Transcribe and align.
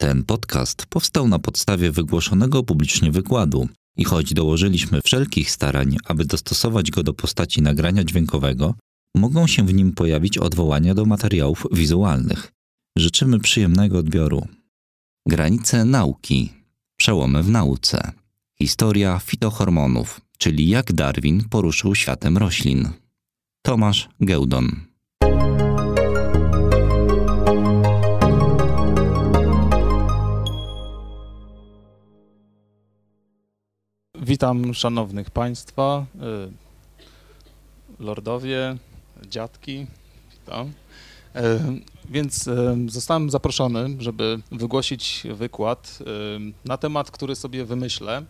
Ten 0.00 0.24
podcast 0.24 0.86
powstał 0.86 1.28
na 1.28 1.38
podstawie 1.38 1.90
wygłoszonego 1.90 2.62
publicznie 2.62 3.12
wykładu 3.12 3.68
i 3.96 4.04
choć 4.04 4.34
dołożyliśmy 4.34 5.00
wszelkich 5.04 5.50
starań, 5.50 5.96
aby 6.04 6.24
dostosować 6.24 6.90
go 6.90 7.02
do 7.02 7.14
postaci 7.14 7.62
nagrania 7.62 8.04
dźwiękowego, 8.04 8.74
mogą 9.16 9.46
się 9.46 9.66
w 9.66 9.74
nim 9.74 9.92
pojawić 9.92 10.38
odwołania 10.38 10.94
do 10.94 11.04
materiałów 11.04 11.66
wizualnych. 11.72 12.52
Życzymy 12.96 13.38
przyjemnego 13.38 13.98
odbioru. 13.98 14.46
Granice 15.26 15.84
nauki. 15.84 16.52
Przełomy 16.96 17.42
w 17.42 17.50
nauce. 17.50 18.12
Historia 18.58 19.18
fitohormonów, 19.18 20.20
czyli 20.38 20.68
jak 20.68 20.92
Darwin 20.92 21.48
poruszył 21.48 21.94
światem 21.94 22.38
roślin. 22.38 22.88
Tomasz 23.62 24.08
Geudon. 24.20 24.87
Witam 34.28 34.74
szanownych 34.74 35.30
Państwa, 35.30 36.06
y, 37.98 38.04
lordowie, 38.04 38.76
dziadki, 39.26 39.86
witam. 40.32 40.66
Y, 40.66 41.40
więc 42.10 42.46
y, 42.46 42.76
zostałem 42.86 43.30
zaproszony, 43.30 43.96
żeby 43.98 44.38
wygłosić 44.52 45.26
wykład 45.34 45.98
na 46.64 46.76
temat, 46.76 47.10
który 47.10 47.36
sobie 47.36 47.64
wymyślę 47.64 48.22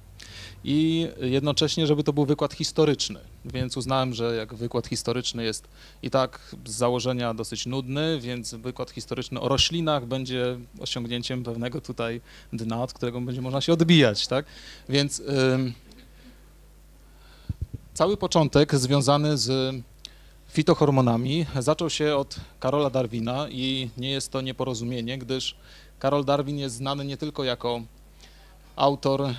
i 0.64 1.08
jednocześnie, 1.20 1.86
żeby 1.86 2.04
to 2.04 2.12
był 2.12 2.26
wykład 2.26 2.52
historyczny. 2.54 3.20
Więc 3.44 3.76
uznałem, 3.76 4.14
że 4.14 4.36
jak 4.36 4.54
wykład 4.54 4.86
historyczny 4.86 5.44
jest 5.44 5.68
i 6.02 6.10
tak 6.10 6.56
z 6.66 6.70
założenia 6.70 7.34
dosyć 7.34 7.66
nudny, 7.66 8.20
więc 8.20 8.54
wykład 8.54 8.90
historyczny 8.90 9.40
o 9.40 9.48
roślinach 9.48 10.06
będzie 10.06 10.58
osiągnięciem 10.80 11.42
pewnego 11.44 11.80
tutaj 11.80 12.20
dna, 12.52 12.82
od 12.82 12.92
którego 12.92 13.20
będzie 13.20 13.40
można 13.40 13.60
się 13.60 13.72
odbijać, 13.72 14.26
tak? 14.26 14.44
Więc 14.88 15.22
cały 17.98 18.16
początek 18.16 18.74
związany 18.74 19.38
z 19.38 19.74
fitohormonami. 20.48 21.46
Zaczął 21.58 21.90
się 21.90 22.16
od 22.16 22.36
Karola 22.60 22.90
Darwina 22.90 23.48
i 23.48 23.90
nie 23.96 24.10
jest 24.10 24.32
to 24.32 24.40
nieporozumienie, 24.40 25.18
gdyż 25.18 25.56
Karol 25.98 26.24
Darwin 26.24 26.58
jest 26.58 26.76
znany 26.76 27.04
nie 27.04 27.16
tylko 27.16 27.44
jako 27.44 27.80
autor 28.76 29.34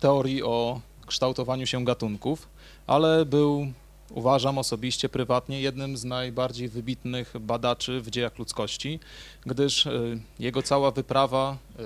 teorii 0.00 0.42
o 0.42 0.80
kształtowaniu 1.06 1.66
się 1.66 1.84
gatunków, 1.84 2.48
ale 2.86 3.26
był, 3.26 3.66
uważam 4.10 4.58
osobiście, 4.58 5.08
prywatnie, 5.08 5.60
jednym 5.60 5.96
z 5.96 6.04
najbardziej 6.04 6.68
wybitnych 6.68 7.34
badaczy 7.40 8.00
w 8.00 8.10
dziejach 8.10 8.38
ludzkości, 8.38 9.00
gdyż 9.46 9.86
y, 9.86 10.20
jego 10.38 10.62
cała 10.62 10.90
wyprawa 10.90 11.56
y, 11.80 11.82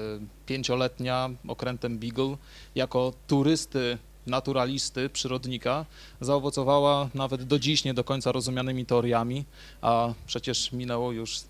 pięcioletnia 0.47 1.31
okrętem 1.49 1.99
Beagle 1.99 2.37
jako 2.75 3.13
turysty 3.27 3.99
naturalisty, 4.27 5.09
przyrodnika, 5.09 5.87
zaowocowała 6.21 7.09
nawet 7.15 7.43
do 7.43 7.59
dziś 7.59 7.85
nie 7.85 7.95
do 7.95 8.05
końca 8.05 8.33
rozumianymi 8.33 8.87
teoriami, 8.87 9.45
a 9.81 10.15
przecież 10.27 10.73
minęło 10.73 11.13
już 11.13 11.41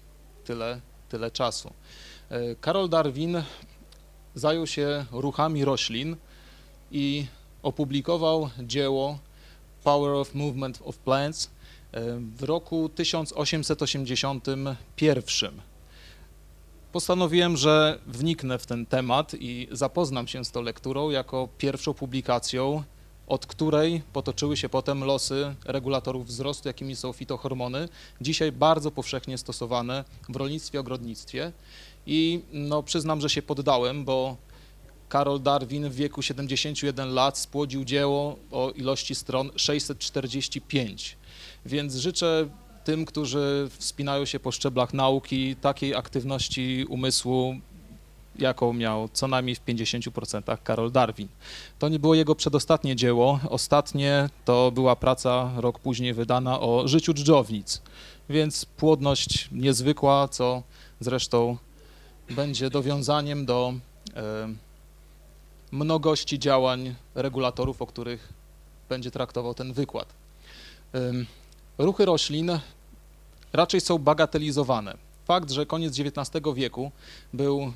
tyle, 0.44 0.80
tyle 1.08 1.30
czasu. 1.30 1.72
E, 2.28 2.54
Karol 2.54 2.88
Darwin 2.88 3.42
zajął 4.34 4.66
się 4.66 5.04
ruchami 5.12 5.64
roślin 5.64 6.16
i 6.90 7.26
opublikował 7.62 8.50
dzieło 8.62 9.18
Power 9.84 10.10
of 10.10 10.34
Movement 10.34 10.80
of 10.84 10.98
Plants 10.98 11.46
e, 11.46 11.50
w 12.36 12.42
roku 12.42 12.88
1881 12.88 14.76
postanowiłem, 16.96 17.56
że 17.56 17.98
wniknę 18.06 18.58
w 18.58 18.66
ten 18.66 18.86
temat 18.86 19.32
i 19.40 19.68
zapoznam 19.72 20.28
się 20.28 20.44
z 20.44 20.50
tą 20.50 20.62
lekturą 20.62 21.10
jako 21.10 21.48
pierwszą 21.58 21.94
publikacją, 21.94 22.82
od 23.26 23.46
której 23.46 24.02
potoczyły 24.12 24.56
się 24.56 24.68
potem 24.68 25.04
losy 25.04 25.54
regulatorów 25.64 26.26
wzrostu, 26.26 26.68
jakimi 26.68 26.96
są 26.96 27.12
fitohormony, 27.12 27.88
dzisiaj 28.20 28.52
bardzo 28.52 28.90
powszechnie 28.90 29.38
stosowane 29.38 30.04
w 30.28 30.36
rolnictwie, 30.36 30.80
ogrodnictwie. 30.80 31.52
I 32.06 32.40
no, 32.52 32.82
przyznam, 32.82 33.20
że 33.20 33.30
się 33.30 33.42
poddałem, 33.42 34.04
bo 34.04 34.36
Karol 35.08 35.40
Darwin 35.40 35.88
w 35.88 35.94
wieku 35.94 36.22
71 36.22 37.14
lat 37.14 37.38
spłodził 37.38 37.84
dzieło 37.84 38.36
o 38.50 38.70
ilości 38.70 39.14
stron 39.14 39.50
645. 39.56 41.16
Więc 41.66 41.94
życzę 41.94 42.48
tym, 42.86 43.04
którzy 43.04 43.68
wspinają 43.78 44.24
się 44.24 44.40
po 44.40 44.52
szczeblach 44.52 44.94
nauki, 44.94 45.56
takiej 45.56 45.94
aktywności 45.94 46.84
umysłu, 46.88 47.54
jaką 48.38 48.72
miał 48.72 49.08
co 49.12 49.28
najmniej 49.28 49.56
w 49.56 49.64
50% 49.64 50.58
Karol 50.64 50.92
Darwin. 50.92 51.28
To 51.78 51.88
nie 51.88 51.98
było 51.98 52.14
jego 52.14 52.34
przedostatnie 52.34 52.96
dzieło. 52.96 53.40
Ostatnie 53.48 54.28
to 54.44 54.70
była 54.70 54.96
praca 54.96 55.52
rok 55.56 55.78
później 55.78 56.14
wydana 56.14 56.60
o 56.60 56.88
życiu 56.88 57.14
dżdżownic, 57.14 57.82
więc 58.28 58.64
płodność 58.64 59.48
niezwykła, 59.52 60.28
co 60.28 60.62
zresztą 61.00 61.56
będzie 62.30 62.70
dowiązaniem 62.70 63.46
do 63.46 63.74
e, 64.16 64.48
mnogości 65.72 66.38
działań 66.38 66.94
regulatorów, 67.14 67.82
o 67.82 67.86
których 67.86 68.32
będzie 68.88 69.10
traktował 69.10 69.54
ten 69.54 69.72
wykład. 69.72 70.08
E, 70.94 71.12
ruchy 71.78 72.04
roślin 72.04 72.58
raczej 73.52 73.80
są 73.80 73.98
bagatelizowane. 73.98 74.96
Fakt, 75.24 75.50
że 75.50 75.66
koniec 75.66 76.00
XIX 76.00 76.44
wieku 76.54 76.90
był 77.32 77.72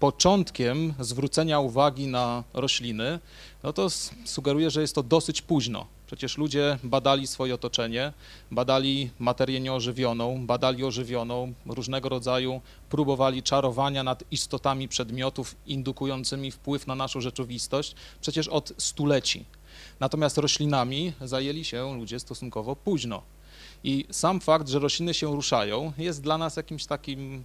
początkiem 0.00 0.94
zwrócenia 1.00 1.60
uwagi 1.60 2.06
na 2.06 2.44
rośliny, 2.54 3.18
no 3.62 3.72
to 3.72 3.88
sugeruje, 4.24 4.70
że 4.70 4.80
jest 4.80 4.94
to 4.94 5.02
dosyć 5.02 5.42
późno. 5.42 5.86
Przecież 6.06 6.38
ludzie 6.38 6.78
badali 6.82 7.26
swoje 7.26 7.54
otoczenie, 7.54 8.12
badali 8.50 9.10
materię 9.18 9.60
nieożywioną, 9.60 10.46
badali 10.46 10.84
ożywioną, 10.84 11.52
różnego 11.66 12.08
rodzaju 12.08 12.60
próbowali 12.90 13.42
czarowania 13.42 14.02
nad 14.02 14.24
istotami 14.30 14.88
przedmiotów 14.88 15.54
indukującymi 15.66 16.50
wpływ 16.50 16.86
na 16.86 16.94
naszą 16.94 17.20
rzeczywistość 17.20 17.94
przecież 18.20 18.48
od 18.48 18.72
stuleci. 18.78 19.44
Natomiast 20.00 20.38
roślinami 20.38 21.12
zajęli 21.20 21.64
się 21.64 21.96
ludzie 21.98 22.20
stosunkowo 22.20 22.76
późno. 22.76 23.22
I 23.84 24.06
sam 24.10 24.40
fakt, 24.40 24.68
że 24.68 24.78
rośliny 24.78 25.14
się 25.14 25.36
ruszają, 25.36 25.92
jest 25.98 26.22
dla 26.22 26.38
nas 26.38 26.56
jakimś 26.56 26.86
takim 26.86 27.44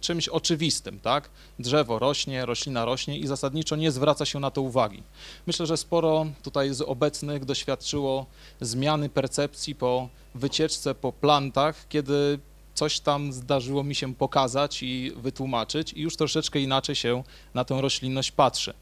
czymś 0.00 0.28
oczywistym, 0.28 1.00
tak? 1.00 1.30
Drzewo 1.58 1.98
rośnie, 1.98 2.46
roślina 2.46 2.84
rośnie 2.84 3.18
i 3.18 3.26
zasadniczo 3.26 3.76
nie 3.76 3.90
zwraca 3.90 4.24
się 4.24 4.40
na 4.40 4.50
to 4.50 4.62
uwagi. 4.62 5.02
Myślę, 5.46 5.66
że 5.66 5.76
sporo 5.76 6.26
tutaj 6.42 6.74
z 6.74 6.80
obecnych 6.80 7.44
doświadczyło 7.44 8.26
zmiany 8.60 9.08
percepcji 9.08 9.74
po 9.74 10.08
wycieczce 10.34 10.94
po 10.94 11.12
plantach, 11.12 11.88
kiedy 11.88 12.38
coś 12.74 13.00
tam 13.00 13.32
zdarzyło 13.32 13.82
mi 13.82 13.94
się 13.94 14.14
pokazać 14.14 14.82
i 14.82 15.12
wytłumaczyć 15.16 15.92
i 15.92 16.00
już 16.00 16.16
troszeczkę 16.16 16.60
inaczej 16.60 16.94
się 16.94 17.22
na 17.54 17.64
tę 17.64 17.80
roślinność 17.80 18.30
patrzy. 18.30 18.74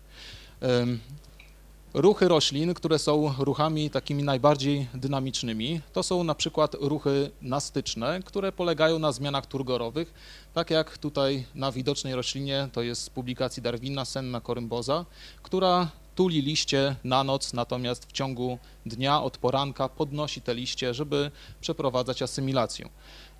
Ruchy 1.95 2.29
roślin, 2.29 2.75
które 2.75 2.99
są 2.99 3.35
ruchami 3.39 3.91
takimi 3.91 4.23
najbardziej 4.23 4.87
dynamicznymi, 4.95 5.81
to 5.93 6.03
są 6.03 6.25
na 6.25 6.35
przykład 6.35 6.77
ruchy 6.81 7.31
nastyczne, 7.43 8.21
które 8.25 8.53
polegają 8.53 8.99
na 8.99 9.13
zmianach 9.13 9.47
turgorowych, 9.47 10.15
tak 10.55 10.71
jak 10.71 10.99
tutaj 10.99 11.45
na 11.55 11.73
widocznej 11.73 12.15
roślinie, 12.15 12.69
to 12.73 12.83
jest 12.83 13.03
z 13.03 13.11
publikacji 13.11 13.63
Darwina, 13.63 14.05
senna 14.05 14.41
korymboza, 14.41 15.05
która 15.43 15.89
tuli 16.15 16.43
liście 16.43 16.97
na 17.05 17.25
noc, 17.25 17.53
natomiast 17.53 18.07
w 18.07 18.13
ciągu 18.13 18.59
dnia 18.87 19.23
od 19.23 19.39
poranka 19.39 19.89
podnosi 19.89 20.41
te 20.41 20.55
liście, 20.55 20.95
żeby 20.95 21.31
przeprowadzać 21.61 22.23
asymilację. 22.23 22.89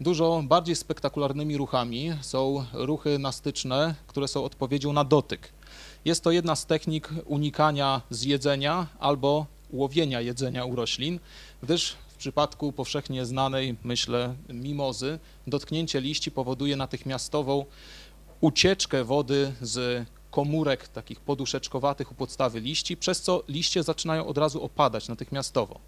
Dużo 0.01 0.43
bardziej 0.45 0.77
spektakularnymi 0.77 1.57
ruchami 1.57 2.13
są 2.21 2.65
ruchy 2.73 3.19
nastyczne, 3.19 3.95
które 4.07 4.29
są 4.29 4.45
odpowiedzią 4.45 4.93
na 4.93 5.05
dotyk. 5.05 5.53
Jest 6.05 6.25
to 6.25 6.31
jedna 6.31 6.57
z 6.57 6.67
technik 6.67 7.09
unikania 7.27 8.03
zjedzenia 8.11 8.87
albo 8.99 9.47
łowienia 9.71 10.21
jedzenia 10.21 10.65
u 10.65 10.77
roślin, 10.77 11.21
gdyż 11.63 11.97
w 12.09 12.17
przypadku 12.17 12.73
powszechnie 12.73 13.27
znanej, 13.27 13.77
myślę, 13.85 14.35
mimozy, 14.49 15.19
dotknięcie 15.47 16.01
liści 16.01 16.31
powoduje 16.31 16.77
natychmiastową 16.77 17.65
ucieczkę 18.41 19.05
wody 19.05 19.53
z 19.61 20.07
komórek 20.31 20.89
takich 20.89 21.21
poduszeczkowatych 21.21 22.13
u 22.13 22.15
podstawy 22.15 22.61
liści, 22.61 22.97
przez 22.97 23.23
co 23.23 23.43
liście 23.49 23.83
zaczynają 23.83 24.27
od 24.27 24.39
razu 24.39 24.63
opadać 24.63 25.09
natychmiastowo. 25.09 25.81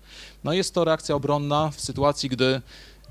No 0.45 0.53
jest 0.53 0.75
to 0.75 0.85
reakcja 0.85 1.15
obronna 1.15 1.71
w 1.71 1.81
sytuacji, 1.81 2.29
gdy 2.29 2.61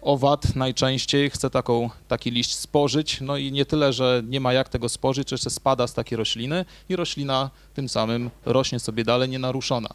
owad 0.03 0.55
najczęściej 0.55 1.29
chce 1.29 1.50
taką, 1.50 1.89
taki 2.07 2.31
liść 2.31 2.55
spożyć, 2.55 3.21
no 3.21 3.38
i 3.38 3.51
nie 3.51 3.65
tyle, 3.65 3.94
że 3.94 4.21
nie 4.27 4.39
ma 4.39 4.53
jak 4.53 4.69
tego 4.69 4.89
spożyć, 4.89 5.31
jeszcze 5.31 5.50
spada 5.50 5.88
z 5.88 5.94
takiej 5.94 6.17
rośliny 6.17 6.65
i 6.89 6.95
roślina 6.95 7.50
tym 7.73 7.89
samym 7.89 8.29
rośnie 8.45 8.79
sobie 8.79 9.03
dalej 9.03 9.29
nienaruszona. 9.29 9.89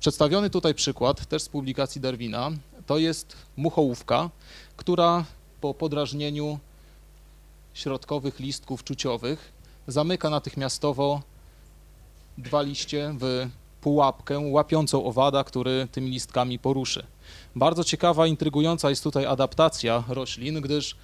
Przedstawiony 0.00 0.50
tutaj 0.50 0.74
przykład, 0.74 1.26
też 1.26 1.42
z 1.42 1.48
publikacji 1.48 2.00
Darwina, 2.00 2.50
to 2.86 2.98
jest 2.98 3.36
muchołówka, 3.56 4.30
która 4.76 5.24
po 5.60 5.74
podrażnieniu 5.74 6.58
środkowych 7.74 8.40
listków 8.40 8.84
czuciowych 8.84 9.52
zamyka 9.86 10.30
natychmiastowo 10.30 11.22
dwa 12.38 12.62
liście 12.62 13.14
w 13.18 13.48
pułapkę 13.80 14.38
łapiącą 14.38 15.04
owada, 15.04 15.44
który 15.44 15.88
tymi 15.92 16.10
listkami 16.10 16.58
poruszy. 16.58 17.06
Bardzo 17.56 17.84
ciekawa, 17.84 18.26
intrygująca 18.26 18.90
jest 18.90 19.02
tutaj 19.02 19.26
adaptacja 19.26 20.04
roślin, 20.08 20.60
gdyż 20.60 20.96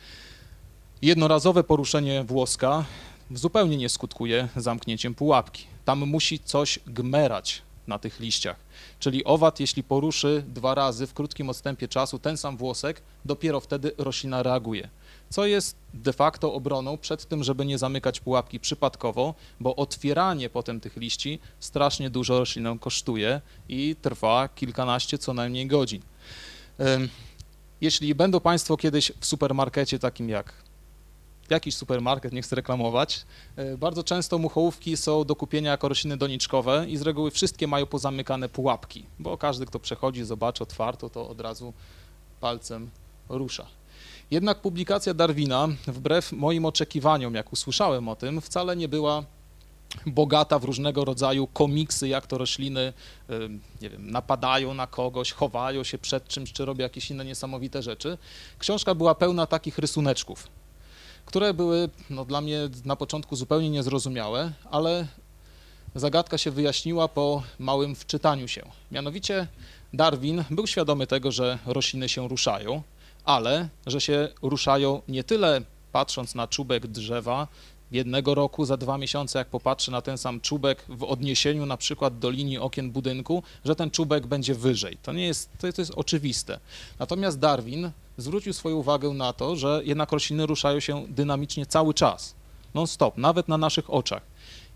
jednorazowe 1.02 1.64
poruszenie 1.64 2.25
włoska 2.25 2.85
zupełnie 3.31 3.76
nie 3.76 3.88
skutkuje 3.88 4.49
zamknięciem 4.56 5.14
pułapki. 5.14 5.64
Tam 5.85 5.99
musi 5.99 6.38
coś 6.38 6.79
gmerać 6.87 7.62
na 7.87 7.99
tych 7.99 8.20
liściach. 8.20 8.56
Czyli 8.99 9.25
owad, 9.25 9.61
jeśli 9.61 9.82
poruszy 9.82 10.44
dwa 10.49 10.75
razy 10.75 11.06
w 11.06 11.14
krótkim 11.14 11.50
odstępie 11.50 11.88
czasu 11.88 12.19
ten 12.19 12.37
sam 12.37 12.56
włosek, 12.56 13.02
dopiero 13.25 13.61
wtedy 13.61 13.93
roślina 13.99 14.43
reaguje. 14.43 14.88
Co 15.29 15.47
jest 15.47 15.76
de 15.94 16.12
facto 16.12 16.55
obroną 16.55 16.99
przed 16.99 17.26
tym, 17.26 17.44
żeby 17.44 17.67
nie 17.67 17.79
zamykać 17.79 18.20
pułapki 18.20 18.61
przypadkowo, 18.61 19.35
bo 19.61 19.76
otwieranie 19.76 20.50
potem 20.50 20.81
tych 20.81 20.97
liści 20.97 21.38
strasznie 21.61 22.11
dużo 22.11 22.38
roślinę 22.38 22.76
kosztuje 22.81 23.41
i 23.69 23.97
trwa 24.02 24.49
kilkanaście 24.49 25.19
co 25.19 25.35
najmniej 25.35 25.67
godzin. 25.67 26.02
Jeśli 27.81 28.15
będą 28.15 28.41
Państwo 28.41 28.77
kiedyś 28.77 29.12
w 29.21 29.27
supermarkecie 29.27 29.99
takim 29.99 30.29
jak 30.29 30.53
jakiś 31.50 31.77
supermarket, 31.77 32.32
nie 32.32 32.43
chcę 32.43 32.56
reklamować, 32.56 33.25
e, 33.56 33.79
bardzo 33.79 34.05
często 34.05 34.38
muchołówki 34.38 34.97
są 34.97 35.25
do 35.25 35.37
kupienia 35.37 35.71
jako 35.71 35.88
rośliny 35.88 36.17
doniczkowe 36.17 36.87
i 36.88 36.97
z 36.97 37.03
reguły 37.03 37.31
wszystkie 37.31 37.67
mają 37.67 37.87
pozamykane 37.87 38.49
pułapki, 38.49 39.05
bo 39.19 39.38
każdy, 39.38 39.67
kto 39.67 39.79
przechodzi, 39.79 40.25
zobaczy 40.25 40.62
otwarto, 40.62 41.11
to 41.11 41.29
od 41.29 41.41
razu 41.41 41.73
palcem 42.41 42.91
rusza. 43.29 43.67
Jednak 44.31 44.61
publikacja 44.61 45.15
Darwina, 45.15 45.69
wbrew 45.87 46.33
moim 46.33 46.65
oczekiwaniom, 46.65 47.35
jak 47.35 47.53
usłyszałem 47.53 48.09
o 48.09 48.17
tym, 48.17 48.41
wcale 48.41 48.76
nie 48.76 48.88
była 48.88 49.25
bogata 50.06 50.58
w 50.58 50.64
różnego 50.64 51.04
rodzaju 51.04 51.46
komiksy, 51.46 52.08
jak 52.08 52.26
to 52.26 52.38
rośliny 52.38 52.92
nie 53.82 53.90
wiem, 53.90 54.10
napadają 54.10 54.75
na 54.75 54.87
kogoś, 54.87 55.32
chowają 55.32 55.84
się 55.84 55.98
przed 55.98 56.28
czymś, 56.28 56.52
czy 56.52 56.64
robią 56.64 56.82
jakieś 56.82 57.10
inne 57.10 57.25
niesamowite 57.25 57.82
rzeczy. 57.82 58.19
Książka 58.58 58.94
była 58.94 59.14
pełna 59.14 59.46
takich 59.46 59.78
rysuneczków, 59.78 60.48
które 61.26 61.54
były 61.54 61.88
no, 62.10 62.25
dla 62.25 62.40
mnie 62.40 62.69
na 62.84 62.96
początku 62.96 63.37
zupełnie 63.37 63.70
niezrozumiałe, 63.70 64.52
ale 64.70 65.06
zagadka 65.94 66.38
się 66.38 66.50
wyjaśniła 66.50 67.08
po 67.08 67.42
małym 67.58 67.94
wczytaniu 67.94 68.48
się. 68.48 68.62
Mianowicie 68.92 69.46
Darwin 69.92 70.44
był 70.50 70.66
świadomy 70.66 71.06
tego, 71.06 71.32
że 71.32 71.58
rośliny 71.66 72.08
się 72.08 72.28
ruszają, 72.28 72.82
ale 73.25 73.69
że 73.87 74.00
się 74.00 74.28
ruszają 74.42 75.02
nie 75.08 75.25
tyle 75.25 75.62
patrząc 75.92 76.34
na 76.34 76.48
czubek 76.48 76.87
drzewa 76.87 77.48
jednego 77.92 78.34
roku, 78.34 78.64
za 78.64 78.76
dwa 78.76 78.98
miesiące, 78.98 79.38
jak 79.38 79.48
popatrzy 79.48 79.90
na 79.90 80.02
ten 80.02 80.19
sam 80.19 80.40
czubek 80.40 80.84
w 80.88 81.04
odniesieniu 81.04 81.66
na 81.66 81.76
przykład 81.76 82.19
do 82.19 82.31
linii 82.31 82.58
okien 82.58 82.90
budynku, 82.90 83.42
że 83.64 83.76
ten 83.76 83.90
czubek 83.90 84.26
będzie 84.26 84.54
wyżej. 84.54 84.98
To 85.02 85.12
nie 85.12 85.26
jest, 85.26 85.50
to 85.58 85.66
jest 85.66 85.92
oczywiste. 85.96 86.60
Natomiast 86.98 87.38
Darwin 87.38 87.90
zwrócił 88.16 88.52
swoją 88.52 88.76
uwagę 88.76 89.08
na 89.08 89.32
to, 89.32 89.56
że 89.56 89.81
jednak 89.84 90.12
rośliny 90.12 90.46
ruszają 90.46 90.81
się 90.81 91.06
dynamicznie 91.08 91.66
cały 91.66 91.94
czas, 91.94 92.34
non-stop, 92.75 93.16
nawet 93.16 93.48
na 93.48 93.58
naszych 93.58 93.90
oczach. 93.90 94.22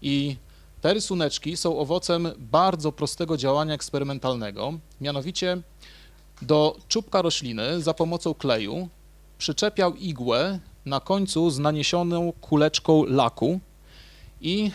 I 0.03 0.37
te 0.81 0.95
rysuneczki 0.95 1.57
są 1.57 1.79
owocem 1.79 2.29
bardzo 2.39 2.93
prostego 2.93 3.37
działania 3.37 3.75
eksperymentalnego, 3.75 4.73
mianowicie 5.01 5.63
do 6.43 6.77
czubka 6.89 7.23
rośliny 7.23 7.83
za 7.83 7.95
pomocą 7.95 8.35
kleju 8.35 8.89
przyczepiał 9.39 9.95
igłę 9.95 10.59
na 10.87 11.01
końcu 11.01 11.51
z 11.51 11.59
naniesioną 11.59 12.33
kuleczką 12.41 13.05
laku 13.05 13.61
i 14.41 14.71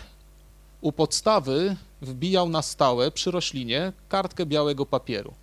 u 0.81 0.91
podstawy 0.91 1.75
wbijał 2.01 2.49
na 2.49 2.61
stałe 2.61 3.11
przy 3.11 3.31
roślinie 3.31 3.93
kartkę 4.09 4.45
białego 4.45 4.85
papieru. 4.85 5.33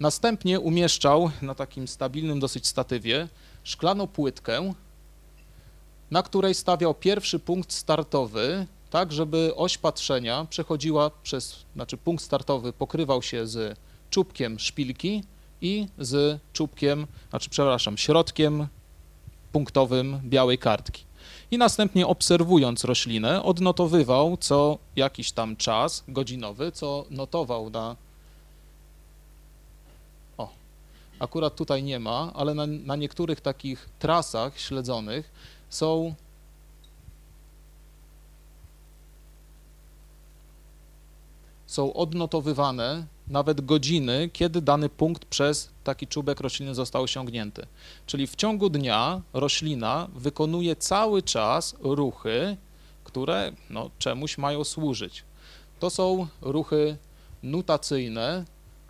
Następnie 0.00 0.60
umieszczał 0.60 1.30
na 1.42 1.54
takim 1.54 1.88
stabilnym 1.88 2.40
dosyć 2.40 2.66
statywie 2.66 3.28
szklaną 3.64 4.06
płytkę, 4.06 4.74
na 6.10 6.22
której 6.22 6.54
stawiał 6.54 6.94
pierwszy 6.94 7.38
punkt 7.38 7.72
startowy, 7.72 8.66
tak 8.90 9.12
żeby 9.12 9.52
oś 9.56 9.78
patrzenia 9.78 10.46
przechodziła 10.50 11.10
przez, 11.22 11.56
znaczy 11.74 11.96
punkt 11.96 12.24
startowy 12.24 12.72
pokrywał 12.72 13.22
się 13.22 13.46
z 13.46 13.78
czubkiem 14.10 14.58
szpilki 14.58 15.24
i 15.60 15.86
z 15.98 16.40
czubkiem, 16.52 17.06
znaczy 17.30 17.50
przepraszam, 17.50 17.98
środkiem 17.98 18.66
punktowym 19.52 20.20
białej 20.24 20.58
kartki. 20.58 21.04
I 21.50 21.58
następnie 21.58 22.06
obserwując 22.06 22.84
roślinę, 22.84 23.42
odnotowywał 23.42 24.36
co 24.36 24.78
jakiś 24.96 25.32
tam 25.32 25.56
czas 25.56 26.04
godzinowy, 26.08 26.72
co 26.72 27.04
notował 27.10 27.70
na. 27.70 27.96
O, 30.38 30.48
akurat 31.18 31.56
tutaj 31.56 31.82
nie 31.82 32.00
ma, 32.00 32.32
ale 32.34 32.54
na, 32.54 32.66
na 32.66 32.96
niektórych 32.96 33.40
takich 33.40 33.88
trasach 33.98 34.60
śledzonych 34.60 35.30
są 35.68 36.14
są 41.66 41.92
odnotowywane 41.92 43.06
nawet 43.32 43.60
godziny, 43.60 44.30
kiedy 44.32 44.60
dany 44.60 44.88
punkt 44.88 45.24
przez 45.24 45.70
taki 45.84 46.06
czubek 46.06 46.40
rośliny 46.40 46.74
został 46.74 47.02
osiągnięty. 47.02 47.66
Czyli 48.06 48.26
w 48.26 48.36
ciągu 48.36 48.70
dnia 48.70 49.22
roślina 49.32 50.08
wykonuje 50.14 50.76
cały 50.76 51.22
czas 51.22 51.76
ruchy, 51.80 52.56
które 53.04 53.52
no, 53.70 53.90
czemuś 53.98 54.38
mają 54.38 54.64
służyć. 54.64 55.24
To 55.80 55.90
są 55.90 56.26
ruchy 56.40 56.96
nutacyjne, 57.42 58.44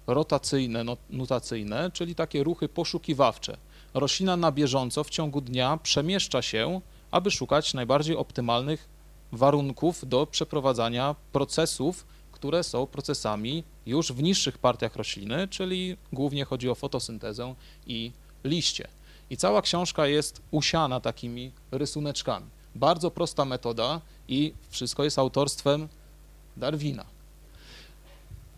rotacyjne, 0.07 0.85
no, 0.85 0.97
nutacyjne, 1.11 1.91
czyli 1.91 2.15
takie 2.15 2.45
ruchy 2.45 2.69
poszukiwawcze. 2.69 3.57
Roślina 3.95 4.37
na 4.37 4.53
bieżąco 4.53 5.05
w 5.05 5.11
ciągu 5.11 5.41
dnia 5.41 5.79
przemieszcza 5.83 6.43
się, 6.43 6.81
aby 7.11 7.31
szukać 7.31 7.75
najbardziej 7.75 8.17
optymalnych 8.17 8.89
warunków 9.33 10.09
do 10.09 10.27
przeprowadzania 10.27 11.15
procesów, 11.33 12.07
które 12.43 12.65
są 12.65 12.87
procesami 12.87 13.65
już 13.87 14.13
w 14.13 14.23
niższych 14.23 14.59
partiach 14.59 14.97
rośliny, 14.97 15.49
czyli 15.49 15.97
głównie 16.13 16.45
chodzi 16.45 16.71
o 16.71 16.75
fotosyntezę 16.75 17.55
i 17.87 18.13
liście. 18.45 18.89
I 19.31 19.37
cała 19.37 19.63
książka 19.63 20.07
jest 20.07 20.43
usiana 20.51 21.01
takimi 21.01 21.53
rysuneczkami. 21.71 22.47
Bardzo 22.75 23.11
prosta 23.11 23.45
metoda 23.45 24.01
i 24.29 24.55
wszystko 24.71 25.05
jest 25.05 25.19
autorstwem 25.19 25.89
Darwina. 26.57 27.05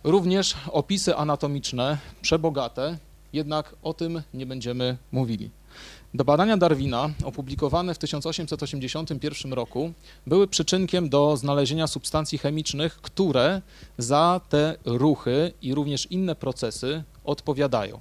Również 0.05 0.55
opisy 0.73 1.17
anatomiczne, 1.17 1.99
przebogate, 2.23 2.99
jednak 3.33 3.75
o 3.83 3.95
tym 3.95 4.23
nie 4.35 4.47
będziemy 4.47 4.97
mówili. 5.13 5.51
Do 6.15 6.25
badania 6.25 6.57
Darwina, 6.57 7.11
opublikowane 7.25 7.95
w 7.95 7.99
1881 7.99 9.53
roku, 9.53 9.93
były 10.27 10.49
przyczynkiem 10.49 11.09
do 11.09 11.37
znalezienia 11.37 11.87
substancji 11.87 12.39
chemicznych, 12.39 12.97
które 12.97 13.63
za 13.99 14.41
te 14.49 14.77
ruchy 14.85 15.53
i 15.63 15.75
również 15.75 16.07
inne 16.11 16.35
procesy 16.35 17.03
odpowiadają. 17.25 18.01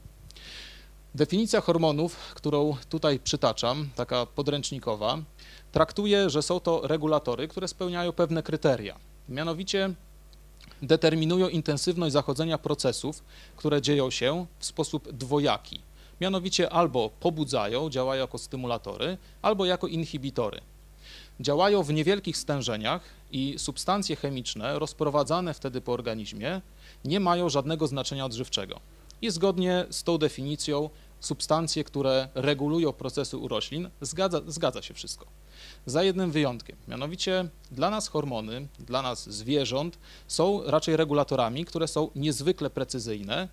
Definicja 1.16 1.62
hormonów, 1.62 2.16
którą 2.36 2.76
tutaj 2.90 3.20
przytaczam, 3.20 3.90
taka 3.96 4.26
podręcznikowa, 4.26 5.18
traktuje, 5.72 6.30
że 6.30 6.42
są 6.42 6.60
to 6.60 6.88
regulatory, 6.88 7.48
które 7.48 7.68
spełniają 7.68 8.12
pewne 8.12 8.44
kryteria. 8.44 8.96
Mianowicie 9.30 9.94
determinują 10.82 11.48
intensywność 11.48 12.14
zachodzenia 12.14 12.58
procesów, 12.58 13.24
które 13.56 13.82
dzieją 13.82 14.12
się 14.12 14.46
w 14.60 14.66
sposób 14.66 15.12
dwojaki 15.12 15.82
mianowicie 16.24 16.70
albo 16.70 17.10
pobudzają, 17.20 17.90
działają 17.90 18.22
jako 18.22 18.38
stymulatory, 18.38 19.18
albo 19.42 19.66
jako 19.66 19.88
inhibitory. 19.88 20.62
Działają 21.40 21.84
w 21.84 21.94
niewielkich 21.94 22.38
stężeniach 22.38 23.02
i 23.32 23.56
substancje 23.58 24.16
chemiczne 24.16 24.80
rozprowadzane 24.80 25.54
wtedy 25.54 25.82
po 25.82 25.92
organizmie 25.94 26.62
nie 27.06 27.20
mają 27.20 27.50
żadnego 27.50 27.88
znaczenia 27.88 28.26
odżywczego. 28.26 28.80
I 29.22 29.32
zgodnie 29.32 29.86
z 29.90 30.04
tą 30.04 30.18
definicją 30.18 30.90
substancje, 31.20 31.84
które 31.84 32.28
regulują 32.36 32.94
procesy 32.94 33.38
u 33.38 33.48
roślin, 33.48 33.90
zgadza, 34.02 34.42
zgadza 34.48 34.82
się 34.82 34.94
wszystko. 34.94 35.26
Za 35.86 36.04
jednym 36.04 36.32
wyjątkiem, 36.32 36.78
mianowicie 36.88 37.50
dla 37.72 37.90
nas 37.90 38.08
hormony, 38.08 38.68
dla 38.80 39.02
nas 39.02 39.30
zwierząt 39.30 39.98
są 40.28 40.64
raczej 40.66 40.98
regulatorami, 40.98 41.66
które 41.66 41.88
są 41.88 42.10
niezwykle 42.16 42.70
precyzyjne 42.70 43.48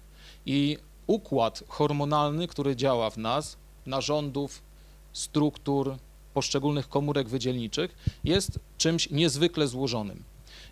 i 0.47 0.79
układ 1.11 1.63
hormonalny, 1.69 2.49
który 2.49 2.77
działa 2.77 3.11
w 3.11 3.17
nas, 3.17 3.57
narządów, 3.87 4.63
struktur, 5.13 5.97
poszczególnych 6.35 6.89
komórek 6.89 7.29
wydzielniczych, 7.29 7.97
jest 8.25 8.59
czymś 8.79 9.11
niezwykle 9.11 9.69
złożonym. 9.69 10.23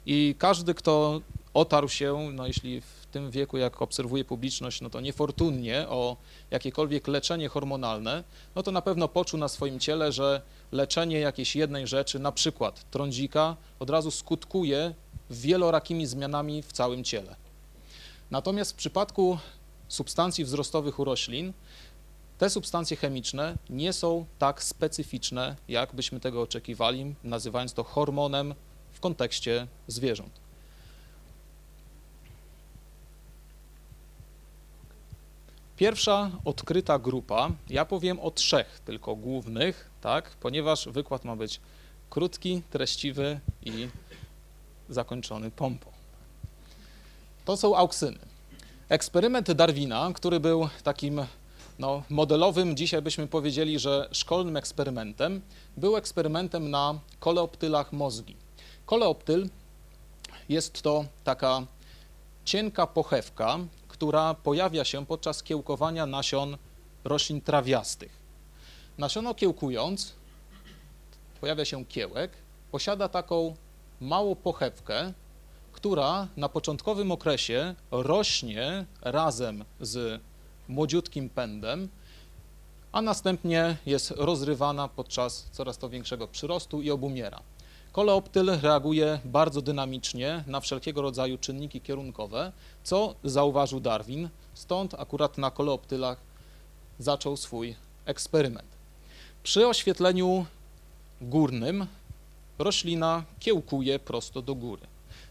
I 0.06 0.34
każdy, 0.38 0.74
kto 0.74 1.20
otarł 1.54 1.88
się, 1.88 2.30
no 2.32 2.46
jeśli 2.46 2.80
w 2.80 3.06
tym 3.12 3.30
wieku, 3.30 3.56
jak 3.58 3.82
obserwuje 3.82 4.24
publiczność, 4.24 4.80
no 4.80 4.90
to 4.90 5.00
niefortunnie 5.00 5.88
o 5.88 6.16
jakiekolwiek 6.50 7.08
leczenie 7.08 7.48
hormonalne, 7.48 8.24
no 8.54 8.62
to 8.62 8.72
na 8.72 8.82
pewno 8.82 9.08
poczuł 9.08 9.40
na 9.40 9.48
swoim 9.48 9.80
ciele, 9.80 10.12
że 10.12 10.42
leczenie 10.72 11.18
jakiejś 11.18 11.56
jednej 11.56 11.86
rzeczy, 11.86 12.18
na 12.18 12.32
przykład 12.32 12.90
trądzika, 12.90 13.56
od 13.78 13.90
razu 13.90 14.10
skutkuje 14.10 14.94
wielorakimi 15.30 16.06
zmianami 16.06 16.62
w 16.62 16.72
całym 16.72 17.04
ciele. 17.04 17.36
Natomiast 18.30 18.72
w 18.72 18.74
przypadku 18.74 19.38
substancji 19.88 20.44
wzrostowych 20.44 20.98
u 20.98 21.04
roślin, 21.04 21.52
te 22.38 22.50
substancje 22.50 22.96
chemiczne 22.96 23.56
nie 23.70 23.92
są 23.92 24.26
tak 24.38 24.62
specyficzne, 24.62 25.56
jak 25.68 25.94
byśmy 25.94 26.20
tego 26.20 26.42
oczekiwali, 26.42 27.14
nazywając 27.24 27.72
to 27.72 27.84
hormonem 27.84 28.54
w 28.92 29.00
kontekście 29.00 29.66
zwierząt. 29.86 30.40
Pierwsza 35.76 36.30
odkryta 36.44 36.98
grupa, 36.98 37.50
ja 37.70 37.84
powiem 37.84 38.20
o 38.20 38.30
trzech 38.30 38.80
tylko 38.84 39.16
głównych, 39.16 39.90
tak, 40.00 40.30
ponieważ 40.30 40.88
wykład 40.88 41.24
ma 41.24 41.36
być 41.36 41.60
krótki, 42.10 42.62
treściwy 42.70 43.40
i 43.64 43.88
zakończony 44.88 45.50
pompą. 45.50 45.92
To 47.44 47.56
są 47.56 47.76
auksyny. 47.76 48.18
Eksperyment 48.88 49.52
Darwina, 49.52 50.10
który 50.14 50.40
był 50.40 50.68
takim 50.82 51.26
no, 51.78 52.02
modelowym, 52.10 52.76
dzisiaj 52.76 53.02
byśmy 53.02 53.26
powiedzieli, 53.26 53.78
że 53.78 54.08
szkolnym 54.12 54.56
eksperymentem, 54.56 55.40
był 55.76 55.96
eksperymentem 55.96 56.70
na 56.70 56.98
koleoptylach 57.20 57.92
mózgi. 57.92 58.36
Koleoptyl 58.86 59.48
jest 60.48 60.82
to 60.82 61.04
taka 61.24 61.62
cienka 62.44 62.86
pochewka, 62.86 63.58
która 63.88 64.34
pojawia 64.34 64.84
się 64.84 65.06
podczas 65.06 65.42
kiełkowania 65.42 66.06
nasion 66.06 66.56
roślin 67.04 67.40
trawiastych. 67.40 68.12
Nasiono 68.98 69.34
kiełkując, 69.34 70.12
pojawia 71.40 71.64
się 71.64 71.84
kiełek, 71.84 72.30
posiada 72.70 73.08
taką 73.08 73.54
małą 74.00 74.34
pochewkę, 74.34 75.12
która 75.72 76.28
na 76.36 76.48
początkowym 76.48 77.12
okresie 77.12 77.74
rośnie 77.90 78.86
razem 79.02 79.64
z 79.80 80.20
młodziutkim 80.68 81.28
pędem, 81.28 81.88
a 82.92 83.02
następnie 83.02 83.76
jest 83.86 84.10
rozrywana 84.10 84.88
podczas 84.88 85.48
coraz 85.52 85.78
to 85.78 85.88
większego 85.88 86.28
przyrostu 86.28 86.82
i 86.82 86.90
obumiera. 86.90 87.40
Koleoptyl 87.92 88.60
reaguje 88.62 89.20
bardzo 89.24 89.62
dynamicznie 89.62 90.44
na 90.46 90.60
wszelkiego 90.60 91.02
rodzaju 91.02 91.38
czynniki 91.38 91.80
kierunkowe, 91.80 92.52
co 92.84 93.14
zauważył 93.24 93.80
Darwin, 93.80 94.28
stąd 94.54 94.94
akurat 94.94 95.38
na 95.38 95.50
koleoptylach 95.50 96.18
zaczął 96.98 97.36
swój 97.36 97.76
eksperyment. 98.04 98.68
Przy 99.42 99.66
oświetleniu 99.66 100.46
górnym 101.20 101.86
roślina 102.58 103.24
kiełkuje 103.40 103.98
prosto 103.98 104.42
do 104.42 104.54
góry. 104.54 104.82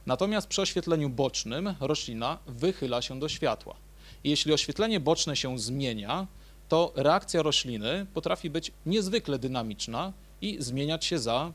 Natomiast 0.08 0.48
przy 0.48 0.62
oświetleniu 0.62 1.10
bocznym 1.10 1.76
roślina 1.80 2.38
wychyla 2.48 3.02
się 3.02 3.20
do 3.20 3.30
światła. 3.30 3.76
Jeśli 4.24 4.54
oświetlenie 4.54 5.00
boczne 5.00 5.36
się 5.36 5.60
zmienia, 5.60 6.28
to 6.70 6.94
reakcja 6.96 7.42
rośliny 7.42 8.06
potrafi 8.14 8.50
być 8.50 8.72
niezwykle 8.86 9.40
dynamiczna 9.40 10.14
i 10.42 10.58
zmieniać 10.60 11.06
się 11.06 11.20
za 11.20 11.52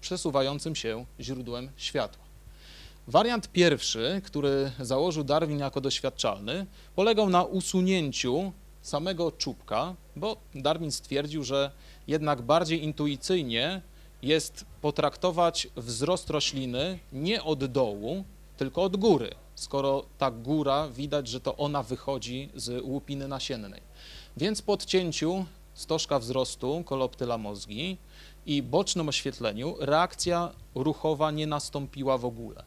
przesuwającym 0.00 0.76
się 0.76 1.04
źródłem 1.20 1.70
światła. 1.76 2.24
Wariant 3.08 3.52
pierwszy, 3.52 4.20
który 4.24 4.70
założył 4.80 5.24
Darwin 5.24 5.58
jako 5.58 5.80
doświadczalny, 5.80 6.66
polegał 6.96 7.30
na 7.30 7.44
usunięciu 7.44 8.52
samego 8.82 9.32
czubka, 9.32 9.94
bo 10.16 10.36
Darwin 10.54 10.92
stwierdził, 10.92 11.44
że 11.44 11.70
jednak 12.06 12.42
bardziej 12.42 12.84
intuicyjnie 12.84 13.82
jest 14.22 14.64
potraktować 14.80 15.68
wzrost 15.76 16.30
rośliny 16.30 16.98
nie 17.12 17.42
od 17.42 17.64
dołu, 17.64 18.24
tylko 18.56 18.82
od 18.82 18.96
góry, 18.96 19.34
skoro 19.54 20.04
ta 20.18 20.30
góra 20.30 20.88
widać, 20.88 21.28
że 21.28 21.40
to 21.40 21.56
ona 21.56 21.82
wychodzi 21.82 22.48
z 22.54 22.82
łupiny 22.84 23.28
nasiennej. 23.28 23.82
Więc 24.36 24.62
po 24.62 24.72
odcięciu 24.72 25.44
stożka 25.74 26.18
wzrostu 26.18 26.82
koloptyla 26.86 27.38
mózgi 27.38 27.98
i 28.46 28.62
bocznym 28.62 29.08
oświetleniu 29.08 29.76
reakcja 29.80 30.52
ruchowa 30.74 31.30
nie 31.30 31.46
nastąpiła 31.46 32.18
w 32.18 32.24
ogóle. 32.24 32.64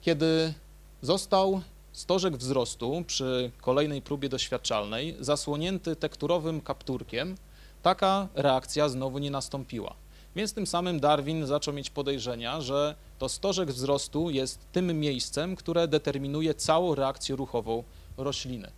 Kiedy 0.00 0.54
został 1.02 1.60
stożek 1.92 2.36
wzrostu 2.36 3.04
przy 3.06 3.50
kolejnej 3.60 4.02
próbie 4.02 4.28
doświadczalnej 4.28 5.16
zasłonięty 5.20 5.96
tekturowym 5.96 6.60
kapturkiem, 6.60 7.36
taka 7.82 8.28
reakcja 8.34 8.88
znowu 8.88 9.18
nie 9.18 9.30
nastąpiła. 9.30 9.94
Więc 10.36 10.54
tym 10.54 10.66
samym 10.66 11.00
Darwin 11.00 11.46
zaczął 11.46 11.74
mieć 11.74 11.90
podejrzenia, 11.90 12.60
że 12.60 12.94
to 13.18 13.28
stożek 13.28 13.70
wzrostu 13.70 14.30
jest 14.30 14.66
tym 14.72 15.00
miejscem, 15.00 15.56
które 15.56 15.88
determinuje 15.88 16.54
całą 16.54 16.94
reakcję 16.94 17.36
ruchową 17.36 17.84
rośliny. 18.16 18.70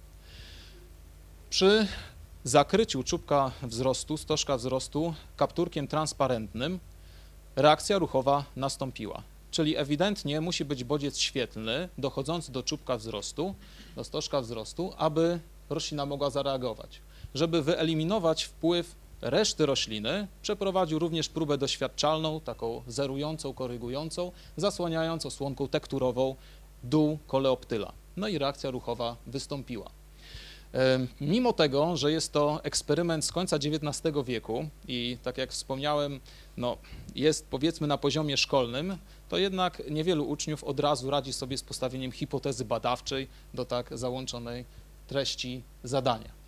Przy 1.50 1.87
zakryciu 2.44 3.02
czubka 3.02 3.50
wzrostu, 3.62 4.16
stożka 4.16 4.56
wzrostu 4.56 5.14
kapturkiem 5.37 5.88
transparentnym 5.88 6.80
reakcja 7.56 7.99
ruchowa 7.99 8.44
nastąpiła. 8.56 9.23
Czyli 9.50 9.76
ewidentnie 9.76 10.40
musi 10.40 10.64
być 10.64 10.85
bodziec 10.85 11.18
świetlny 11.18 11.88
dochodzący 11.99 12.52
do 12.52 12.62
czubka 12.62 12.97
wzrostu, 12.97 13.54
do 13.97 14.04
stożka 14.04 14.40
wzrostu, 14.40 14.92
aby 14.97 15.40
roślina 15.71 16.06
mogła 16.06 16.30
zareagować. 16.30 17.00
Żeby 17.35 17.62
wyeliminować 17.62 18.44
wpływ 18.44 18.94
reszty 19.22 19.66
rośliny, 19.66 20.28
przeprowadził 20.42 20.98
również 20.98 21.28
próbę 21.28 21.58
doświadczalną, 21.58 22.40
taką 22.40 22.82
zerującą, 22.86 23.54
korygującą, 23.54 24.32
zasłaniając 24.56 25.26
osłonką 25.26 25.68
tekturową 25.68 26.36
dół 26.84 27.18
koleoptyla. 27.26 27.92
No 28.16 28.28
i 28.28 28.38
reakcja 28.38 28.70
ruchowa 28.70 29.16
wystąpiła. 29.26 29.90
Mimo 31.20 31.52
tego, 31.52 31.96
że 31.96 32.12
jest 32.12 32.32
to 32.32 32.64
eksperyment 32.64 33.24
z 33.24 33.32
końca 33.32 33.56
XIX 33.56 34.14
wieku 34.24 34.68
i 34.88 35.18
tak 35.22 35.38
jak 35.38 35.52
wspomniałem, 35.52 36.20
no, 36.56 36.76
jest 37.14 37.48
powiedzmy 37.48 37.86
na 37.86 37.98
poziomie 37.98 38.36
szkolnym, 38.36 38.96
to 39.28 39.38
jednak 39.38 39.82
niewielu 39.90 40.28
uczniów 40.28 40.64
od 40.64 40.80
razu 40.80 41.10
radzi 41.10 41.32
sobie 41.32 41.58
z 41.58 41.62
postawieniem 41.62 42.12
hipotezy 42.12 42.64
badawczej 42.64 43.28
do 43.54 43.64
tak 43.64 43.98
załączonej 43.98 44.64
treści 45.06 45.62
zadania. 45.84 46.41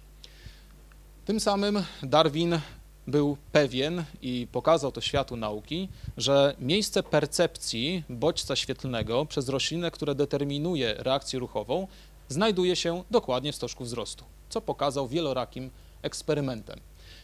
Tym 1.24 1.40
samym 1.40 1.84
Darwin 2.02 2.60
był 3.06 3.36
pewien 3.52 4.04
i 4.22 4.46
pokazał 4.52 4.92
to 4.92 5.00
światu 5.00 5.36
nauki, 5.36 5.88
że 6.16 6.56
miejsce 6.60 7.02
percepcji 7.02 8.04
bodźca 8.08 8.56
świetlnego 8.56 9.26
przez 9.26 9.48
roślinę, 9.48 9.90
które 9.90 10.14
determinuje 10.14 10.94
reakcję 10.98 11.38
ruchową, 11.38 11.88
znajduje 12.28 12.76
się 12.76 13.02
dokładnie 13.10 13.52
w 13.52 13.56
stożku 13.56 13.84
wzrostu, 13.84 14.24
co 14.48 14.60
pokazał 14.60 15.08
wielorakim 15.08 15.70
eksperymentem. 16.02 16.80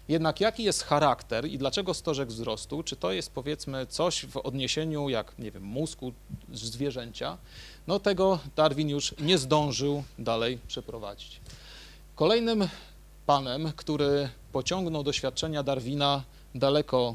Jednak 0.09 0.41
jaki 0.41 0.65
jest 0.65 0.83
charakter 0.83 1.47
i 1.47 1.59
dlaczego 1.59 1.95
stożek 1.95 2.29
wzrostu? 2.29 2.83
Czy 2.83 2.97
to 2.97 3.13
jest 3.13 3.33
powiedzmy 3.33 3.87
coś 3.87 4.27
w 4.27 4.37
odniesieniu 4.37 5.09
jak, 5.09 5.39
nie 5.39 5.51
wiem, 5.51 5.63
mózgu 5.63 6.13
zwierzęcia? 6.53 7.39
No 7.87 7.99
tego 7.99 8.39
Darwin 8.57 8.89
już 8.89 9.15
nie 9.19 9.39
zdążył 9.39 10.03
dalej 10.19 10.59
przeprowadzić. 10.69 11.41
Kolejnym 12.15 12.69
panem, 13.31 13.73
który 13.77 14.29
pociągnął 14.53 15.03
doświadczenia 15.03 15.63
Darwina 15.63 16.23
daleko 16.55 17.15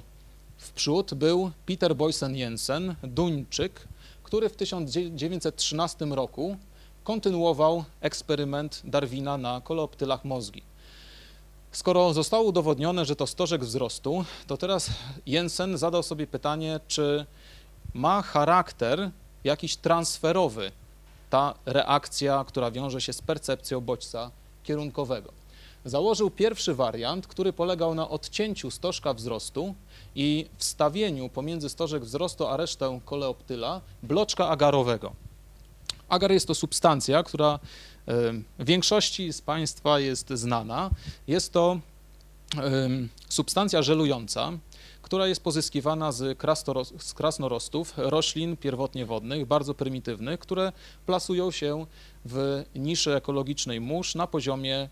w 0.57 0.71
przód, 0.71 1.13
był 1.13 1.51
Peter 1.65 1.95
Boysen 1.95 2.35
Jensen, 2.35 2.95
Duńczyk, 3.03 3.87
który 4.23 4.49
w 4.49 4.55
1913 4.55 6.05
roku 6.05 6.57
kontynuował 7.03 7.83
eksperyment 8.01 8.81
Darwina 8.85 9.37
na 9.37 9.61
koleoptylach 9.61 10.25
mózgi. 10.25 10.63
Skoro 11.71 12.13
zostało 12.13 12.43
udowodnione, 12.43 13.05
że 13.05 13.15
to 13.15 13.27
stożek 13.27 13.63
wzrostu, 13.63 14.25
to 14.47 14.57
teraz 14.57 14.89
Jensen 15.25 15.77
zadał 15.77 16.03
sobie 16.03 16.27
pytanie, 16.27 16.79
czy 16.87 17.25
ma 17.93 18.21
charakter 18.21 19.11
jakiś 19.43 19.75
transferowy 19.75 20.71
ta 21.29 21.53
reakcja, 21.65 22.45
która 22.47 22.71
wiąże 22.71 23.01
się 23.01 23.13
z 23.13 23.21
percepcją 23.21 23.81
bodźca 23.81 24.31
kierunkowego. 24.63 25.44
Założył 25.85 26.31
pierwszy 26.31 26.75
wariant, 26.75 27.27
który 27.27 27.53
polegał 27.53 27.95
na 27.95 28.09
odcięciu 28.09 28.71
stożka 28.71 29.13
wzrostu 29.13 29.75
i 30.15 30.45
wstawieniu 30.57 31.29
pomiędzy 31.29 31.69
stożek 31.69 32.03
wzrostu 32.03 32.47
a 32.47 32.57
resztę 32.57 32.99
koleoptyla 33.05 33.81
bloczka 34.03 34.49
agarowego. 34.49 35.13
Agar 36.09 36.31
jest 36.31 36.47
to 36.47 36.55
substancja, 36.55 37.23
która 37.23 37.59
większości 38.59 39.33
z 39.33 39.41
Państwa 39.41 39.99
jest 39.99 40.29
znana. 40.29 40.89
Jest 41.27 41.53
to 41.53 41.79
substancja 43.29 43.81
żelująca, 43.81 44.51
która 45.01 45.27
jest 45.27 45.43
pozyskiwana 45.43 46.11
z, 46.11 46.37
z 46.97 47.13
krasnorostów 47.13 47.93
roślin 47.97 48.57
pierwotnie 48.57 49.05
wodnych, 49.05 49.45
bardzo 49.45 49.73
prymitywnych, 49.73 50.39
które 50.39 50.71
plasują 51.05 51.51
się 51.51 51.85
w 52.25 52.63
niszy 52.75 53.15
ekologicznej 53.15 53.81
mórz 53.81 54.15
na 54.15 54.27
poziomie 54.27 54.89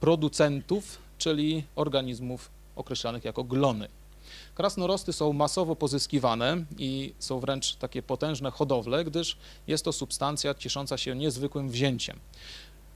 producentów, 0.00 0.98
czyli 1.18 1.64
organizmów 1.74 2.50
określanych 2.76 3.24
jako 3.24 3.44
glony. 3.44 3.88
Krasnorosty 4.54 5.12
są 5.12 5.32
masowo 5.32 5.76
pozyskiwane 5.76 6.64
i 6.78 7.14
są 7.18 7.40
wręcz 7.40 7.76
takie 7.76 8.02
potężne 8.02 8.50
hodowle, 8.50 9.04
gdyż 9.04 9.36
jest 9.66 9.84
to 9.84 9.92
substancja 9.92 10.54
ciesząca 10.54 10.98
się 10.98 11.16
niezwykłym 11.16 11.70
wzięciem. 11.70 12.20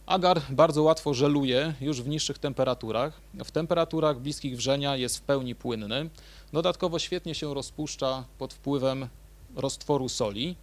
Agar 0.06 0.42
bardzo 0.50 0.82
łatwo 0.82 1.14
żeluje 1.14 1.74
już 1.80 2.02
w 2.02 2.08
niższych 2.08 2.38
temperaturach. 2.38 3.20
W 3.44 3.50
temperaturach 3.50 4.20
bliskich 4.20 4.56
wrzenia 4.56 4.96
jest 4.96 5.18
w 5.18 5.22
pełni 5.22 5.54
płynny. 5.54 6.10
Dodatkowo 6.52 6.98
świetnie 6.98 7.34
się 7.34 7.54
rozpuszcza 7.54 8.24
pod 8.38 8.54
wpływem 8.54 9.08
roztworu 9.56 10.08
soli, 10.08 10.56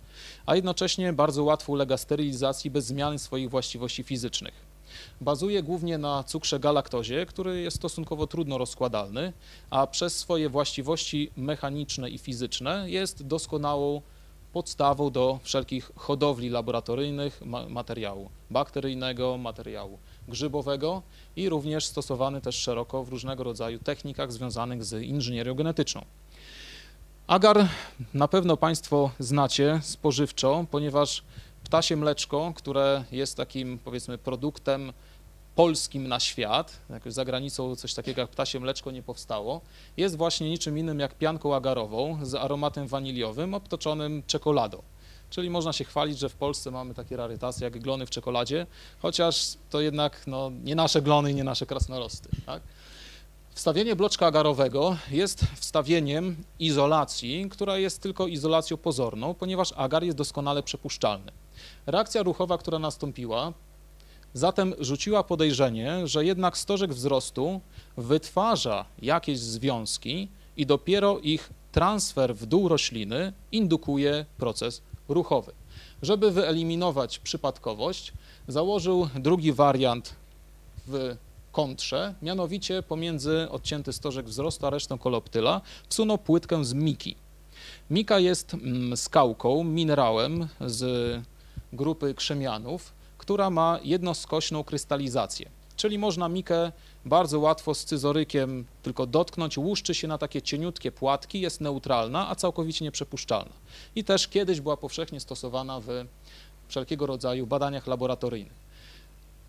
a 0.45 0.55
jednocześnie 0.55 1.13
bardzo 1.13 1.43
łatwo 1.43 1.71
ulega 1.71 1.97
sterylizacji 1.97 2.71
bez 2.71 2.85
zmiany 2.85 3.19
swoich 3.19 3.49
właściwości 3.49 4.03
fizycznych. 4.03 4.70
Bazuje 5.21 5.63
głównie 5.63 5.97
na 5.97 6.23
cukrze 6.23 6.59
galaktozie, 6.59 7.25
który 7.25 7.61
jest 7.61 7.77
stosunkowo 7.77 8.27
trudno 8.27 8.57
rozkładalny, 8.57 9.33
a 9.69 9.87
przez 9.87 10.17
swoje 10.17 10.49
właściwości 10.49 11.31
mechaniczne 11.37 12.09
i 12.09 12.17
fizyczne 12.17 12.89
jest 12.89 13.27
doskonałą 13.27 14.01
podstawą 14.53 15.09
do 15.09 15.39
wszelkich 15.43 15.91
hodowli 15.95 16.49
laboratoryjnych 16.49 17.41
materiału 17.69 18.29
bakteryjnego, 18.49 19.37
materiału 19.37 19.97
grzybowego 20.27 21.01
i 21.35 21.49
również 21.49 21.85
stosowany 21.85 22.41
też 22.41 22.55
szeroko 22.55 23.03
w 23.03 23.09
różnego 23.09 23.43
rodzaju 23.43 23.79
technikach 23.79 24.31
związanych 24.31 24.83
z 24.83 25.03
inżynierią 25.03 25.55
genetyczną. 25.55 26.05
Agar 27.27 27.67
na 28.13 28.27
pewno 28.27 28.57
Państwo 28.57 29.11
znacie 29.19 29.79
spożywczo, 29.83 30.65
ponieważ 30.71 31.23
ptasie 31.71 31.95
mleczko, 31.95 32.53
które 32.55 33.03
jest 33.11 33.37
takim 33.37 33.79
powiedzmy 33.79 34.17
produktem 34.17 34.93
polskim 35.55 36.07
na 36.07 36.19
świat, 36.19 36.77
jakoś 36.89 37.13
za 37.13 37.25
granicą 37.25 37.75
coś 37.75 37.93
takiego 37.93 38.21
jak 38.21 38.29
ptasie 38.29 38.59
mleczko 38.59 38.91
nie 38.91 39.03
powstało, 39.03 39.61
jest 39.97 40.17
właśnie 40.17 40.49
niczym 40.49 40.77
innym 40.77 40.99
jak 40.99 41.15
pianką 41.15 41.55
agarową 41.55 42.19
z 42.23 42.35
aromatem 42.35 42.87
waniliowym 42.87 43.53
obtoczonym 43.53 44.23
czekoladą. 44.27 44.81
Czyli 45.29 45.49
można 45.49 45.73
się 45.73 45.83
chwalić, 45.83 46.19
że 46.19 46.29
w 46.29 46.35
Polsce 46.35 46.71
mamy 46.71 46.93
takie 46.93 47.17
rarytasy 47.17 47.63
jak 47.63 47.79
glony 47.79 48.05
w 48.05 48.09
czekoladzie, 48.09 48.67
chociaż 48.99 49.53
to 49.69 49.81
jednak 49.81 50.27
no, 50.27 50.51
nie 50.63 50.75
nasze 50.75 51.01
glony 51.01 51.31
i 51.31 51.35
nie 51.35 51.43
nasze 51.43 51.65
krasnorosty. 51.65 52.29
Tak? 52.45 52.61
Wstawienie 53.51 53.95
bloczka 53.95 54.27
agarowego 54.27 54.97
jest 55.11 55.45
wstawieniem 55.55 56.35
izolacji, 56.59 57.49
która 57.49 57.77
jest 57.77 58.01
tylko 58.01 58.27
izolacją 58.27 58.77
pozorną, 58.77 59.33
ponieważ 59.33 59.73
agar 59.77 60.03
jest 60.03 60.17
doskonale 60.17 60.63
przepuszczalny. 60.63 61.31
Reakcja 61.85 62.23
ruchowa, 62.23 62.57
która 62.57 62.79
nastąpiła, 62.79 63.53
zatem 64.33 64.73
rzuciła 64.79 65.23
podejrzenie, 65.23 66.07
że 66.07 66.25
jednak 66.25 66.57
stożek 66.57 66.93
wzrostu 66.93 67.61
wytwarza 67.97 68.85
jakieś 69.01 69.39
związki 69.39 70.27
i 70.57 70.65
dopiero 70.65 71.19
ich 71.19 71.49
transfer 71.71 72.35
w 72.35 72.45
dół 72.45 72.67
rośliny 72.67 73.33
indukuje 73.51 74.25
proces 74.37 74.81
ruchowy. 75.09 75.51
Żeby 76.01 76.31
wyeliminować 76.31 77.19
przypadkowość, 77.19 78.13
założył 78.47 79.09
drugi 79.15 79.53
wariant 79.53 80.15
w 80.87 81.15
kontrze, 81.51 82.15
mianowicie 82.21 82.83
pomiędzy 82.83 83.47
odcięty 83.49 83.93
stożek 83.93 84.25
wzrostu 84.25 84.65
a 84.65 84.69
resztą 84.69 84.97
koloptyla 84.97 85.61
wsunął 85.89 86.17
płytkę 86.17 86.65
z 86.65 86.73
miki. 86.73 87.15
Mika 87.89 88.19
jest 88.19 88.53
mm, 88.53 88.97
skałką, 88.97 89.63
minerałem 89.63 90.47
z 90.61 91.21
grupy 91.73 92.13
krzemianów, 92.13 92.93
która 93.17 93.49
ma 93.49 93.79
jednoskośną 93.83 94.63
krystalizację. 94.63 95.49
Czyli 95.75 95.97
można 95.97 96.29
mikę 96.29 96.71
bardzo 97.05 97.39
łatwo 97.39 97.75
z 97.75 97.79
scyzorykiem 97.79 98.65
tylko 98.83 99.05
dotknąć, 99.05 99.57
łuszczy 99.57 99.95
się 99.95 100.07
na 100.07 100.17
takie 100.17 100.41
cieniutkie 100.41 100.91
płatki, 100.91 101.41
jest 101.41 101.61
neutralna, 101.61 102.29
a 102.29 102.35
całkowicie 102.35 102.85
nieprzepuszczalna. 102.85 103.53
I 103.95 104.03
też 104.03 104.27
kiedyś 104.27 104.61
była 104.61 104.77
powszechnie 104.77 105.19
stosowana 105.19 105.79
w 105.79 105.87
wszelkiego 106.67 107.05
rodzaju 107.05 107.47
badaniach 107.47 107.87
laboratoryjnych. 107.87 108.61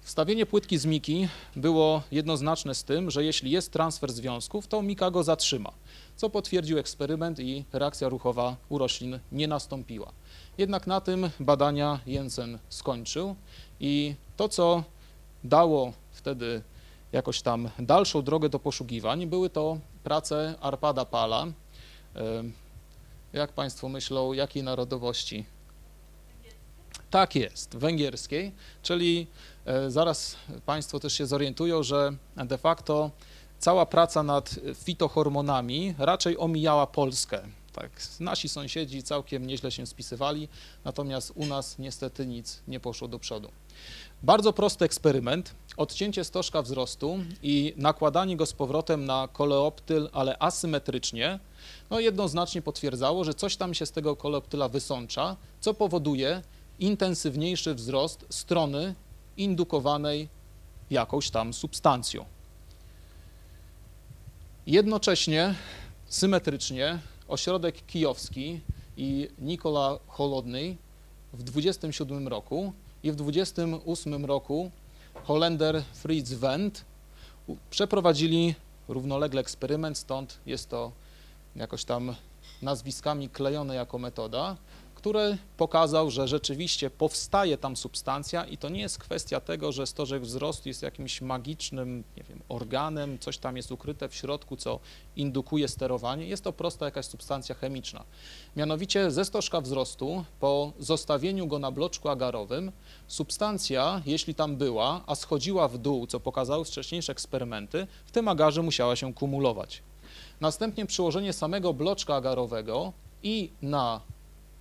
Wstawienie 0.02 0.46
płytki 0.46 0.78
z 0.78 0.86
miki 0.86 1.28
było 1.56 2.02
jednoznaczne 2.12 2.74
z 2.74 2.84
tym, 2.84 3.10
że 3.10 3.24
jeśli 3.24 3.50
jest 3.50 3.72
transfer 3.72 4.12
związków, 4.12 4.66
to 4.66 4.82
mika 4.82 5.10
go 5.10 5.22
zatrzyma, 5.22 5.72
co 6.16 6.30
potwierdził 6.30 6.78
eksperyment 6.78 7.40
i 7.40 7.64
reakcja 7.72 8.08
ruchowa 8.08 8.56
u 8.68 8.78
roślin 8.78 9.18
nie 9.32 9.48
nastąpiła. 9.48 10.12
Jednak 10.58 10.86
na 10.86 11.00
tym 11.00 11.30
badania 11.40 12.00
Jensen 12.06 12.58
skończył 12.68 13.36
i 13.80 14.14
to, 14.36 14.48
co 14.48 14.84
dało 15.44 15.92
wtedy 16.12 16.62
jakoś 17.12 17.42
tam 17.42 17.70
dalszą 17.78 18.22
drogę 18.22 18.48
do 18.48 18.58
poszukiwań, 18.58 19.26
były 19.26 19.50
to 19.50 19.78
prace 20.04 20.54
Arpada 20.60 21.04
Pala. 21.04 21.46
Jak 23.32 23.52
Państwo 23.52 23.88
myślą, 23.88 24.32
jakiej 24.32 24.62
narodowości? 24.62 25.44
Tak 27.10 27.36
jest, 27.36 27.76
węgierskiej, 27.76 28.52
czyli 28.82 29.26
e, 29.64 29.90
zaraz 29.90 30.36
Państwo 30.66 31.00
też 31.00 31.12
się 31.12 31.26
zorientują, 31.26 31.82
że 31.82 32.12
de 32.36 32.58
facto 32.58 33.10
cała 33.58 33.86
praca 33.86 34.22
nad 34.22 34.54
fitohormonami 34.74 35.94
raczej 35.98 36.38
omijała 36.38 36.86
Polskę. 36.86 37.42
Tak, 37.72 37.90
nasi 38.20 38.48
sąsiedzi 38.48 39.02
całkiem 39.02 39.46
nieźle 39.46 39.70
się 39.70 39.86
spisywali, 39.86 40.48
natomiast 40.84 41.32
u 41.34 41.46
nas 41.46 41.78
niestety 41.78 42.26
nic 42.26 42.62
nie 42.68 42.80
poszło 42.80 43.08
do 43.08 43.18
przodu. 43.18 43.50
Bardzo 44.22 44.52
prosty 44.52 44.84
eksperyment, 44.84 45.54
odcięcie 45.76 46.24
stożka 46.24 46.62
wzrostu 46.62 47.18
i 47.42 47.74
nakładanie 47.76 48.36
go 48.36 48.46
z 48.46 48.52
powrotem 48.52 49.04
na 49.04 49.28
koleoptyl, 49.32 50.08
ale 50.12 50.38
asymetrycznie, 50.38 51.38
no 51.90 52.00
jednoznacznie 52.00 52.62
potwierdzało, 52.62 53.24
że 53.24 53.34
coś 53.34 53.56
tam 53.56 53.74
się 53.74 53.86
z 53.86 53.92
tego 53.92 54.16
koleoptyla 54.16 54.68
wysącza, 54.68 55.36
co 55.60 55.74
powoduje 55.74 56.42
intensywniejszy 56.78 57.74
wzrost 57.74 58.26
strony 58.30 58.94
indukowanej 59.36 60.28
jakąś 60.90 61.30
tam 61.30 61.54
substancją. 61.54 62.24
Jednocześnie, 64.66 65.54
symetrycznie, 66.06 66.98
ośrodek 67.32 67.86
kijowski 67.86 68.60
i 68.96 69.28
Nikola 69.38 69.98
Holodny 70.06 70.76
w 71.32 71.42
27 71.42 72.28
roku 72.28 72.72
i 73.02 73.12
w 73.12 73.16
28 73.16 74.24
roku 74.24 74.70
Holender 75.24 75.82
Fritz 75.92 76.32
Wendt 76.32 76.84
przeprowadzili 77.70 78.54
równolegle 78.88 79.40
eksperyment, 79.40 79.98
stąd 79.98 80.38
jest 80.46 80.68
to 80.68 80.92
jakoś 81.56 81.84
tam 81.84 82.14
nazwiskami 82.62 83.28
klejone 83.28 83.74
jako 83.74 83.98
metoda, 83.98 84.56
który 85.02 85.38
pokazał, 85.56 86.10
że 86.10 86.28
rzeczywiście 86.28 86.90
powstaje 86.90 87.58
tam 87.58 87.76
substancja 87.76 88.44
i 88.44 88.58
to 88.58 88.68
nie 88.68 88.80
jest 88.80 88.98
kwestia 88.98 89.40
tego, 89.40 89.72
że 89.72 89.86
stożek 89.86 90.22
wzrostu 90.22 90.68
jest 90.68 90.82
jakimś 90.82 91.20
magicznym 91.20 92.04
nie 92.16 92.22
wiem, 92.22 92.40
organem, 92.48 93.18
coś 93.18 93.38
tam 93.38 93.56
jest 93.56 93.72
ukryte 93.72 94.08
w 94.08 94.14
środku, 94.14 94.56
co 94.56 94.80
indukuje 95.16 95.68
sterowanie. 95.68 96.26
Jest 96.26 96.44
to 96.44 96.52
prosta 96.52 96.84
jakaś 96.84 97.06
substancja 97.06 97.54
chemiczna. 97.54 98.04
Mianowicie 98.56 99.10
ze 99.10 99.24
stożka 99.24 99.60
wzrostu 99.60 100.24
po 100.40 100.72
zostawieniu 100.78 101.46
go 101.46 101.58
na 101.58 101.70
bloczku 101.70 102.08
agarowym 102.08 102.72
substancja, 103.06 104.02
jeśli 104.06 104.34
tam 104.34 104.56
była, 104.56 105.02
a 105.06 105.14
schodziła 105.14 105.68
w 105.68 105.78
dół, 105.78 106.06
co 106.06 106.20
pokazały 106.20 106.64
wcześniejsze 106.64 107.12
eksperymenty, 107.12 107.86
w 108.06 108.12
tym 108.12 108.28
agarze 108.28 108.62
musiała 108.62 108.96
się 108.96 109.14
kumulować. 109.14 109.82
Następnie 110.40 110.86
przyłożenie 110.86 111.32
samego 111.32 111.74
bloczka 111.74 112.14
agarowego 112.14 112.92
i 113.22 113.50
na 113.62 114.00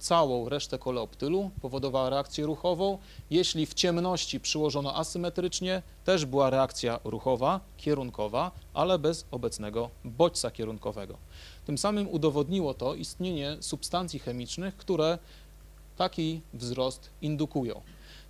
całą 0.02 0.50
resztę 0.50 0.80
koleoptylu, 0.80 1.52
powodowała 1.62 2.10
reakcję 2.10 2.46
ruchową. 2.46 2.98
Jeśli 3.30 3.66
w 3.66 3.74
ciemności 3.74 4.40
przyłożono 4.40 4.96
asymetrycznie, 4.96 5.82
też 6.06 6.26
była 6.26 6.50
reakcja 6.50 7.00
ruchowa, 7.04 7.60
kierunkowa, 7.78 8.52
ale 8.74 9.00
bez 9.00 9.26
obecnego 9.32 9.90
bodźca 10.06 10.52
kierunkowego. 10.52 11.18
Tym 11.66 11.78
samym 11.78 12.10
udowodniło 12.10 12.74
to 12.74 12.96
istnienie 12.96 13.58
substancji 13.60 14.20
chemicznych, 14.20 14.78
które 14.78 15.18
taki 15.98 16.42
wzrost 16.54 17.10
indukują. 17.22 17.82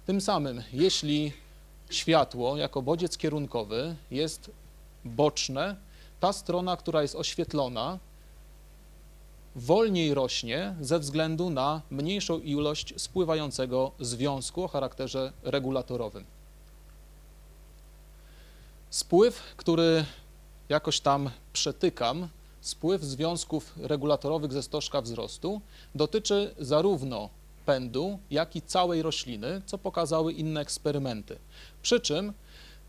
Tym 0.05 0.21
samym, 0.21 0.61
jeśli 0.73 1.33
światło 1.89 2.57
jako 2.57 2.81
bodziec 2.81 3.17
kierunkowy 3.17 3.95
jest 4.11 4.51
boczne, 5.05 5.75
ta 6.19 6.33
strona, 6.33 6.77
która 6.77 7.01
jest 7.01 7.15
oświetlona, 7.15 7.99
wolniej 9.55 10.13
rośnie 10.13 10.75
ze 10.81 10.99
względu 10.99 11.49
na 11.49 11.81
mniejszą 11.89 12.39
ilość 12.39 12.93
spływającego 12.97 13.91
związku 13.99 14.63
o 14.63 14.67
charakterze 14.67 15.33
regulatorowym. 15.43 16.25
Spływ, 18.89 19.43
który 19.57 20.05
jakoś 20.69 20.99
tam 20.99 21.29
przetykam, 21.53 22.27
spływ 22.61 23.03
związków 23.03 23.73
regulatorowych 23.77 24.53
ze 24.53 24.63
stożka 24.63 25.01
wzrostu 25.01 25.61
dotyczy 25.95 26.55
zarówno 26.59 27.29
pędu, 27.65 28.19
jak 28.31 28.55
i 28.55 28.61
całej 28.61 29.01
rośliny, 29.01 29.61
co 29.65 29.77
pokazały 29.77 30.33
inne 30.33 30.61
eksperymenty. 30.61 31.37
Przy 31.81 31.99
czym, 31.99 32.33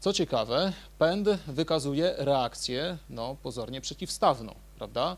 co 0.01 0.13
ciekawe, 0.13 0.73
pęd 0.99 1.29
wykazuje 1.47 2.15
reakcję, 2.19 2.99
no, 3.11 3.37
pozornie 3.43 3.81
przeciwstawną, 3.81 4.55
prawda? 4.79 5.17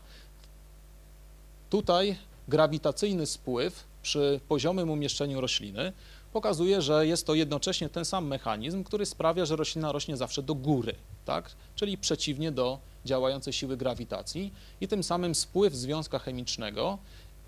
Tutaj 1.69 2.17
grawitacyjny 2.47 3.25
spływ 3.25 3.83
przy 4.01 4.39
poziomym 4.47 4.89
umieszczeniu 4.89 5.41
rośliny 5.41 5.93
pokazuje, 6.33 6.81
że 6.81 7.07
jest 7.07 7.27
to 7.27 7.33
jednocześnie 7.35 7.89
ten 7.89 8.05
sam 8.05 8.27
mechanizm, 8.27 8.83
który 8.83 9.05
sprawia, 9.05 9.45
że 9.45 9.55
roślina 9.55 9.91
rośnie 9.91 10.17
zawsze 10.17 10.43
do 10.43 10.55
góry, 10.55 10.95
tak? 11.25 11.51
czyli 11.75 11.97
przeciwnie 11.97 12.51
do 12.51 12.79
działającej 13.05 13.53
siły 13.53 13.77
grawitacji 13.77 14.53
i 14.81 14.87
tym 14.87 15.03
samym 15.03 15.35
spływ 15.35 15.75
związka 15.75 16.19
chemicznego 16.19 16.97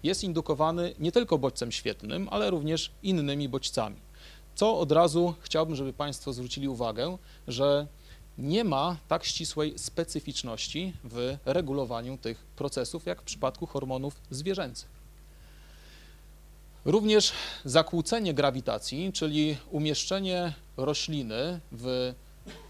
jest 0.04 0.24
indukowany 0.24 0.94
nie 1.00 1.12
tylko 1.12 1.38
bodźcem 1.38 1.72
świetlnym, 1.72 2.28
ale 2.32 2.50
również 2.50 2.92
innymi 3.04 3.50
bodźcami. 3.50 3.96
Co 4.56 4.80
od 4.80 4.92
razu 4.92 5.34
chciałbym, 5.40 5.76
żeby 5.76 5.94
Państwo 5.94 6.34
zwrócili 6.34 6.68
uwagę, 6.68 7.18
że 7.48 7.88
nie 8.38 8.64
ma 8.64 8.98
tak 9.08 9.24
ścisłej 9.24 9.80
specyficzności 9.80 10.94
w 11.04 11.38
regulowaniu 11.46 12.18
tych 12.18 12.38
procesów, 12.38 13.06
jak 13.06 13.22
w 13.22 13.26
przypadku 13.26 13.66
hormonów 13.66 14.22
zwierzęcych. 14.32 14.98
Również 16.86 17.32
zakłócenie 17.66 18.34
grawitacji, 18.34 19.14
czyli 19.14 19.58
umieszczenie 19.72 20.54
rośliny 20.78 21.60
w 21.72 22.14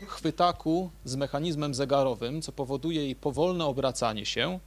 chwytaku 0.07 0.89
z 1.05 1.15
mechanizmem 1.15 1.73
zegarowym, 1.73 2.41
co 2.41 2.51
powoduje 2.51 3.03
jej 3.03 3.15
powolne 3.15 3.65
obracanie 3.65 4.25
się, 4.25 4.59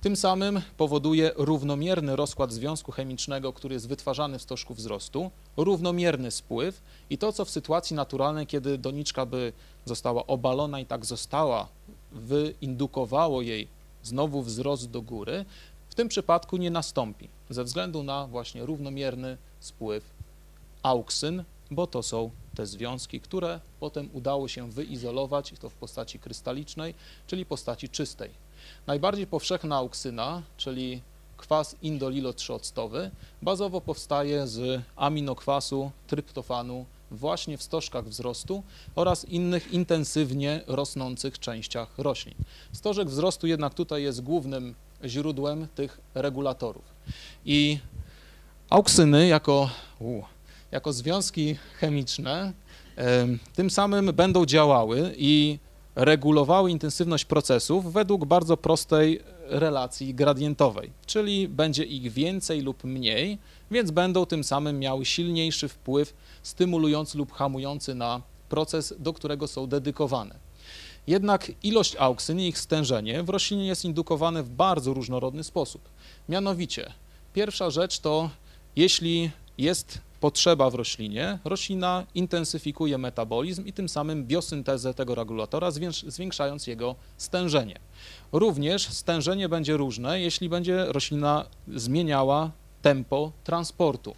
tym 0.00 0.16
samym 0.16 0.60
powoduje 0.76 1.32
równomierny 1.36 2.16
rozkład 2.16 2.52
związku 2.52 2.92
chemicznego, 2.92 3.52
który 3.52 3.74
jest 3.74 3.88
wytwarzany 3.88 4.38
w 4.38 4.42
stożku 4.42 4.74
wzrostu, 4.74 5.30
równomierny 5.56 6.30
spływ 6.30 6.82
i 7.10 7.18
to, 7.18 7.32
co 7.32 7.44
w 7.44 7.50
sytuacji 7.50 7.96
naturalnej, 7.96 8.46
kiedy 8.46 8.78
doniczka 8.78 9.26
by 9.26 9.52
została 9.84 10.26
obalona 10.26 10.80
i 10.80 10.86
tak 10.86 11.06
została, 11.06 11.68
wyindukowało 12.12 13.42
jej 13.42 13.68
znowu 14.02 14.42
wzrost 14.42 14.90
do 14.90 15.02
góry, 15.02 15.44
w 15.90 15.94
tym 15.94 16.08
przypadku 16.08 16.56
nie 16.56 16.70
nastąpi 16.70 17.28
ze 17.50 17.64
względu 17.64 18.02
na 18.02 18.26
właśnie 18.26 18.66
równomierny 18.66 19.36
spływ 19.60 20.04
auksyn, 20.82 21.44
bo 21.70 21.86
to 21.86 22.02
są 22.02 22.30
te 22.54 22.66
związki, 22.66 23.20
które 23.20 23.60
potem 23.80 24.10
udało 24.12 24.48
się 24.48 24.70
wyizolować 24.70 25.52
i 25.52 25.56
to 25.56 25.70
w 25.70 25.74
postaci 25.74 26.18
krystalicznej, 26.18 26.94
czyli 27.26 27.46
postaci 27.46 27.88
czystej. 27.88 28.30
Najbardziej 28.86 29.26
powszechna 29.26 29.76
auksyna, 29.76 30.42
czyli 30.56 31.02
kwas 31.36 31.76
indolilo 31.82 32.30
3-octowy, 32.30 33.10
bazowo 33.42 33.80
powstaje 33.80 34.46
z 34.46 34.82
aminokwasu 34.96 35.90
tryptofanu 36.06 36.86
właśnie 37.10 37.58
w 37.58 37.62
stożkach 37.62 38.04
wzrostu 38.04 38.62
oraz 38.94 39.24
innych 39.24 39.72
intensywnie 39.72 40.60
rosnących 40.66 41.38
częściach 41.38 41.98
roślin. 41.98 42.34
Stożek 42.72 43.08
wzrostu 43.08 43.46
jednak 43.46 43.74
tutaj 43.74 44.02
jest 44.02 44.20
głównym 44.22 44.74
źródłem 45.04 45.68
tych 45.74 46.00
regulatorów. 46.14 46.84
I 47.44 47.78
auksyny 48.70 49.26
jako, 49.26 49.70
u, 50.00 50.22
jako 50.70 50.92
związki 50.92 51.56
chemiczne 51.74 52.52
tym 53.54 53.70
samym 53.70 54.06
będą 54.06 54.46
działały 54.46 55.14
i 55.16 55.58
regulowały 56.00 56.70
intensywność 56.70 57.24
procesów 57.24 57.92
według 57.92 58.24
bardzo 58.24 58.56
prostej 58.56 59.20
relacji 59.46 60.14
gradientowej, 60.14 60.90
czyli 61.06 61.48
będzie 61.48 61.84
ich 61.84 62.12
więcej 62.12 62.60
lub 62.60 62.84
mniej, 62.84 63.38
więc 63.70 63.90
będą 63.90 64.26
tym 64.26 64.44
samym 64.44 64.78
miały 64.78 65.04
silniejszy 65.04 65.68
wpływ 65.68 66.14
stymulujący 66.42 67.18
lub 67.18 67.32
hamujący 67.32 67.94
na 67.94 68.22
proces, 68.48 68.94
do 68.98 69.12
którego 69.12 69.48
są 69.48 69.66
dedykowane. 69.66 70.34
Jednak 71.06 71.52
ilość 71.62 71.96
auksyn 71.96 72.40
i 72.40 72.48
ich 72.48 72.58
stężenie 72.58 73.22
w 73.22 73.28
roślinie 73.28 73.66
jest 73.66 73.84
indukowane 73.84 74.42
w 74.42 74.50
bardzo 74.50 74.94
różnorodny 74.94 75.44
sposób. 75.44 75.88
Mianowicie, 76.28 76.92
pierwsza 77.34 77.70
rzecz 77.70 77.98
to, 77.98 78.30
jeśli 78.76 79.30
jest 79.58 79.98
potrzeba 80.20 80.70
w 80.70 80.74
roślinie, 80.74 81.38
roślina 81.44 82.06
intensyfikuje 82.14 82.98
metabolizm 82.98 83.66
i 83.66 83.72
tym 83.72 83.88
samym 83.88 84.26
biosyntezę 84.26 84.94
tego 84.94 85.14
regulatora, 85.14 85.70
zwiększając 86.06 86.66
jego 86.66 86.94
stężenie. 87.16 87.78
Również 88.32 88.88
stężenie 88.88 89.48
będzie 89.48 89.76
różne, 89.76 90.20
jeśli 90.20 90.48
będzie 90.48 90.84
roślina 90.84 91.46
zmieniała 91.68 92.50
tempo 92.82 93.32
transportu. 93.44 94.14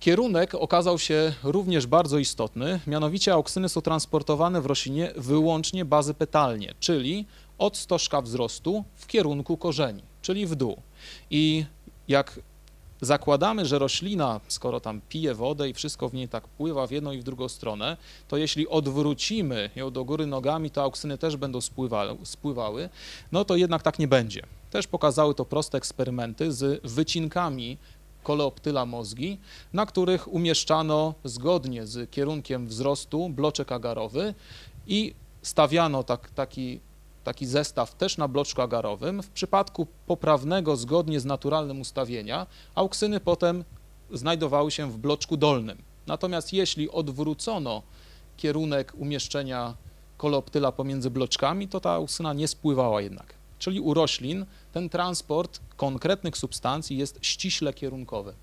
Kierunek 0.00 0.54
okazał 0.54 0.98
się 0.98 1.32
również 1.42 1.86
bardzo 1.86 2.18
istotny, 2.18 2.80
mianowicie 2.86 3.32
auksyny 3.32 3.68
są 3.68 3.80
transportowane 3.80 4.60
w 4.60 4.66
roślinie 4.66 5.12
wyłącznie 5.16 5.84
bazypetalnie, 5.84 6.74
czyli 6.80 7.26
od 7.58 7.76
stożka 7.76 8.22
wzrostu 8.22 8.84
w 8.94 9.06
kierunku 9.06 9.56
korzeni, 9.56 10.02
czyli 10.22 10.46
w 10.46 10.54
dół. 10.54 10.76
I 11.30 11.64
jak 12.08 12.40
zakładamy, 13.00 13.66
że 13.66 13.78
roślina, 13.78 14.40
skoro 14.48 14.80
tam 14.80 15.00
pije 15.08 15.34
wodę 15.34 15.68
i 15.68 15.74
wszystko 15.74 16.08
w 16.08 16.14
niej 16.14 16.28
tak 16.28 16.48
pływa 16.48 16.86
w 16.86 16.90
jedną 16.90 17.12
i 17.12 17.18
w 17.18 17.24
drugą 17.24 17.48
stronę, 17.48 17.96
to 18.28 18.36
jeśli 18.36 18.68
odwrócimy 18.68 19.70
ją 19.76 19.90
do 19.90 20.04
góry 20.04 20.26
nogami, 20.26 20.70
to 20.70 20.82
auksyny 20.82 21.18
też 21.18 21.36
będą 21.36 21.60
spływały, 22.24 22.88
no 23.32 23.44
to 23.44 23.56
jednak 23.56 23.82
tak 23.82 23.98
nie 23.98 24.08
będzie. 24.08 24.42
Też 24.70 24.86
pokazały 24.86 25.34
to 25.34 25.44
proste 25.44 25.78
eksperymenty 25.78 26.52
z 26.52 26.80
wycinkami 26.84 27.78
koleoptyla 28.22 28.86
mózgi, 28.86 29.38
na 29.72 29.86
których 29.86 30.32
umieszczano 30.32 31.14
zgodnie 31.24 31.86
z 31.86 32.10
kierunkiem 32.10 32.66
wzrostu 32.66 33.28
bloczek 33.28 33.72
agarowy 33.72 34.34
i 34.86 35.14
stawiano 35.42 36.02
tak, 36.02 36.30
taki 36.30 36.80
taki 37.26 37.46
zestaw 37.46 37.94
też 37.94 38.18
na 38.18 38.28
bloczku 38.28 38.62
agarowym. 38.62 39.22
W 39.22 39.30
przypadku 39.30 39.86
poprawnego, 40.06 40.76
zgodnie 40.76 41.20
z 41.20 41.24
naturalnym 41.24 41.80
ustawienia, 41.80 42.46
auksyny 42.74 43.20
potem 43.20 43.64
znajdowały 44.12 44.70
się 44.70 44.90
w 44.90 44.98
bloczku 44.98 45.36
dolnym. 45.36 45.82
Natomiast 46.06 46.52
jeśli 46.52 46.90
odwrócono 46.90 47.82
kierunek 48.36 48.92
umieszczenia 48.98 49.74
koloptyla 50.16 50.72
pomiędzy 50.72 51.10
bloczkami, 51.10 51.68
to 51.68 51.80
ta 51.80 51.90
auksyna 51.90 52.32
nie 52.32 52.48
spływała 52.48 53.02
jednak. 53.02 53.34
Czyli 53.58 53.80
u 53.80 53.94
roślin 53.94 54.46
ten 54.72 54.88
transport 54.88 55.60
konkretnych 55.76 56.36
substancji 56.36 56.96
jest 56.96 57.18
ściśle 57.22 57.72
kierunkowy. 57.72 58.34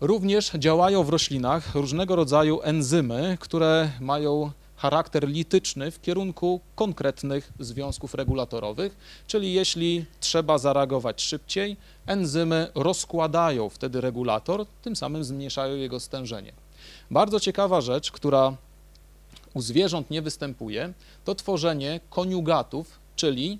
Również 0.00 0.50
działają 0.58 1.04
w 1.04 1.08
roślinach 1.08 1.74
różnego 1.74 2.16
rodzaju 2.16 2.60
enzymy, 2.62 3.38
które 3.40 3.90
mają 4.00 4.50
charakter 4.76 5.28
lityczny 5.28 5.90
w 5.90 6.00
kierunku 6.00 6.60
konkretnych 6.74 7.52
związków 7.60 8.14
regulatorowych, 8.14 8.96
czyli 9.26 9.52
jeśli 9.52 10.04
trzeba 10.20 10.58
zareagować 10.58 11.22
szybciej, 11.22 11.76
enzymy 12.06 12.68
rozkładają 12.74 13.68
wtedy 13.68 14.00
regulator, 14.00 14.66
tym 14.82 14.96
samym 14.96 15.24
zmniejszają 15.24 15.76
jego 15.76 16.00
stężenie. 16.00 16.52
Bardzo 17.10 17.40
ciekawa 17.40 17.80
rzecz, 17.80 18.12
która 18.12 18.56
u 19.54 19.60
zwierząt 19.60 20.10
nie 20.10 20.22
występuje, 20.22 20.92
to 21.24 21.34
tworzenie 21.34 22.00
koniugatów, 22.10 22.98
czyli 23.16 23.58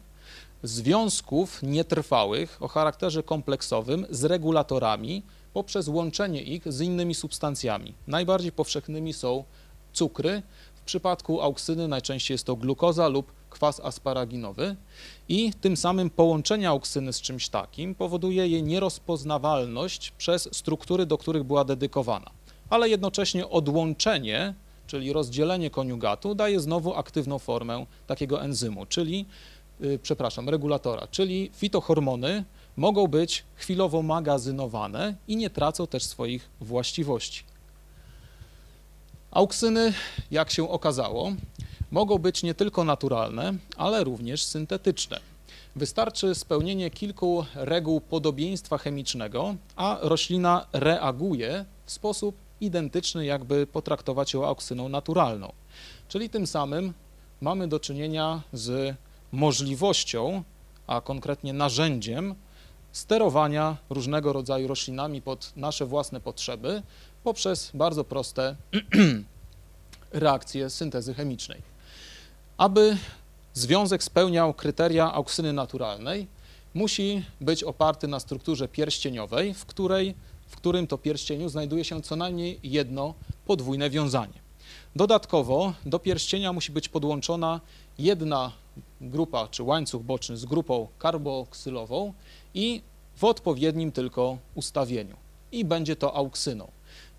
związków 0.63 1.63
nietrwałych 1.63 2.63
o 2.63 2.69
charakterze 2.69 3.23
kompleksowym 3.23 4.07
z 4.11 4.25
regulatorami 4.25 5.23
poprzez 5.53 5.89
łączenie 5.89 6.43
ich 6.43 6.73
z 6.73 6.81
innymi 6.81 7.15
substancjami. 7.15 7.95
Najbardziej 8.07 8.53
powszechnymi 8.53 9.13
są 9.13 9.45
cukry, 9.93 10.43
w 10.85 10.87
przypadku 10.87 11.41
auksyny 11.41 11.89
najczęściej 11.89 12.35
jest 12.35 12.47
to 12.47 12.57
glukoza 12.57 13.09
lub 13.09 13.33
kwas 13.51 13.81
asparaginowy 13.81 14.77
i 15.29 15.53
tym 15.61 15.77
samym 15.77 16.11
połączenie 16.11 16.69
auksyny 16.69 17.13
z 17.13 17.21
czymś 17.21 17.49
takim 17.49 17.95
powoduje 17.95 18.49
jej 18.49 18.63
nierozpoznawalność 18.63 20.11
przez 20.19 20.49
struktury, 20.53 21.07
do 21.07 21.19
których 21.19 21.45
była 21.45 21.65
dedykowana. 21.65 22.31
Ale 22.71 22.89
jednocześnie 22.89 23.49
odłączenie, 23.49 24.55
czyli 24.87 25.13
rozdzielenie 25.13 25.71
koniugatu 25.71 26.35
daje 26.35 26.61
znowu 26.61 26.95
aktywną 26.95 27.39
formę 27.39 27.87
takiego 28.07 28.43
enzymu, 28.43 28.87
czyli, 28.87 29.27
yy, 29.81 29.99
przepraszam, 29.99 30.49
regulatora, 30.49 31.07
czyli 31.11 31.51
fitohormony 31.55 32.45
mogą 32.77 33.07
być 33.07 33.45
chwilowo 33.55 34.03
magazynowane 34.03 35.15
i 35.29 35.37
nie 35.37 35.51
tracą 35.51 35.87
też 35.87 36.05
swoich 36.05 36.51
właściwości. 36.61 37.54
Auksyny, 39.35 39.93
jak 40.31 40.51
się 40.51 40.69
okazało, 40.71 41.33
mogą 41.91 42.19
być 42.19 42.43
nie 42.43 42.55
tylko 42.55 42.85
naturalne, 42.85 43.55
ale 43.77 44.05
również 44.05 44.45
syntetyczne. 44.45 45.21
Wystarczy 45.77 46.35
spełnienie 46.35 46.91
kilku 46.91 47.45
reguł 47.55 48.01
podobieństwa 48.01 48.79
chemicznego, 48.79 49.55
a 49.77 49.99
roślina 50.01 50.67
reaguje 50.73 51.65
w 51.87 51.93
sposób 51.93 52.37
identyczny, 52.61 53.27
jakby 53.27 53.67
potraktować 53.67 54.35
ją 54.35 54.47
auksyną 54.47 54.89
naturalną. 54.89 55.53
Czyli 56.09 56.31
tym 56.31 56.47
samym 56.47 56.93
mamy 57.41 57.69
do 57.69 57.81
czynienia 57.81 58.43
z 58.53 58.97
możliwością 59.33 60.43
a 60.87 61.01
konkretnie 61.01 61.53
narzędziem 61.53 62.35
sterowania 62.93 63.77
różnego 63.91 64.33
rodzaju 64.33 64.69
roślinami 64.69 65.23
pod 65.23 65.53
nasze 65.57 65.87
własne 65.87 66.21
potrzeby 66.21 66.83
poprzez 67.25 67.71
bardzo 67.75 68.05
proste 68.05 68.57
reakcje 70.13 70.71
syntezy 70.71 71.15
chemicznej. 71.15 71.63
Aby 72.57 72.97
związek 73.55 74.05
spełniał 74.05 74.55
kryteria 74.55 75.13
auksyny 75.13 75.53
naturalnej, 75.53 76.27
musi 76.75 77.25
być 77.41 77.65
oparty 77.65 78.09
na 78.09 78.21
strukturze 78.21 78.69
pierścieniowej, 78.69 79.55
w, 79.55 79.67
której, 79.67 80.15
w 80.49 80.57
którym 80.57 80.87
to 80.87 80.99
pierścieniu 80.99 81.49
znajduje 81.49 81.85
się 81.85 82.03
co 82.03 82.17
najmniej 82.17 82.61
jedno 82.63 83.15
podwójne 83.47 83.91
wiązanie. 83.91 84.45
Dodatkowo 84.97 85.73
do 85.87 85.99
pierścienia 85.99 86.53
musi 86.53 86.73
być 86.73 86.89
podłączona 86.89 87.61
jedna 87.99 88.53
grupa 89.01 89.49
czy 89.49 89.63
łańcuch 89.63 90.03
boczny 90.03 90.37
z 90.37 90.45
grupą 90.45 90.89
karboksylową 90.99 92.13
i 92.55 92.83
w 93.17 93.25
odpowiednim 93.25 93.93
tylko 93.93 94.39
ustawieniu. 94.55 95.17
I 95.53 95.65
będzie 95.65 95.97
to 95.97 96.17
auksyną. 96.17 96.69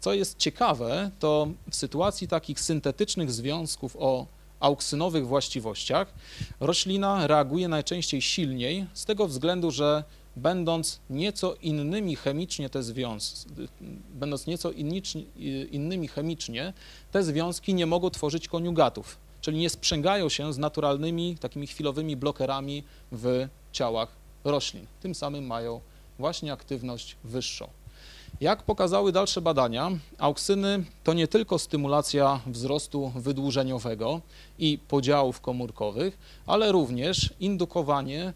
Co 0.06 0.14
jest 0.14 0.38
ciekawe, 0.38 1.12
to 1.20 1.48
w 1.70 1.76
sytuacji 1.76 2.28
takich 2.28 2.60
syntetycznych 2.60 3.32
związków 3.32 3.98
o 4.00 4.26
auksynowych 4.60 5.28
właściwościach 5.28 6.14
roślina 6.60 7.28
reaguje 7.28 7.68
najczęściej 7.68 8.22
silniej 8.22 8.86
z 8.94 9.06
tego 9.06 9.28
względu, 9.28 9.72
że 9.72 10.04
będąc 10.36 11.00
nieco 11.10 11.56
innymi 11.62 12.16
chemicznie 12.16 12.70
te 12.70 12.84
związki, 12.84 13.50
będąc 14.10 14.48
nieco 14.48 14.72
innymi 15.72 16.08
chemicznie, 16.08 16.74
te 17.12 17.24
związki 17.24 17.74
nie 17.74 17.86
mogą 17.86 18.10
tworzyć 18.10 18.48
koniugatów, 18.48 19.18
czyli 19.42 19.58
nie 19.58 19.70
sprzęgają 19.70 20.30
się 20.30 20.54
z 20.54 20.58
naturalnymi 20.58 21.38
takimi 21.38 21.68
chwilowymi 21.68 22.16
blokerami 22.16 22.84
w 23.12 23.48
ciałach 23.72 24.16
roślin. 24.44 24.86
Tym 25.02 25.16
samym 25.16 25.48
mają 25.48 25.82
właśnie 26.20 26.54
aktywność 26.54 27.16
wyższą. 27.24 27.68
Jak 28.42 28.64
pokazały 28.64 29.12
dalsze 29.12 29.42
badania, 29.42 29.92
auksyny 30.18 30.84
to 31.04 31.14
nie 31.14 31.28
tylko 31.28 31.60
stymulacja 31.60 32.40
wzrostu 32.48 33.12
wydłużeniowego 33.16 34.22
i 34.60 34.80
podziałów 34.88 35.42
komórkowych, 35.42 36.18
ale 36.46 36.72
również 36.72 37.34
indukowanie 37.40 38.34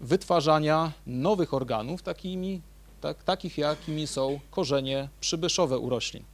wytwarzania 0.00 0.92
nowych 1.06 1.54
organów, 1.54 2.02
takimi, 2.02 2.62
tak, 3.00 3.22
takich 3.22 3.58
jakimi 3.58 4.06
są 4.06 4.40
korzenie 4.50 5.08
przybyszowe 5.20 5.78
u 5.78 5.88
roślin. 5.88 6.24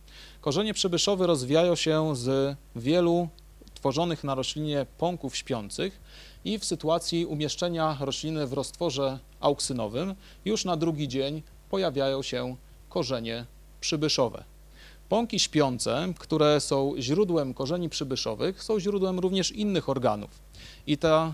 Korzenie 0.40 0.74
przybyszowe 0.74 1.26
rozwijają 1.26 1.74
się 1.74 2.16
z 2.16 2.56
wielu 2.76 3.28
tworzonych 3.74 4.24
na 4.24 4.34
roślinie 4.34 4.86
pąków 4.98 5.36
śpiących 5.36 6.00
i 6.44 6.58
w 6.58 6.64
sytuacji 6.64 7.26
umieszczenia 7.26 7.96
rośliny 8.00 8.46
w 8.46 8.52
roztworze 8.52 9.18
auksynowym 9.40 10.14
już 10.44 10.64
na 10.64 10.76
drugi 10.76 11.08
dzień 11.08 11.42
pojawiają 11.70 12.22
się 12.22 12.56
korzenie 12.88 13.46
przybyszowe. 13.80 14.44
Pąki 15.08 15.38
śpiące, 15.38 16.12
które 16.18 16.60
są 16.60 16.94
źródłem 16.98 17.54
korzeni 17.54 17.88
przybyszowych, 17.88 18.62
są 18.62 18.80
źródłem 18.80 19.18
również 19.18 19.52
innych 19.52 19.88
organów. 19.88 20.30
I 20.86 20.98
ta 20.98 21.32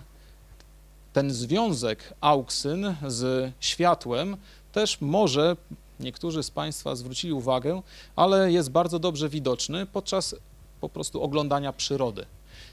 ten 1.12 1.30
związek 1.30 2.14
auksyn 2.20 2.94
z 3.06 3.52
światłem 3.60 4.36
też 4.72 5.00
może, 5.00 5.56
niektórzy 6.00 6.42
z 6.42 6.50
Państwa 6.50 6.96
zwrócili 6.96 7.32
uwagę, 7.32 7.82
ale 8.16 8.52
jest 8.52 8.70
bardzo 8.70 8.98
dobrze 8.98 9.28
widoczny 9.28 9.86
podczas 9.86 10.36
po 10.80 10.88
prostu 10.88 11.22
oglądania 11.22 11.72
przyrody. 11.72 12.26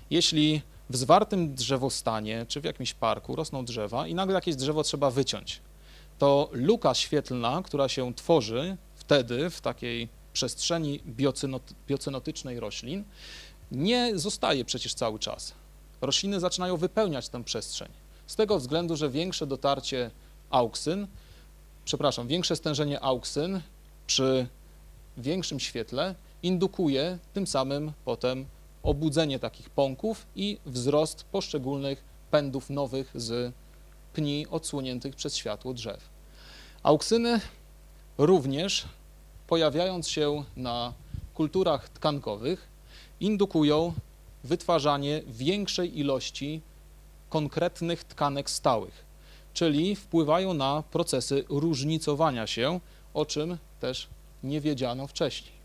Jeśli 0.10 0.62
w 0.90 0.98
zwartym 0.98 1.56
drzewostanie 1.56 2.46
czy 2.48 2.62
w 2.62 2.64
jakimś 2.64 2.94
parku 2.94 3.36
rosną 3.36 3.66
drzewa 3.66 4.08
i 4.08 4.14
nagle 4.16 4.36
jakieś 4.36 4.56
drzewo 4.56 4.84
trzeba 4.84 5.12
wyciąć, 5.12 5.60
to 6.22 6.50
luka 6.52 6.94
świetlna, 6.94 7.62
która 7.66 7.90
się 7.90 8.14
tworzy 8.14 8.78
wtedy 8.96 9.50
w 9.50 9.62
takiej 9.62 10.10
przestrzeni 10.34 11.00
biocenotycznej 11.88 12.60
roślin, 12.60 13.04
nie 13.72 14.20
zostaje 14.20 14.66
przecież 14.66 14.94
cały 14.94 15.20
czas. 15.20 15.54
Rośliny 16.02 16.40
zaczynają 16.40 16.78
wypełniać 16.78 17.30
tę 17.30 17.44
przestrzeń 17.44 17.88
z 18.28 18.36
tego 18.36 18.60
względu, 18.60 18.96
że 18.96 19.10
większe 19.10 19.48
dotarcie 19.48 20.12
auksyn, 20.50 21.08
przepraszam, 21.86 22.28
większe 22.28 22.56
stężenie 22.56 23.00
auksyn 23.00 23.62
przy 24.08 24.48
większym 25.18 25.60
świetle 25.60 26.16
indukuje 26.44 27.18
tym 27.34 27.48
samym 27.48 27.92
potem 28.06 28.46
obudzenie 28.84 29.40
takich 29.40 29.70
pąków 29.70 30.26
i 30.36 30.58
wzrost 30.66 31.24
poszczególnych 31.24 32.04
pędów 32.32 32.70
nowych 32.70 33.12
z 33.16 33.54
pni 34.14 34.48
odsłoniętych 34.48 35.16
przez 35.16 35.36
światło 35.36 35.74
drzew. 35.74 36.10
Auksyny 36.84 37.40
również 38.18 38.86
pojawiając 39.48 40.08
się 40.08 40.44
na 40.58 40.94
kulturach 41.34 41.90
tkankowych 41.90 42.68
indukują 43.20 43.94
wytwarzanie 44.44 45.22
większej 45.28 46.00
ilości 46.00 46.62
konkretnych 47.30 48.04
tkanek 48.04 48.50
stałych, 48.50 49.06
czyli 49.54 49.96
wpływają 49.96 50.54
na 50.54 50.84
procesy 50.92 51.44
różnicowania 51.50 52.48
się, 52.48 52.80
o 53.14 53.26
czym 53.26 53.58
też 53.80 54.08
nie 54.44 54.62
wiedziano 54.62 55.08
wcześniej. 55.08 55.61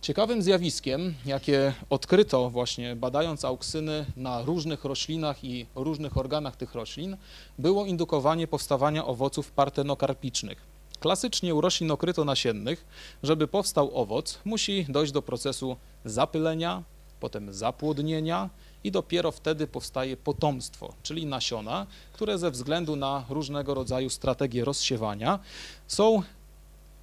Ciekawym 0.00 0.42
zjawiskiem, 0.42 1.14
jakie 1.26 1.72
odkryto 1.90 2.50
właśnie 2.50 2.96
badając 2.96 3.44
auksyny 3.44 4.06
na 4.16 4.42
różnych 4.42 4.84
roślinach 4.84 5.44
i 5.44 5.66
różnych 5.74 6.16
organach 6.16 6.56
tych 6.56 6.74
roślin, 6.74 7.16
było 7.58 7.86
indukowanie 7.86 8.46
powstawania 8.46 9.06
owoców 9.06 9.50
partenokarpicznych. 9.50 10.58
Klasycznie 11.00 11.54
u 11.54 11.60
roślin 11.60 11.90
okryto-nasiennych, 11.90 12.86
żeby 13.22 13.48
powstał 13.48 13.90
owoc, 13.94 14.38
musi 14.44 14.86
dojść 14.88 15.12
do 15.12 15.22
procesu 15.22 15.76
zapylenia, 16.04 16.82
potem 17.20 17.52
zapłodnienia 17.52 18.50
i 18.84 18.90
dopiero 18.90 19.32
wtedy 19.32 19.66
powstaje 19.66 20.16
potomstwo, 20.16 20.92
czyli 21.02 21.26
nasiona, 21.26 21.86
które 22.12 22.38
ze 22.38 22.50
względu 22.50 22.96
na 22.96 23.24
różnego 23.28 23.74
rodzaju 23.74 24.10
strategie 24.10 24.64
rozsiewania 24.64 25.38
są 25.86 26.22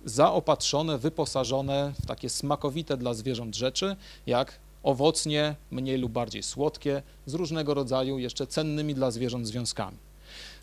zaopatrzone, 0.05 0.97
wyposażone 0.97 1.93
w 2.03 2.05
takie 2.05 2.29
smakowite 2.29 2.97
dla 2.97 3.13
zwierząt 3.13 3.55
rzeczy, 3.55 3.95
jak 4.27 4.59
owocnie, 4.83 5.55
mniej 5.71 5.97
lub 5.97 6.11
bardziej 6.11 6.43
słodkie, 6.43 7.01
z 7.25 7.33
różnego 7.33 7.73
rodzaju 7.73 8.19
jeszcze 8.19 8.47
cennymi 8.47 8.95
dla 8.95 9.11
zwierząt 9.11 9.47
związkami. 9.47 9.97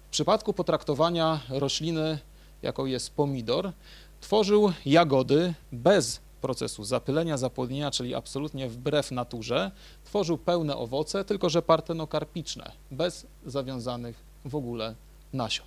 W 0.06 0.10
przypadku 0.10 0.52
potraktowania 0.52 1.40
rośliny, 1.48 2.18
jaką 2.62 2.86
jest 2.86 3.10
pomidor, 3.10 3.72
tworzył 4.20 4.72
jagody 4.86 5.54
bez 5.72 6.20
procesu 6.40 6.84
zapylenia, 6.84 7.36
zapłodnienia, 7.36 7.90
czyli 7.90 8.14
absolutnie 8.14 8.68
wbrew 8.68 9.10
naturze, 9.10 9.70
tworzył 10.04 10.38
pełne 10.38 10.76
owoce, 10.76 11.24
tylko 11.24 11.50
że 11.50 11.62
partenokarpiczne, 11.62 12.72
bez 12.90 13.26
zawiązanych 13.46 14.16
w 14.44 14.54
ogóle 14.54 14.94
nasion. 15.32 15.66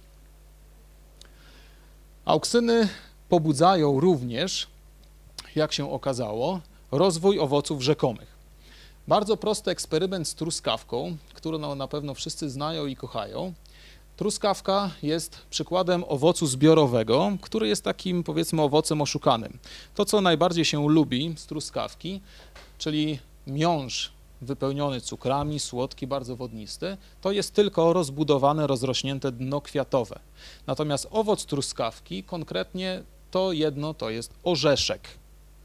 Auksyny 2.25 2.89
pobudzają 3.33 3.99
również, 3.99 4.67
jak 5.55 5.73
się 5.73 5.91
okazało, 5.91 6.61
rozwój 6.91 7.39
owoców 7.39 7.81
rzekomych. 7.81 8.35
Bardzo 9.07 9.37
prosty 9.37 9.71
eksperyment 9.71 10.27
z 10.27 10.35
truskawką, 10.35 11.17
którą 11.33 11.75
na 11.75 11.87
pewno 11.87 12.13
wszyscy 12.13 12.49
znają 12.49 12.85
i 12.85 12.95
kochają, 12.95 13.53
Truskawka 14.17 14.91
jest 15.03 15.37
przykładem 15.49 16.03
owocu 16.07 16.47
zbiorowego, 16.47 17.31
który 17.41 17.67
jest 17.67 17.83
takim 17.83 18.23
powiedzmy 18.23 18.61
owocem 18.61 19.01
oszukanym. 19.01 19.59
To, 19.95 20.05
co 20.05 20.21
najbardziej 20.21 20.65
się 20.65 20.89
lubi 20.89 21.33
z 21.37 21.45
truskawki, 21.45 22.21
czyli 22.77 23.19
miąższ 23.47 24.11
wypełniony 24.41 25.01
cukrami, 25.01 25.59
słodki, 25.59 26.07
bardzo 26.07 26.35
wodnisty, 26.35 26.97
to 27.21 27.31
jest 27.31 27.53
tylko 27.53 27.93
rozbudowane, 27.93 28.67
rozrośnięte 28.67 29.31
dno 29.31 29.61
kwiatowe. 29.61 30.19
Natomiast 30.67 31.07
owoc 31.11 31.45
truskawki, 31.45 32.23
konkretnie 32.23 33.03
to 33.33 33.51
jedno, 33.51 33.93
to 33.93 34.09
jest 34.09 34.33
orzeszek. 34.43 35.01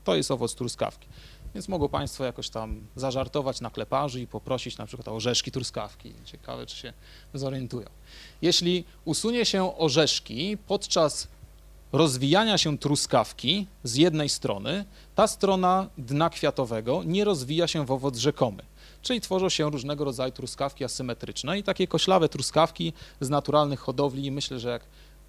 To 0.04 0.14
jest 0.14 0.30
owoc 0.30 0.54
truskawki. 0.54 1.08
Więc 1.54 1.68
mogą 1.68 1.88
Państwo 1.88 2.24
jakoś 2.24 2.48
tam 2.48 2.86
zażartować 2.96 3.60
na 3.60 3.70
kleparzy 3.70 4.20
i 4.20 4.26
poprosić 4.26 4.78
na 4.78 4.86
przykład 4.86 5.08
o 5.08 5.14
orzeszki 5.14 5.50
truskawki. 5.50 6.12
Ciekawe, 6.24 6.66
czy 6.66 6.76
się 6.76 6.92
zorientują. 7.34 7.86
Jeśli 8.42 8.84
usunie 9.04 9.44
się 9.44 9.78
orzeszki 9.78 10.58
podczas 10.66 11.28
rozwijania 11.92 12.58
się 12.58 12.78
truskawki 12.78 13.66
z 13.84 13.94
jednej 13.96 14.28
strony, 14.28 14.84
ta 15.14 15.26
strona 15.26 15.88
dna 15.98 16.30
kwiatowego 16.30 17.02
nie 17.04 17.24
rozwija 17.24 17.66
się 17.66 17.86
w 17.86 17.90
owoc 17.90 18.16
rzekomy. 18.16 18.62
Czyli 19.02 19.20
tworzą 19.20 19.48
się 19.48 19.70
różnego 19.70 20.04
rodzaju 20.04 20.32
truskawki 20.32 20.84
asymetryczne 20.84 21.58
i 21.58 21.62
takie 21.62 21.86
koślawe 21.86 22.28
truskawki 22.28 22.92
z 23.20 23.30
naturalnych 23.30 23.80
hodowli, 23.80 24.30
myślę, 24.30 24.60
że 24.60 24.68
jak 24.68 24.82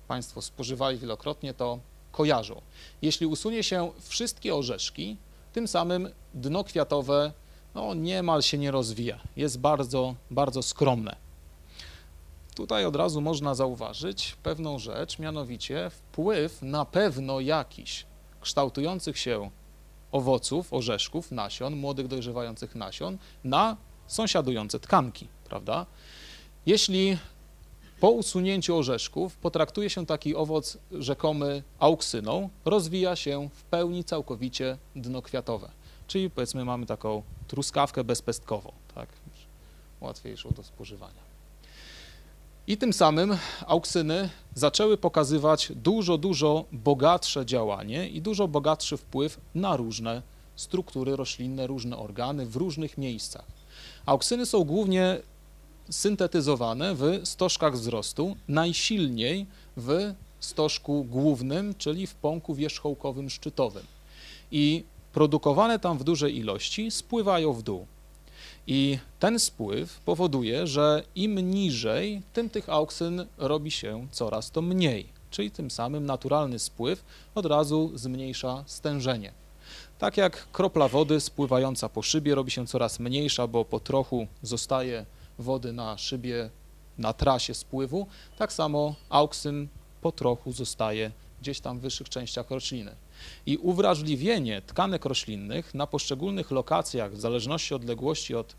Państwo 0.08 0.42
spożywali 0.42 0.98
wielokrotnie, 0.98 1.54
to 1.54 1.80
kojarzą. 2.12 2.62
Jeśli 3.02 3.28
usunie 3.28 3.64
się 3.64 3.92
wszystkie 4.02 4.56
orzeszki, 4.56 5.18
tym 5.54 5.68
samym 5.68 6.10
dno 6.34 6.64
kwiatowe 6.64 7.34
no, 7.76 7.94
niemal 7.94 8.42
się 8.42 8.58
nie 8.58 8.72
rozwija, 8.72 9.20
jest 9.36 9.60
bardzo, 9.60 10.16
bardzo 10.32 10.62
skromne. 10.62 11.16
tutaj 12.56 12.86
od 12.86 12.96
razu 12.96 13.22
można 13.22 13.56
zauważyć 13.56 14.38
pewną 14.44 14.80
rzecz, 14.80 15.20
mianowicie 15.20 15.90
wpływ 15.90 16.62
na 16.62 16.86
pewno 16.86 17.40
jakiś 17.40 18.06
kształtujących 18.42 19.18
się 19.18 19.50
owoców, 20.12 20.74
orzeszków, 20.74 21.32
nasion, 21.32 21.76
młodych 21.76 22.08
dojrzewających 22.08 22.76
nasion 22.76 23.18
na 23.44 23.78
sąsiadujące 24.08 24.80
tkanki, 24.80 25.28
prawda? 25.46 25.86
Jeśli 26.66 27.18
po 28.00 28.10
usunięciu 28.10 28.78
orzeszków 28.78 29.38
potraktuje 29.38 29.90
się 29.90 30.06
taki 30.06 30.36
owoc 30.36 30.78
rzekomy 30.92 31.64
auksyną, 31.80 32.50
rozwija 32.66 33.16
się 33.16 33.50
w 33.54 33.64
pełni 33.64 34.04
całkowicie 34.04 34.78
dno 34.96 35.22
kwiatowe. 35.22 35.72
Czyli 36.08 36.30
powiedzmy 36.30 36.66
mamy 36.66 36.86
taką 36.86 37.24
truskawkę 37.48 38.04
bezpestkową, 38.04 38.72
tak? 38.96 39.10
łatwiejszą 40.02 40.50
do 40.50 40.64
spożywania. 40.64 41.30
I 42.68 42.78
tym 42.78 42.94
samym 42.94 43.38
auksyny 43.68 44.30
zaczęły 44.56 44.98
pokazywać 44.98 45.72
dużo, 45.76 46.18
dużo 46.18 46.66
bogatsze 46.72 47.46
działanie 47.46 48.10
i 48.10 48.22
dużo 48.22 48.48
bogatszy 48.48 48.98
wpływ 48.98 49.40
na 49.56 49.78
różne 49.78 50.22
struktury 50.56 51.16
roślinne, 51.16 51.68
różne 51.68 51.98
organy 51.98 52.46
w 52.46 52.56
różnych 52.56 52.98
miejscach. 52.98 53.46
Auksyny 54.06 54.46
są 54.46 54.64
głównie 54.64 55.18
syntetyzowane 55.90 56.96
w 56.96 57.22
stożkach 57.24 57.74
wzrostu, 57.74 58.36
najsilniej 58.48 59.46
w 59.78 60.14
stożku 60.40 61.04
głównym, 61.04 61.76
czyli 61.76 62.08
w 62.08 62.16
pąku 62.16 62.56
wierzchołkowym 62.56 63.30
szczytowym. 63.30 63.84
I 64.52 64.84
produkowane 65.14 65.80
tam 65.80 65.98
w 65.98 66.04
dużej 66.04 66.38
ilości 66.38 66.92
spływają 66.92 67.54
w 67.54 67.64
dół. 67.64 67.86
I 68.68 68.98
ten 69.20 69.40
spływ 69.40 70.00
powoduje, 70.00 70.68
że 70.68 71.04
im 71.16 71.52
niżej, 71.52 72.22
tym 72.34 72.50
tych 72.50 72.70
auksyn 72.70 73.26
robi 73.38 73.72
się 73.72 74.08
coraz 74.12 74.52
to 74.52 74.62
mniej, 74.62 75.06
czyli 75.32 75.52
tym 75.52 75.72
samym 75.72 76.06
naturalny 76.06 76.60
spływ 76.60 77.04
od 77.36 77.46
razu 77.46 77.92
zmniejsza 77.96 78.64
stężenie. 78.68 79.32
Tak 80.00 80.18
jak 80.18 80.48
kropla 80.52 80.88
wody 80.88 81.20
spływająca 81.20 81.90
po 81.90 82.02
szybie 82.02 82.36
robi 82.36 82.52
się 82.52 82.68
coraz 82.68 83.00
mniejsza, 83.00 83.48
bo 83.48 83.66
po 83.66 83.80
trochu 83.80 84.28
zostaje 84.44 85.06
wody 85.40 85.74
na 85.74 85.98
szybie, 85.98 86.50
na 86.98 87.14
trasie 87.14 87.54
spływu, 87.54 88.08
tak 88.38 88.54
samo 88.54 88.96
auksyn 89.10 89.68
po 90.02 90.12
trochu 90.12 90.52
zostaje 90.52 91.12
gdzieś 91.42 91.60
tam 91.60 91.80
w 91.80 91.82
wyższych 91.82 92.10
częściach 92.10 92.52
rośliny. 92.52 92.96
I 93.46 93.58
uwrażliwienie 93.58 94.62
tkanek 94.62 95.06
roślinnych 95.06 95.74
na 95.74 95.88
poszczególnych 95.88 96.52
lokacjach 96.52 97.14
w 97.14 97.20
zależności 97.20 97.74
od 97.74 97.82
odległości 97.82 98.36
od, 98.36 98.56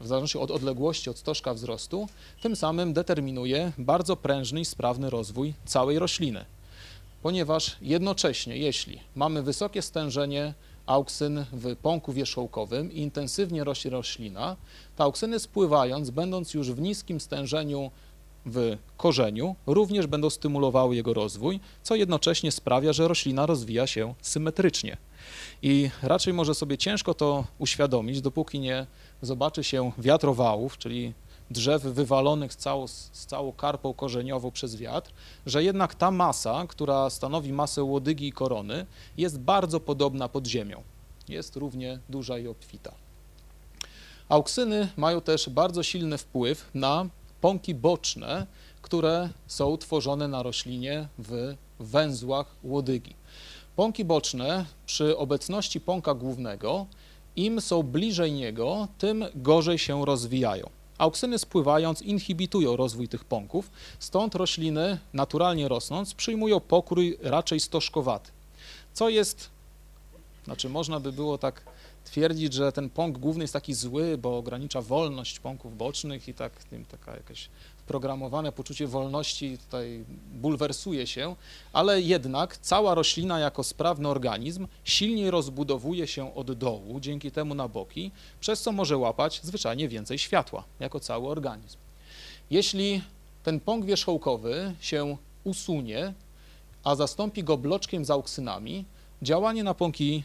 w 0.00 0.06
zależności 0.06 0.38
od 0.38 0.50
odległości 0.50 1.10
od 1.10 1.18
stożka 1.18 1.54
wzrostu, 1.54 2.08
tym 2.42 2.56
samym 2.56 2.92
determinuje 2.92 3.72
bardzo 3.78 4.16
prężny 4.16 4.60
i 4.60 4.64
sprawny 4.64 5.10
rozwój 5.10 5.54
całej 5.64 5.98
rośliny. 5.98 6.44
Ponieważ 7.22 7.76
jednocześnie, 7.80 8.56
jeśli 8.56 9.00
mamy 9.16 9.42
wysokie 9.42 9.82
stężenie 9.82 10.54
auksyn 10.86 11.44
w 11.52 11.76
pąku 11.76 12.12
wierzchołkowym 12.12 12.92
i 12.92 13.00
intensywnie 13.00 13.64
rośnie 13.64 13.90
roślina, 13.90 14.56
te 14.96 15.04
auksyny 15.04 15.38
spływając, 15.38 16.10
będąc 16.10 16.54
już 16.54 16.72
w 16.72 16.80
niskim 16.80 17.20
stężeniu 17.20 17.90
w 18.46 18.76
korzeniu 18.96 19.56
również 19.66 20.06
będą 20.06 20.30
stymulowały 20.30 20.96
jego 20.96 21.14
rozwój, 21.14 21.60
co 21.82 21.94
jednocześnie 21.94 22.52
sprawia, 22.52 22.92
że 22.92 23.08
roślina 23.08 23.46
rozwija 23.46 23.86
się 23.86 24.14
symetrycznie. 24.22 24.96
I 25.62 25.90
raczej 26.02 26.32
może 26.32 26.54
sobie 26.54 26.78
ciężko 26.78 27.14
to 27.14 27.44
uświadomić, 27.58 28.20
dopóki 28.20 28.60
nie 28.60 28.86
zobaczy 29.22 29.64
się 29.64 29.92
wiatrowałów, 29.98 30.78
czyli 30.78 31.14
drzew 31.52 31.82
wywalonych 31.82 32.52
z 32.52 32.56
całą, 32.56 32.88
z 32.88 33.26
całą 33.26 33.52
karpą 33.52 33.94
korzeniową 33.94 34.50
przez 34.50 34.76
wiatr, 34.76 35.12
że 35.46 35.64
jednak 35.64 35.94
ta 35.94 36.10
masa, 36.10 36.64
która 36.68 37.10
stanowi 37.10 37.52
masę 37.52 37.82
łodygi 37.82 38.26
i 38.28 38.32
korony, 38.32 38.86
jest 39.16 39.38
bardzo 39.38 39.80
podobna 39.80 40.28
pod 40.28 40.46
ziemią. 40.46 40.82
Jest 41.28 41.56
równie 41.56 41.98
duża 42.08 42.38
i 42.38 42.48
obfita. 42.48 42.94
Auksyny 44.28 44.88
mają 44.96 45.20
też 45.20 45.50
bardzo 45.50 45.82
silny 45.82 46.18
wpływ 46.18 46.70
na 46.74 47.06
pąki 47.40 47.74
boczne, 47.74 48.46
które 48.82 49.28
są 49.46 49.76
tworzone 49.76 50.28
na 50.28 50.42
roślinie 50.42 51.08
w 51.18 51.54
węzłach 51.80 52.46
łodygi. 52.64 53.14
Pąki 53.76 54.04
boczne 54.04 54.64
przy 54.86 55.18
obecności 55.18 55.80
pąka 55.80 56.14
głównego, 56.14 56.86
im 57.36 57.60
są 57.60 57.82
bliżej 57.82 58.32
niego, 58.32 58.88
tym 58.98 59.24
gorzej 59.34 59.78
się 59.78 60.04
rozwijają. 60.06 60.70
Auksyny 60.98 61.38
spływając 61.38 62.02
inhibitują 62.02 62.76
rozwój 62.76 63.08
tych 63.08 63.24
pąków, 63.24 63.70
stąd 63.98 64.34
rośliny 64.34 64.98
naturalnie 65.12 65.68
rosnąc 65.68 66.14
przyjmują 66.14 66.60
pokrój 66.60 67.18
raczej 67.22 67.60
stożkowaty, 67.60 68.30
co 68.92 69.08
jest, 69.08 69.50
znaczy 70.44 70.68
można 70.68 71.00
by 71.00 71.12
było 71.12 71.38
tak 71.38 71.62
twierdzić, 72.04 72.52
że 72.52 72.72
ten 72.72 72.90
pąk 72.90 73.18
główny 73.18 73.44
jest 73.44 73.52
taki 73.52 73.74
zły, 73.74 74.18
bo 74.18 74.38
ogranicza 74.38 74.82
wolność 74.82 75.40
pąków 75.40 75.76
bocznych 75.76 76.28
i 76.28 76.34
tak 76.34 76.64
tym 76.64 76.84
taka 76.84 77.16
jakaś 77.16 77.48
wprogramowane 77.84 78.52
poczucie 78.52 78.86
wolności 78.86 79.58
tutaj 79.58 80.04
bulwersuje 80.32 81.06
się, 81.06 81.36
ale 81.72 82.00
jednak 82.00 82.56
cała 82.56 82.94
roślina 82.94 83.38
jako 83.38 83.64
sprawny 83.64 84.08
organizm 84.08 84.66
silniej 84.84 85.30
rozbudowuje 85.30 86.06
się 86.06 86.34
od 86.34 86.52
dołu, 86.52 87.00
dzięki 87.00 87.30
temu 87.30 87.54
na 87.54 87.68
boki, 87.68 88.10
przez 88.40 88.62
co 88.62 88.72
może 88.72 88.96
łapać 88.96 89.40
zwyczajnie 89.42 89.88
więcej 89.88 90.18
światła, 90.18 90.64
jako 90.80 91.00
cały 91.00 91.28
organizm. 91.28 91.78
Jeśli 92.50 93.02
ten 93.42 93.60
pąk 93.60 93.84
wierzchołkowy 93.84 94.74
się 94.80 95.16
usunie, 95.44 96.14
a 96.84 96.94
zastąpi 96.94 97.44
go 97.44 97.56
bloczkiem 97.56 98.04
z 98.04 98.10
auksynami, 98.10 98.84
działanie 99.22 99.64
na 99.64 99.74
pąki 99.74 100.24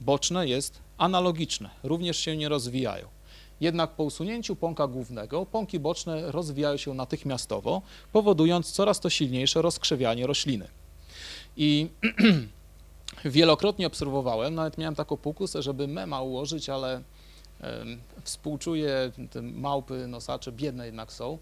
boczne 0.00 0.48
jest 0.48 0.78
analogiczne, 0.98 1.70
również 1.82 2.18
się 2.18 2.36
nie 2.36 2.48
rozwijają. 2.48 3.17
Jednak 3.60 3.90
po 3.90 4.04
usunięciu 4.04 4.56
pąka 4.56 4.86
głównego 4.86 5.46
pąki 5.46 5.80
boczne 5.80 6.32
rozwijają 6.32 6.76
się 6.76 6.94
natychmiastowo, 6.94 7.82
powodując 8.12 8.72
coraz 8.72 9.00
to 9.00 9.10
silniejsze 9.10 9.62
rozkrzewianie 9.62 10.26
rośliny. 10.26 10.68
I 11.56 11.88
wielokrotnie 13.24 13.86
obserwowałem, 13.86 14.54
nawet 14.54 14.78
miałem 14.78 14.94
taką 14.94 15.16
pokusę, 15.16 15.62
żeby 15.62 15.88
mema 15.88 16.22
ułożyć, 16.22 16.68
ale 16.68 17.02
współczuję 18.22 19.12
te 19.30 19.42
małpy, 19.42 20.06
nosacze, 20.08 20.52
biedne 20.52 20.86
jednak 20.86 21.12
są, 21.12 21.38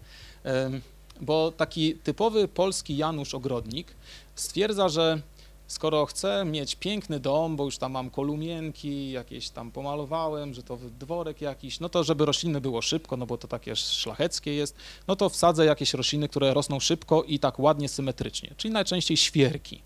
bo 1.21 1.51
taki 1.51 1.95
typowy 1.95 2.47
polski 2.47 2.97
Janusz 2.97 3.33
Ogrodnik 3.33 3.95
stwierdza, 4.35 4.89
że 4.89 5.21
skoro 5.67 6.05
chcę 6.05 6.45
mieć 6.45 6.75
piękny 6.75 7.19
dom, 7.19 7.55
bo 7.55 7.65
już 7.65 7.77
tam 7.77 7.91
mam 7.91 8.09
kolumienki, 8.09 9.11
jakieś 9.11 9.49
tam 9.49 9.71
pomalowałem, 9.71 10.53
że 10.53 10.63
to 10.63 10.77
dworek 10.99 11.41
jakiś, 11.41 11.79
no 11.79 11.89
to 11.89 12.03
żeby 12.03 12.25
rośliny 12.25 12.61
było 12.61 12.81
szybko, 12.81 13.17
no 13.17 13.25
bo 13.25 13.37
to 13.37 13.47
takie 13.47 13.75
szlacheckie 13.75 14.53
jest, 14.53 14.75
no 15.07 15.15
to 15.15 15.29
wsadzę 15.29 15.65
jakieś 15.65 15.93
rośliny, 15.93 16.29
które 16.29 16.53
rosną 16.53 16.79
szybko 16.79 17.23
i 17.23 17.39
tak 17.39 17.59
ładnie, 17.59 17.89
symetrycznie, 17.89 18.53
czyli 18.57 18.73
najczęściej 18.73 19.17
świerki. 19.17 19.81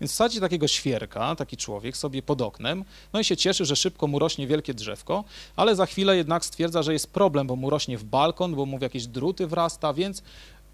Więc 0.00 0.12
wsadzi 0.12 0.40
takiego 0.40 0.68
świerka, 0.68 1.36
taki 1.36 1.56
człowiek 1.56 1.96
sobie 1.96 2.22
pod 2.22 2.42
oknem, 2.42 2.84
no 3.12 3.20
i 3.20 3.24
się 3.24 3.36
cieszy, 3.36 3.64
że 3.64 3.76
szybko 3.76 4.06
mu 4.06 4.18
rośnie 4.18 4.46
wielkie 4.46 4.74
drzewko, 4.74 5.24
ale 5.56 5.76
za 5.76 5.86
chwilę 5.86 6.16
jednak 6.16 6.44
stwierdza, 6.44 6.82
że 6.82 6.92
jest 6.92 7.12
problem, 7.12 7.46
bo 7.46 7.56
mu 7.56 7.70
rośnie 7.70 7.98
w 7.98 8.04
balkon, 8.04 8.54
bo 8.54 8.66
mu 8.66 8.78
w 8.78 8.82
jakieś 8.82 9.06
druty 9.06 9.46
wrasta, 9.46 9.92
więc 9.92 10.22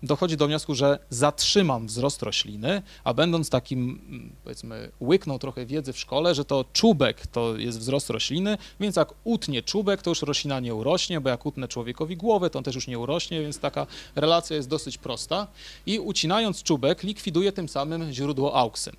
dochodzi 0.02 0.36
do 0.36 0.46
wniosku, 0.46 0.74
że 0.74 0.98
zatrzymam 1.10 1.86
wzrost 1.86 2.22
rośliny, 2.22 2.82
a 3.04 3.14
będąc 3.14 3.50
takim, 3.50 4.00
mm, 4.08 4.32
powiedzmy, 4.44 4.90
łyknął 5.00 5.38
trochę 5.38 5.66
wiedzy 5.66 5.92
w 5.92 5.98
szkole, 5.98 6.34
że 6.34 6.44
to 6.44 6.64
czubek 6.72 7.26
to 7.26 7.56
jest 7.56 7.78
wzrost 7.78 8.10
rośliny, 8.10 8.58
więc 8.80 8.96
jak 8.96 9.14
utnie 9.24 9.62
czubek, 9.62 10.02
to 10.02 10.10
już 10.10 10.22
roślina 10.22 10.60
nie 10.60 10.74
urośnie, 10.74 11.20
bo 11.20 11.28
jak 11.28 11.46
utnę 11.46 11.68
człowiekowi 11.68 12.16
głowę, 12.16 12.50
to 12.50 12.58
on 12.58 12.64
też 12.64 12.74
już 12.74 12.86
nie 12.86 12.98
urośnie, 12.98 13.40
więc 13.40 13.58
taka 13.58 13.86
relacja 14.16 14.56
jest 14.56 14.68
dosyć 14.68 14.98
prosta. 14.98 15.46
I 15.86 15.98
ucinając 15.98 16.62
czubek, 16.62 17.02
likwiduje 17.02 17.52
tym 17.52 17.68
samym 17.68 18.12
źródło 18.12 18.56
auksyn. 18.56 18.94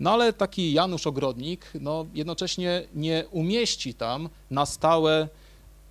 No 0.00 0.10
ale 0.10 0.32
taki 0.32 0.72
Janusz 0.72 1.06
Ogrodnik, 1.06 1.70
no 1.80 2.06
jednocześnie 2.14 2.86
nie 2.94 3.24
umieści 3.30 3.94
tam 3.94 4.28
na 4.50 4.66
stałe 4.66 5.28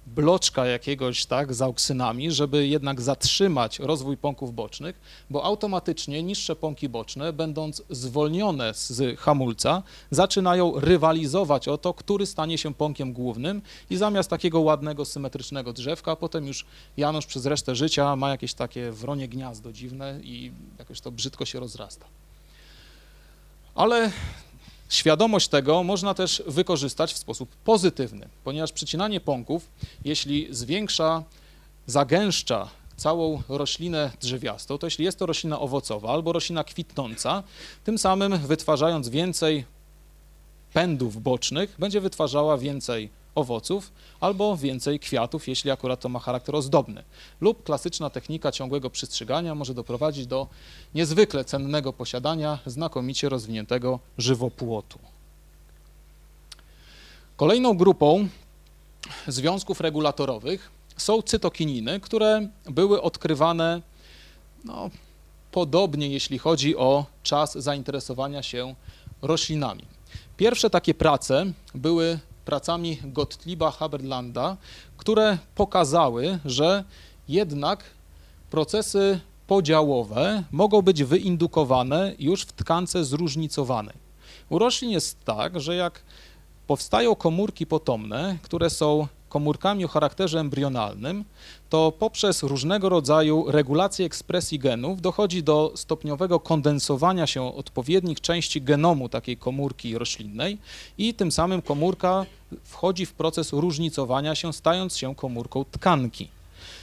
bloczka 0.07 0.65
jakiegoś, 0.65 1.25
tak, 1.25 1.53
z 1.53 1.61
auksynami, 1.61 2.31
żeby 2.31 2.67
jednak 2.67 3.01
zatrzymać 3.01 3.79
rozwój 3.79 4.17
pąków 4.17 4.55
bocznych, 4.55 5.01
bo 5.29 5.43
automatycznie 5.43 6.23
niższe 6.23 6.55
pąki 6.55 6.89
boczne, 6.89 7.33
będąc 7.33 7.83
zwolnione 7.89 8.73
z 8.73 9.19
hamulca, 9.19 9.83
zaczynają 10.11 10.79
rywalizować 10.79 11.67
o 11.67 11.77
to, 11.77 11.93
który 11.93 12.25
stanie 12.25 12.57
się 12.57 12.73
pąkiem 12.73 13.13
głównym 13.13 13.61
i 13.89 13.97
zamiast 13.97 14.29
takiego 14.29 14.59
ładnego, 14.59 15.05
symetrycznego 15.05 15.73
drzewka, 15.73 16.15
potem 16.15 16.47
już 16.47 16.65
Janusz 16.97 17.25
przez 17.25 17.45
resztę 17.45 17.75
życia 17.75 18.15
ma 18.15 18.29
jakieś 18.29 18.53
takie 18.53 18.91
wronie 18.91 19.27
gniazdo 19.27 19.73
dziwne 19.73 20.19
i 20.23 20.51
jakoś 20.79 21.01
to 21.01 21.11
brzydko 21.11 21.45
się 21.45 21.59
rozrasta. 21.59 22.05
Ale 23.75 24.11
Świadomość 24.91 25.47
tego 25.47 25.83
można 25.83 26.13
też 26.13 26.43
wykorzystać 26.47 27.13
w 27.13 27.17
sposób 27.17 27.55
pozytywny, 27.55 28.29
ponieważ 28.43 28.71
przycinanie 28.71 29.19
pąków, 29.19 29.69
jeśli 30.05 30.47
zwiększa, 30.49 31.23
zagęszcza 31.85 32.69
całą 32.95 33.41
roślinę 33.49 34.11
drzewiastą, 34.21 34.77
to 34.77 34.87
jeśli 34.87 35.05
jest 35.05 35.19
to 35.19 35.25
roślina 35.25 35.59
owocowa 35.59 36.09
albo 36.09 36.33
roślina 36.33 36.63
kwitnąca, 36.63 37.43
tym 37.83 37.97
samym 37.97 38.37
wytwarzając 38.37 39.09
więcej 39.09 39.65
pędów 40.73 41.21
bocznych, 41.21 41.75
będzie 41.79 42.01
wytwarzała 42.01 42.57
więcej 42.57 43.09
owoców 43.35 43.91
albo 44.19 44.57
więcej 44.57 44.99
kwiatów, 44.99 45.47
jeśli 45.47 45.71
akurat 45.71 45.99
to 45.99 46.09
ma 46.09 46.19
charakter 46.19 46.55
ozdobny. 46.55 47.03
Lub 47.41 47.63
klasyczna 47.63 48.09
technika 48.09 48.51
ciągłego 48.51 48.89
przystrzygania 48.89 49.55
może 49.55 49.73
doprowadzić 49.73 50.27
do 50.27 50.47
niezwykle 50.95 51.45
cennego 51.45 51.93
posiadania 51.93 52.59
znakomicie 52.65 53.29
rozwiniętego 53.29 53.99
żywopłotu. 54.17 54.99
Kolejną 57.37 57.77
grupą 57.77 58.27
związków 59.27 59.81
regulatorowych 59.81 60.71
są 60.97 61.21
cytokininy, 61.21 61.99
które 61.99 62.47
były 62.65 63.01
odkrywane 63.01 63.81
no, 64.65 64.89
podobnie, 65.51 66.07
jeśli 66.09 66.37
chodzi 66.37 66.77
o 66.77 67.05
czas 67.23 67.57
zainteresowania 67.57 68.43
się 68.43 68.75
roślinami. 69.21 69.85
Pierwsze 70.37 70.69
takie 70.69 70.93
prace 70.93 71.45
były 71.75 72.19
pracami 72.51 72.99
Gottlieba 73.03 73.71
Haberlanda, 73.71 74.57
które 74.97 75.37
pokazały, 75.55 76.39
że 76.45 76.83
jednak 77.27 77.83
procesy 78.49 79.19
podziałowe 79.47 80.43
mogą 80.51 80.81
być 80.81 81.03
wyindukowane 81.03 82.15
już 82.19 82.41
w 82.41 82.51
tkance 82.51 83.05
zróżnicowanej. 83.05 83.95
U 84.49 84.59
roślin 84.59 84.91
jest 84.91 85.25
tak, 85.25 85.61
że 85.61 85.75
jak 85.75 86.01
powstają 86.67 87.15
komórki 87.15 87.65
potomne, 87.65 88.37
które 88.41 88.69
są 88.69 89.07
komórkami 89.31 89.85
o 89.85 89.87
charakterze 89.87 90.39
embrionalnym, 90.39 91.25
to 91.69 91.91
poprzez 91.91 92.43
różnego 92.43 92.89
rodzaju 92.89 93.51
regulację 93.51 94.05
ekspresji 94.05 94.59
genów 94.59 95.01
dochodzi 95.01 95.43
do 95.43 95.71
stopniowego 95.75 96.39
kondensowania 96.39 97.27
się 97.27 97.55
odpowiednich 97.55 98.21
części 98.21 98.61
genomu 98.61 99.09
takiej 99.09 99.37
komórki 99.37 99.97
roślinnej 99.97 100.57
i 100.97 101.13
tym 101.13 101.31
samym 101.31 101.61
komórka 101.61 102.25
wchodzi 102.63 103.05
w 103.05 103.13
proces 103.13 103.53
różnicowania 103.53 104.35
się, 104.35 104.53
stając 104.53 104.97
się 104.97 105.15
komórką 105.15 105.65
tkanki. 105.71 106.27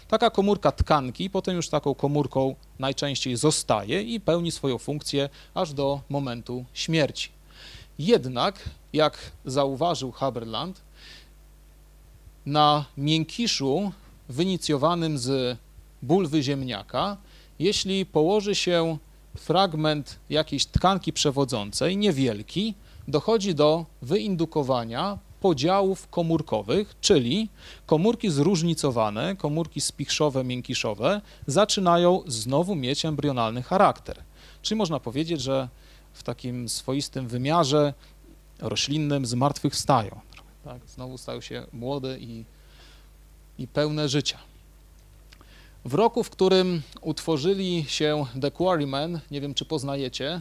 Taka 0.08 0.30
komórka 0.30 0.72
tkanki 0.72 1.30
potem 1.30 1.56
już 1.56 1.68
taką 1.68 1.94
komórką 1.94 2.54
najczęściej 2.78 3.36
zostaje 3.36 4.02
i 4.02 4.20
pełni 4.20 4.50
swoją 4.50 4.78
funkcję 4.78 5.28
aż 5.54 5.72
do 5.72 6.00
momentu 6.08 6.64
śmierci. 6.74 7.28
Jednak, 7.98 8.54
jak 8.92 9.18
zauważył 9.44 10.12
Haberland, 10.12 10.80
na 12.48 12.84
miękiszu 12.96 13.92
wynicjowanym 14.28 15.18
z 15.18 15.58
bulwy 16.02 16.42
ziemniaka, 16.42 17.16
jeśli 17.58 18.06
położy 18.06 18.54
się 18.54 18.98
fragment 19.36 20.18
jakiejś 20.30 20.66
tkanki 20.66 21.12
przewodzącej, 21.12 21.96
niewielki, 21.96 22.74
dochodzi 23.08 23.54
do 23.54 23.86
wyindukowania 24.02 25.18
podziałów 25.40 26.08
komórkowych, 26.08 26.94
czyli 27.00 27.48
komórki 27.86 28.30
zróżnicowane, 28.30 29.36
komórki 29.36 29.80
spichrzowe, 29.80 30.44
miękiszowe 30.44 31.20
zaczynają 31.46 32.22
znowu 32.26 32.74
mieć 32.74 33.04
embrionalny 33.04 33.62
charakter. 33.62 34.16
Czyli 34.62 34.78
można 34.78 35.00
powiedzieć, 35.00 35.40
że 35.40 35.68
w 36.12 36.22
takim 36.22 36.68
swoistym 36.68 37.28
wymiarze 37.28 37.94
roślinnym 38.58 39.26
zmartwychwstają. 39.26 40.27
Tak, 40.68 40.88
znowu 40.88 41.18
stają 41.18 41.40
się 41.40 41.66
młode 41.72 42.18
i, 42.18 42.44
i 43.58 43.68
pełne 43.68 44.08
życia. 44.08 44.38
W 45.84 45.94
roku, 45.94 46.24
w 46.24 46.30
którym 46.30 46.82
utworzyli 47.00 47.84
się 47.88 48.26
The 48.40 48.50
Quarrymen, 48.50 49.20
nie 49.30 49.40
wiem 49.40 49.54
czy 49.54 49.64
poznajecie, 49.64 50.40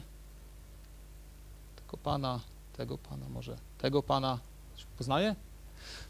tego 1.76 1.98
pana, 1.98 2.40
tego 2.78 2.98
pana 2.98 3.30
może, 3.30 3.58
tego 3.78 4.04
pana, 4.04 4.40
poznaje? 4.98 5.36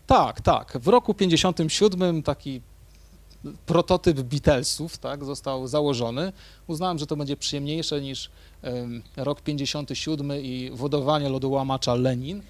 Tak, 0.07 0.41
tak. 0.41 0.78
W 0.78 0.88
roku 0.88 1.13
57 1.13 2.24
taki 2.24 2.61
prototyp 3.65 4.22
Beatlesów 4.22 4.97
tak, 4.97 5.26
został 5.26 5.68
założony. 5.68 6.34
Uznałem, 6.68 6.99
że 6.99 7.07
to 7.07 7.15
będzie 7.15 7.38
przyjemniejsze 7.38 8.01
niż 8.01 8.30
um, 8.63 9.03
rok 9.18 9.41
57 9.41 10.32
i 10.32 10.72
wodowanie 10.74 11.30
lodołamacza 11.30 11.95
Lenin. 11.95 12.43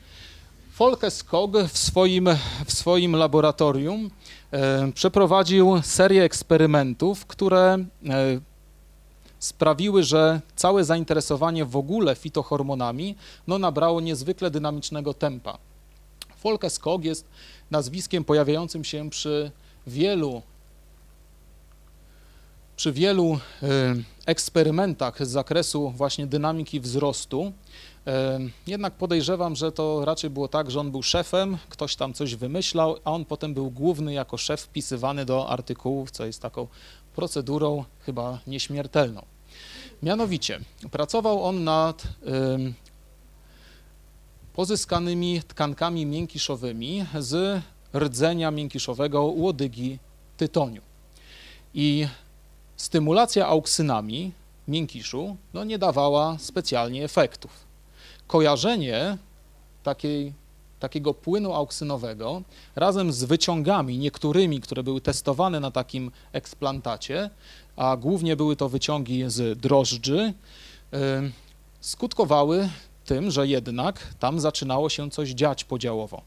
Folke 0.78 1.12
Skog 1.12 1.58
w 1.58 1.78
swoim, 1.78 2.30
w 2.66 2.74
swoim 2.74 3.16
laboratorium 3.16 4.12
e, 4.52 4.92
przeprowadził 4.92 5.82
serię 5.84 6.24
eksperymentów, 6.24 7.26
które 7.26 7.74
e, 7.74 7.86
sprawiły, 9.40 10.04
że 10.04 10.42
całe 10.56 10.84
zainteresowanie 10.84 11.66
w 11.66 11.76
ogóle 11.78 12.16
fitohormonami 12.16 13.16
no, 13.48 13.60
nabrało 13.60 14.02
niezwykle 14.02 14.52
dynamicznego 14.52 15.14
tempa. 15.14 15.58
Folke 16.36 16.70
Skog 16.70 17.04
jest 17.04 17.26
nazwiskiem 17.72 18.24
pojawiającym 18.24 18.84
się 18.84 19.10
przy 19.10 19.52
wielu 19.88 20.42
przy 22.76 22.94
wielu 22.94 23.40
e, 23.64 23.96
eksperymentach 24.26 25.28
z 25.28 25.30
zakresu 25.30 25.90
właśnie 25.90 26.28
dynamiki 26.28 26.80
wzrostu, 26.80 27.52
jednak 28.68 28.94
podejrzewam, 28.94 29.56
że 29.56 29.72
to 29.72 30.06
raczej 30.06 30.30
było 30.30 30.48
tak, 30.48 30.72
że 30.72 30.80
on 30.80 30.92
był 30.92 31.04
szefem, 31.04 31.58
ktoś 31.70 31.96
tam 31.96 32.14
coś 32.14 32.36
wymyślał, 32.36 32.98
a 33.04 33.12
on 33.12 33.26
potem 33.26 33.54
był 33.54 33.72
główny 33.72 34.14
jako 34.14 34.38
szef 34.38 34.62
wpisywany 34.62 35.26
do 35.26 35.50
artykułów, 35.50 36.12
co 36.12 36.26
jest 36.26 36.42
taką 36.42 36.68
procedurą 37.16 37.84
chyba 38.06 38.40
nieśmiertelną. 38.48 39.26
Mianowicie 40.04 40.60
pracował 40.92 41.44
on 41.44 41.64
nad 41.64 42.04
pozyskanymi 44.54 45.42
tkankami 45.48 46.06
miękiszowymi 46.06 47.06
z 47.20 47.62
rdzenia 47.96 48.52
miękiszowego 48.52 49.24
łodygi 49.24 50.00
tytoniu. 50.38 50.82
I 51.74 52.08
stymulacja 52.76 53.48
auksynami 53.48 54.32
miękiszu 54.68 55.38
no, 55.54 55.64
nie 55.64 55.78
dawała 55.78 56.38
specjalnie 56.40 57.04
efektów 57.04 57.67
kojarzenie 58.28 59.18
takiej, 59.84 60.34
takiego 60.80 61.14
płynu 61.14 61.54
auksynowego 61.54 62.42
razem 62.76 63.14
z 63.14 63.24
wyciągami, 63.24 63.98
niektórymi, 63.98 64.62
które 64.62 64.84
były 64.84 65.02
testowane 65.02 65.60
na 65.60 65.72
takim 65.72 66.12
eksplantacie, 66.32 67.30
a 67.76 67.98
głównie 67.98 68.36
były 68.36 68.56
to 68.56 68.70
wyciągi 68.70 69.24
z 69.28 69.60
drożdży, 69.60 70.34
skutkowały 71.82 72.70
tym, 73.06 73.32
że 73.32 73.48
jednak 73.48 74.14
tam 74.20 74.40
zaczynało 74.40 74.90
się 74.90 75.12
coś 75.12 75.30
dziać 75.30 75.64
podziałowo. 75.64 76.22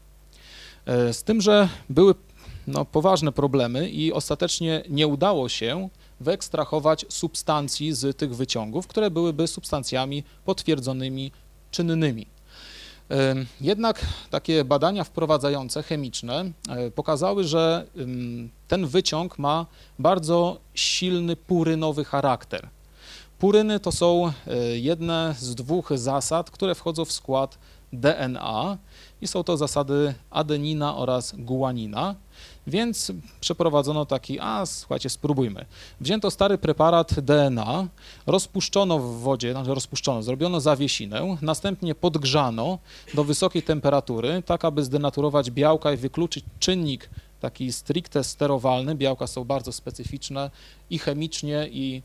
E, 0.85 1.13
z 1.13 1.23
tym, 1.23 1.41
że 1.41 1.69
były 1.89 2.15
no, 2.67 2.85
poważne 2.85 3.31
problemy 3.31 3.89
i 3.89 4.13
ostatecznie 4.13 4.83
nie 4.89 5.07
udało 5.07 5.49
się 5.49 5.89
wyekstrahować 6.19 7.05
substancji 7.09 7.93
z 7.93 8.17
tych 8.17 8.35
wyciągów, 8.35 8.87
które 8.87 9.11
byłyby 9.11 9.47
substancjami 9.47 10.23
potwierdzonymi 10.45 11.31
czynnymi. 11.71 12.25
Jednak 13.61 14.05
takie 14.29 14.65
badania 14.65 15.03
wprowadzające, 15.03 15.83
chemiczne, 15.83 16.51
e, 16.69 16.91
pokazały, 16.91 17.43
że 17.43 17.85
ten 18.67 18.87
wyciąg 18.87 19.39
ma 19.39 19.65
bardzo 19.99 20.59
silny 20.73 21.35
purynowy 21.35 22.05
charakter. 22.05 22.69
Puryny 23.39 23.79
to 23.79 23.91
są 23.91 24.27
e, 24.27 24.57
jedne 24.77 25.35
z 25.39 25.55
dwóch 25.55 25.91
zasad, 25.95 26.51
które 26.51 26.75
wchodzą 26.75 27.05
w 27.05 27.11
skład 27.11 27.57
DNA 27.93 28.77
i 29.21 29.27
są 29.27 29.43
to 29.43 29.57
zasady 29.57 30.13
adenina 30.29 30.97
oraz 30.97 31.35
guanina. 31.37 32.15
Więc 32.67 33.11
przeprowadzono 33.39 34.05
taki, 34.05 34.39
a 34.39 34.65
słuchajcie, 34.65 35.09
spróbujmy. 35.09 35.65
Wzięto 36.01 36.31
stary 36.31 36.57
preparat 36.57 37.19
DNA, 37.19 37.87
rozpuszczono 38.25 38.99
w 38.99 39.19
wodzie, 39.19 39.51
znaczy 39.51 39.73
rozpuszczono, 39.73 40.23
zrobiono 40.23 40.61
zawiesinę, 40.61 41.37
następnie 41.41 41.95
podgrzano 41.95 42.79
do 43.13 43.23
wysokiej 43.23 43.63
temperatury, 43.63 44.43
tak 44.45 44.65
aby 44.65 44.83
zdenaturować 44.83 45.51
białka 45.51 45.93
i 45.93 45.97
wykluczyć 45.97 46.45
czynnik 46.59 47.09
taki 47.39 47.73
stricte 47.73 48.23
sterowalny. 48.23 48.95
Białka 48.95 49.27
są 49.27 49.43
bardzo 49.43 49.71
specyficzne 49.71 50.51
i 50.89 50.99
chemicznie, 50.99 51.67
i 51.71 52.01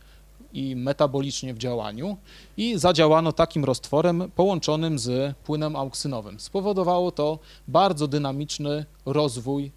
i 0.53 0.77
metabolicznie 0.77 1.55
w 1.55 1.59
działaniu 1.59 2.17
i 2.57 2.79
zadziałano 2.79 3.33
takim 3.33 3.65
roztworem 3.65 4.31
połączonym 4.35 4.99
z 4.99 5.37
płynem 5.37 5.77
auksynowym. 5.77 6.41
Spowodowało 6.41 7.11
to 7.11 7.39
bardzo 7.69 8.09
dynamiczny 8.09 8.85
rozwój 9.07 9.73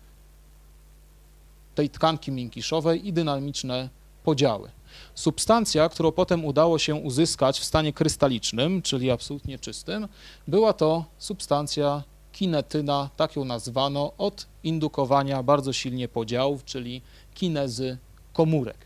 tej 1.80 1.90
tkanki 1.90 2.32
miękiszowej 2.32 3.08
i 3.08 3.14
dynamiczne 3.14 3.90
podziały. 4.24 4.70
Substancja, 5.16 5.90
którą 5.90 6.12
potem 6.12 6.46
udało 6.46 6.80
się 6.80 6.96
uzyskać 6.96 7.60
w 7.60 7.64
stanie 7.64 7.94
krystalicznym, 7.94 8.82
czyli 8.82 9.12
absolutnie 9.12 9.60
czystym, 9.60 10.08
była 10.48 10.74
to 10.74 11.06
substancja 11.18 12.04
kinetyna, 12.32 13.10
tak 13.18 13.36
ją 13.36 13.46
nazwano, 13.46 14.12
od 14.18 14.48
indukowania 14.64 15.44
bardzo 15.44 15.74
silnie 15.74 16.08
podziałów, 16.08 16.66
czyli 16.66 17.02
kinezy 17.34 17.98
komórek. 18.34 18.78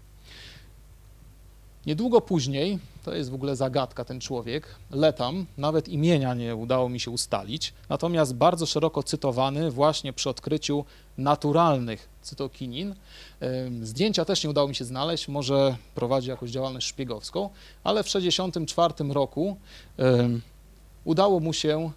Niedługo 1.86 2.22
później, 2.22 2.80
to 3.04 3.16
jest 3.16 3.32
w 3.32 3.34
ogóle 3.34 3.56
zagadka 3.56 4.06
ten 4.06 4.20
człowiek, 4.20 4.76
Letam, 4.92 5.46
nawet 5.58 5.88
imienia 5.88 6.34
nie 6.34 6.56
udało 6.56 6.90
mi 6.90 7.00
się 7.00 7.12
ustalić, 7.12 7.74
natomiast 7.90 8.36
bardzo 8.36 8.66
szeroko 8.66 9.04
cytowany 9.04 9.72
właśnie 9.72 10.14
przy 10.14 10.30
odkryciu 10.30 10.86
naturalnych 11.18 12.10
cytokinin. 12.22 12.96
Zdjęcia 13.82 14.26
też 14.26 14.44
nie 14.44 14.50
udało 14.50 14.68
mi 14.68 14.76
się 14.76 14.86
znaleźć, 14.86 15.28
może 15.28 15.76
prowadzi 15.96 16.30
jakąś 16.30 16.50
działalność 16.50 16.88
szpiegowską, 16.88 17.50
ale 17.84 18.04
w 18.04 18.06
1964 18.06 19.14
roku 19.14 19.58
udało 21.06 21.40
mu 21.40 21.54
się 21.54 21.92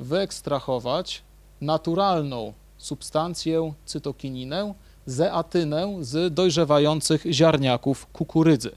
wyekstrahować 0.00 1.22
naturalną 1.60 2.52
substancję 2.78 3.72
cytokininę, 3.84 4.74
zeatynę 5.06 5.96
z 6.00 6.34
dojrzewających 6.34 7.24
ziarniaków 7.30 8.06
kukurydzy. 8.06 8.70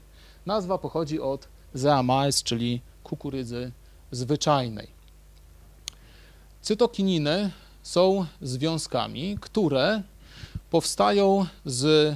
Nazwa 0.46 0.78
pochodzi 0.78 1.20
od 1.20 1.48
zeamais, 1.78 2.42
czyli 2.42 2.80
kukurydzy 3.04 3.72
zwyczajnej. 4.10 4.88
Cytokininy 6.62 7.50
są 7.82 8.26
związkami, 8.42 9.38
które 9.40 10.02
powstają 10.70 11.46
z 11.64 12.14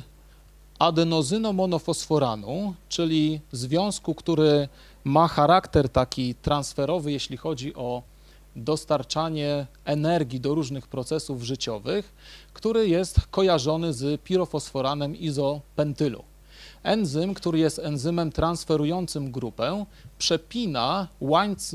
adenozynomonofosforanu, 0.78 2.74
czyli 2.88 3.40
związku, 3.52 4.14
który 4.14 4.68
ma 5.04 5.28
charakter 5.28 5.88
taki 5.88 6.34
transferowy, 6.34 7.12
jeśli 7.12 7.36
chodzi 7.36 7.74
o 7.74 8.02
dostarczanie 8.56 9.66
energii 9.84 10.40
do 10.40 10.54
różnych 10.54 10.88
procesów 10.88 11.42
życiowych, 11.42 12.12
który 12.52 12.88
jest 12.88 13.20
kojarzony 13.30 13.92
z 13.92 14.20
pirofosforanem 14.20 15.16
izopentylu. 15.16 16.29
Enzym, 16.82 17.34
który 17.34 17.58
jest 17.58 17.78
enzymem 17.78 18.32
transferującym 18.32 19.32
grupę, 19.32 19.84
przepina 20.18 21.08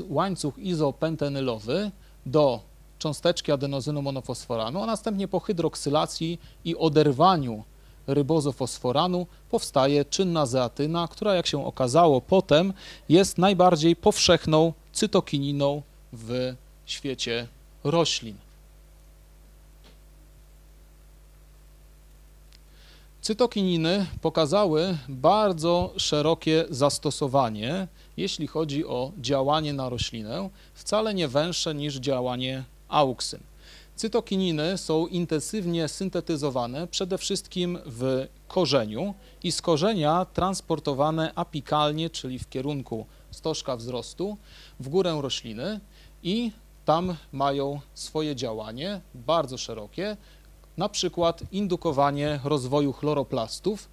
łańcuch 0.08 0.58
izopentenylowy 0.58 1.90
do 2.26 2.60
cząsteczki 2.98 3.52
adenozynu 3.52 4.02
monofosforanu, 4.02 4.82
a 4.82 4.86
następnie 4.86 5.28
po 5.28 5.40
hydroksylacji 5.40 6.40
i 6.64 6.76
oderwaniu 6.76 7.64
rybozofosforanu 8.06 9.26
powstaje 9.50 10.04
czynna 10.04 10.46
zeatyna, 10.46 11.08
która 11.08 11.34
jak 11.34 11.46
się 11.46 11.66
okazało 11.66 12.20
potem 12.20 12.72
jest 13.08 13.38
najbardziej 13.38 13.96
powszechną 13.96 14.72
cytokininą 14.92 15.82
w 16.12 16.54
świecie 16.86 17.48
roślin. 17.84 18.45
Cytokininy 23.26 24.06
pokazały 24.20 24.98
bardzo 25.08 25.92
szerokie 25.96 26.64
zastosowanie, 26.70 27.88
jeśli 28.16 28.46
chodzi 28.46 28.86
o 28.86 29.12
działanie 29.18 29.72
na 29.72 29.88
roślinę, 29.88 30.50
wcale 30.74 31.14
nie 31.14 31.28
węższe 31.28 31.74
niż 31.74 31.94
działanie 31.94 32.64
auksyn. 32.88 33.40
Cytokininy 33.96 34.78
są 34.78 35.06
intensywnie 35.06 35.88
syntetyzowane 35.88 36.86
przede 36.86 37.18
wszystkim 37.18 37.78
w 37.86 38.26
korzeniu 38.48 39.14
i 39.42 39.52
z 39.52 39.62
korzenia 39.62 40.24
transportowane 40.24 41.32
apikalnie, 41.34 42.10
czyli 42.10 42.38
w 42.38 42.48
kierunku 42.48 43.06
stożka 43.30 43.76
wzrostu, 43.76 44.36
w 44.80 44.88
górę 44.88 45.18
rośliny 45.20 45.80
i 46.22 46.52
tam 46.84 47.16
mają 47.32 47.80
swoje 47.94 48.36
działanie 48.36 49.00
bardzo 49.14 49.58
szerokie, 49.58 50.16
na 50.76 50.88
przykład 50.88 51.42
indukowanie 51.52 52.40
rozwoju 52.44 52.92
chloroplastów, 52.92 53.88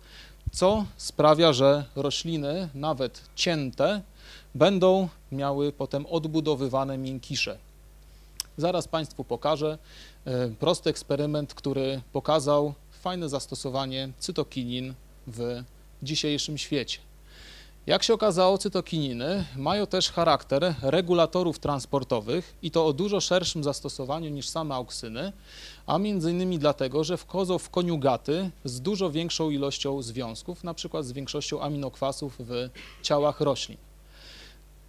co 0.51 0.85
sprawia, 0.97 1.53
że 1.53 1.85
rośliny, 1.95 2.69
nawet 2.75 3.21
cięte, 3.35 4.01
będą 4.55 5.09
miały 5.31 5.71
potem 5.71 6.05
odbudowywane 6.05 6.97
miękisze. 6.97 7.57
Zaraz 8.57 8.87
Państwu 8.87 9.23
pokażę 9.23 9.77
e, 10.25 10.49
prosty 10.49 10.89
eksperyment, 10.89 11.53
który 11.53 12.01
pokazał 12.13 12.73
fajne 12.91 13.29
zastosowanie 13.29 14.09
cytokinin 14.19 14.93
w 15.27 15.63
dzisiejszym 16.03 16.57
świecie. 16.57 16.99
Jak 17.87 18.03
się 18.03 18.13
okazało, 18.13 18.57
cytokininy 18.57 19.45
mają 19.55 19.87
też 19.87 20.11
charakter 20.11 20.75
regulatorów 20.81 21.59
transportowych 21.59 22.53
i 22.61 22.71
to 22.71 22.85
o 22.85 22.93
dużo 22.93 23.21
szerszym 23.21 23.63
zastosowaniu 23.63 24.29
niż 24.29 24.49
same 24.49 24.75
auksyny, 24.75 25.33
a 25.85 25.97
między 25.97 26.31
innymi 26.31 26.59
dlatego, 26.59 27.03
że 27.03 27.17
wchodzą 27.17 27.57
w 27.57 27.69
koniugaty 27.69 28.49
z 28.65 28.81
dużo 28.81 29.11
większą 29.11 29.49
ilością 29.49 30.01
związków, 30.01 30.63
na 30.63 30.73
przykład 30.73 31.05
z 31.05 31.11
większością 31.11 31.61
aminokwasów 31.61 32.35
w 32.39 32.69
ciałach 33.01 33.41
roślin. 33.41 33.77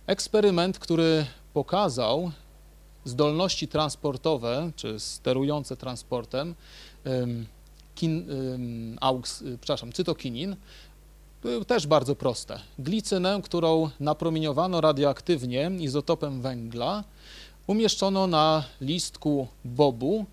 Eksperyment, 0.06 0.78
który 0.78 1.26
pokazał 1.52 2.30
zdolności 3.04 3.68
transportowe, 3.68 4.70
czy 4.76 5.00
sterujące 5.00 5.76
transportem, 5.76 6.54
kin, 7.94 8.26
aux, 9.00 9.42
przepraszam, 9.60 9.92
cytokinin, 9.92 10.56
były 11.42 11.64
też 11.64 11.86
bardzo 11.86 12.16
proste. 12.16 12.60
Glicynę, 12.78 13.40
którą 13.44 13.90
napromieniowano 14.00 14.80
radioaktywnie 14.80 15.70
izotopem 15.78 16.40
węgla, 16.42 17.04
umieszczono 17.66 18.26
na 18.26 18.64
listku 18.80 19.48
bobu, 19.64 20.26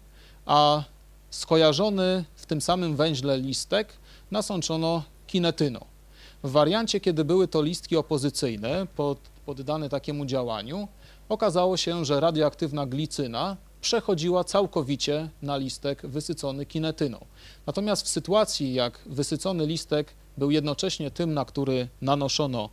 a 0.51 0.83
skojarzony 1.29 2.25
w 2.35 2.45
tym 2.45 2.61
samym 2.61 2.95
węźle 2.95 3.37
listek 3.37 3.93
nasączono 4.31 5.03
kinetyną. 5.27 5.85
W 6.43 6.51
wariancie, 6.51 6.99
kiedy 6.99 7.25
były 7.25 7.47
to 7.47 7.61
listki 7.61 7.97
opozycyjne, 7.97 8.87
pod, 8.95 9.17
poddane 9.45 9.89
takiemu 9.89 10.25
działaniu, 10.25 10.87
okazało 11.29 11.77
się, 11.77 12.05
że 12.05 12.19
radioaktywna 12.19 12.85
glicyna 12.85 13.57
przechodziła 13.81 14.43
całkowicie 14.43 15.29
na 15.41 15.57
listek 15.57 16.07
wysycony 16.07 16.65
kinetyną. 16.65 17.25
Natomiast 17.67 18.05
w 18.05 18.09
sytuacji, 18.09 18.73
jak 18.73 18.99
wysycony 19.05 19.65
listek 19.65 20.13
był 20.37 20.51
jednocześnie 20.51 21.11
tym, 21.11 21.33
na 21.33 21.45
który 21.45 21.87
nanoszono 22.01 22.69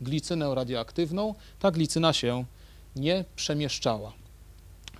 glicynę 0.00 0.54
radioaktywną, 0.54 1.34
ta 1.58 1.70
glicyna 1.70 2.12
się 2.12 2.44
nie 2.96 3.24
przemieszczała. 3.36 4.12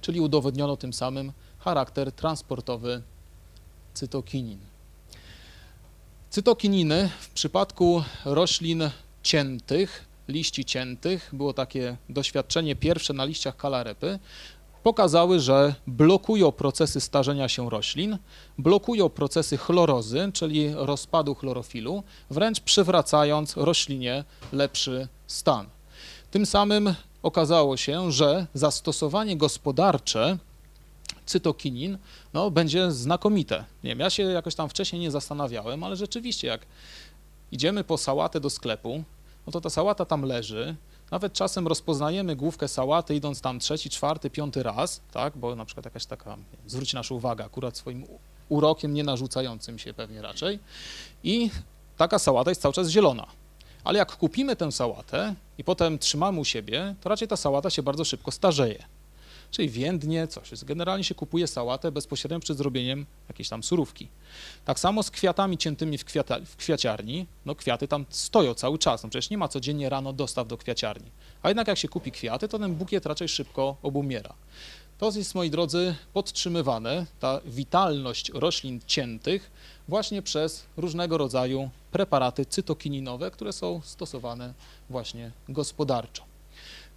Czyli 0.01 0.21
udowodniono 0.21 0.77
tym 0.77 0.93
samym 0.93 1.33
charakter 1.65 2.13
transportowy 2.13 3.03
cytokinin. 3.95 4.59
Cytokininy 6.31 7.11
w 7.21 7.31
przypadku 7.31 8.03
roślin 8.25 8.91
ciętych, 9.23 10.05
liści 10.29 10.65
ciętych, 10.65 11.31
było 11.33 11.53
takie 11.53 11.97
doświadczenie 12.09 12.77
pierwsze 12.77 13.13
na 13.13 13.25
liściach 13.25 13.57
kalarepy, 13.57 14.19
pokazały, 14.83 15.41
że 15.41 15.75
blokują 15.87 16.53
procesy 16.53 17.01
starzenia 17.01 17.49
się 17.49 17.71
roślin, 17.71 18.19
blokują 18.59 19.09
procesy 19.09 19.57
chlorozy, 19.57 20.31
czyli 20.35 20.75
rozpadu 20.75 21.35
chlorofilu, 21.35 22.03
wręcz 22.31 22.61
przywracając 22.61 23.57
roślinie 23.57 24.25
lepszy 24.53 25.09
stan. 25.27 25.67
Tym 26.31 26.47
samym 26.47 26.95
okazało 27.23 27.77
się, 27.77 28.13
że 28.13 28.47
zastosowanie 28.55 29.37
gospodarcze 29.37 30.39
cytokinin 31.27 31.99
no, 32.33 32.51
będzie 32.51 32.93
znakomite. 32.93 33.65
Nie 33.85 33.91
wiem, 33.91 34.01
ja 34.01 34.11
się 34.11 34.23
jakoś 34.23 34.55
tam 34.55 34.69
wcześniej 34.69 35.03
nie 35.03 35.11
zastanawiałem, 35.11 35.85
ale 35.85 35.97
rzeczywiście 35.97 36.49
jak 36.49 36.67
idziemy 37.53 37.85
po 37.85 37.99
sałatę 37.99 38.41
do 38.41 38.51
sklepu, 38.51 39.05
no 39.47 39.53
to 39.53 39.61
ta 39.61 39.71
sałata 39.71 40.05
tam 40.05 40.23
leży, 40.23 40.77
nawet 41.11 41.33
czasem 41.33 41.67
rozpoznajemy 41.67 42.37
główkę 42.37 42.69
sałaty 42.69 43.15
idąc 43.15 43.41
tam 43.41 43.59
trzeci, 43.59 43.91
czwarty, 43.91 44.31
piąty 44.31 44.63
raz, 44.63 45.01
tak, 45.13 45.37
bo 45.37 45.57
na 45.57 45.65
przykład 45.65 45.85
jakaś 45.85 46.07
taka, 46.07 46.37
zwróci 46.67 46.97
naszą 46.97 47.15
uwagę 47.15 47.45
akurat 47.45 47.77
swoim 47.77 48.07
urokiem 48.49 48.95
nie 48.95 49.05
narzucającym 49.05 49.79
się 49.79 49.95
pewnie 49.95 50.23
raczej 50.23 50.59
i 51.25 51.51
taka 51.97 52.19
sałata 52.19 52.51
jest 52.51 52.63
cały 52.63 52.75
czas 52.75 52.89
zielona. 52.89 53.27
Ale 53.85 53.99
jak 53.99 54.17
kupimy 54.17 54.57
tę 54.57 54.73
sałatę 54.73 55.35
i 55.59 55.65
potem 55.65 55.99
trzymamy 55.99 56.41
u 56.41 56.45
siebie, 56.45 56.95
to 57.01 57.09
raczej 57.09 57.29
ta 57.29 57.37
sałata 57.37 57.71
się 57.71 57.83
bardzo 57.83 58.05
szybko 58.05 58.31
starzeje 58.31 58.85
czyli 59.53 59.69
więdnie, 59.69 60.27
coś. 60.27 60.65
Generalnie 60.65 61.05
się 61.05 61.15
kupuje 61.15 61.47
sałatę 61.47 61.93
bezpośrednio 61.93 62.41
przed 62.41 62.59
zrobieniem 62.59 63.07
jakiejś 63.29 63.49
tam 63.49 63.63
surówki. 63.63 64.09
Tak 64.65 64.81
samo 64.81 65.03
z 65.03 65.11
kwiatami 65.11 65.59
ciętymi 65.59 65.99
w, 65.99 66.05
kwiata, 66.05 66.39
w 66.47 66.57
kwiaciarni, 66.57 67.27
no 67.47 67.55
kwiaty 67.55 67.89
tam 67.89 68.07
stoją 68.09 68.55
cały 68.55 68.79
czas, 68.79 69.03
no 69.03 69.09
przecież 69.09 69.31
nie 69.31 69.39
ma 69.39 69.49
codziennie 69.49 69.89
rano 69.89 70.13
dostaw 70.13 70.49
do 70.49 70.57
kwiaciarni. 70.57 71.11
A 71.43 71.49
jednak 71.49 71.69
jak 71.69 71.79
się 71.79 71.89
kupi 71.89 72.13
kwiaty, 72.13 72.49
to 72.49 72.59
ten 72.59 72.75
bukiet 72.75 73.07
raczej 73.07 73.29
szybko 73.29 73.77
obumiera. 73.83 74.35
To 74.99 75.11
jest, 75.17 75.35
moi 75.35 75.51
drodzy, 75.51 75.95
podtrzymywane, 76.13 77.07
ta 77.21 77.41
witalność 77.45 78.31
roślin 78.35 78.81
ciętych 78.87 79.51
właśnie 79.89 80.23
przez 80.23 80.65
różnego 80.77 81.19
rodzaju 81.19 81.71
preparaty 81.93 82.47
cytokininowe, 82.47 83.31
które 83.31 83.53
są 83.53 83.81
stosowane 83.85 84.55
właśnie 84.91 85.31
gospodarczo. 85.49 86.25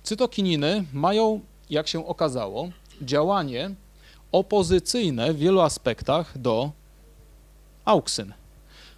Cytokininy 0.04 0.86
mają 0.94 1.42
jak 1.70 1.88
się 1.88 2.08
okazało, 2.08 2.70
działanie 3.02 3.72
opozycyjne 4.32 5.34
w 5.34 5.38
wielu 5.38 5.62
aspektach 5.62 6.38
do 6.38 6.72
auksyn. 7.86 8.34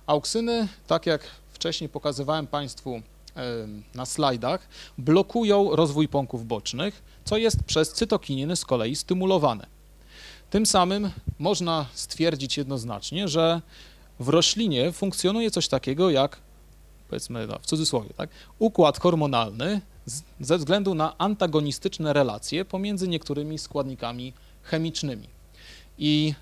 Auksyny, 0.07 0.68
tak 0.88 1.05
jak 1.05 1.28
wcześniej 1.53 1.89
pokazywałem 1.89 2.47
Państwu 2.47 3.01
na 3.95 4.05
slajdach, 4.05 4.68
blokują 4.97 5.76
rozwój 5.76 6.07
pąków 6.07 6.47
bocznych, 6.47 7.03
co 7.26 7.38
jest 7.38 7.63
przez 7.63 7.93
cytokininy 7.93 8.55
z 8.55 8.65
kolei 8.65 8.95
stymulowane. 8.95 9.68
Tym 10.49 10.65
samym 10.65 11.11
można 11.39 11.86
stwierdzić 11.93 12.57
jednoznacznie, 12.57 13.28
że 13.28 13.61
w 14.20 14.30
roślinie 14.30 14.91
funkcjonuje 14.91 15.51
coś 15.51 15.68
takiego 15.68 16.09
jak, 16.09 16.38
powiedzmy 17.09 17.47
no, 17.47 17.59
w 17.59 17.65
cudzysłowie, 17.65 18.09
tak, 18.18 18.30
układ 18.59 18.99
hormonalny 18.99 19.82
ze 20.39 20.58
względu 20.58 20.95
na 20.95 21.18
antagonistyczne 21.18 22.14
relacje 22.14 22.66
pomiędzy 22.66 23.08
niektórymi 23.08 23.58
składnikami 23.58 24.34
chemicznymi. 24.64 25.28
I 25.97 26.34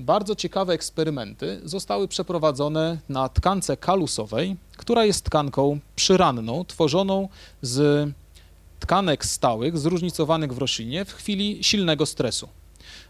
bardzo 0.00 0.34
ciekawe 0.34 0.72
eksperymenty 0.72 1.60
zostały 1.64 2.08
przeprowadzone 2.08 2.98
na 3.08 3.28
tkance 3.28 3.76
kalusowej, 3.76 4.56
która 4.76 5.04
jest 5.04 5.24
tkanką 5.24 5.78
przyranną, 5.96 6.64
tworzoną 6.64 7.28
z 7.62 8.08
tkanek 8.80 9.24
stałych, 9.24 9.78
zróżnicowanych 9.78 10.52
w 10.52 10.58
roślinie 10.58 11.04
w 11.04 11.12
chwili 11.12 11.64
silnego 11.64 12.06
stresu. 12.06 12.48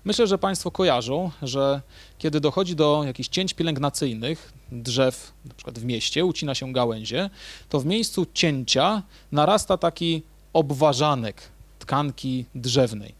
Myślę, 0.04 0.26
że 0.26 0.38
Państwo 0.38 0.70
kojarzą, 0.70 1.30
że 1.42 1.80
kiedy 2.18 2.40
dochodzi 2.40 2.76
do 2.76 3.02
jakichś 3.06 3.28
cięć 3.28 3.54
pielęgnacyjnych 3.54 4.52
drzew, 4.72 5.32
na 5.44 5.54
przykład 5.54 5.78
w 5.78 5.84
mieście, 5.84 6.24
ucina 6.24 6.54
się 6.54 6.72
gałęzie, 6.72 7.30
to 7.68 7.80
w 7.80 7.86
miejscu 7.86 8.26
cięcia 8.34 9.02
narasta 9.32 9.76
taki 9.76 10.22
obważanek 10.52 11.42
tkanki 11.78 12.44
drzewnej. 12.54 13.14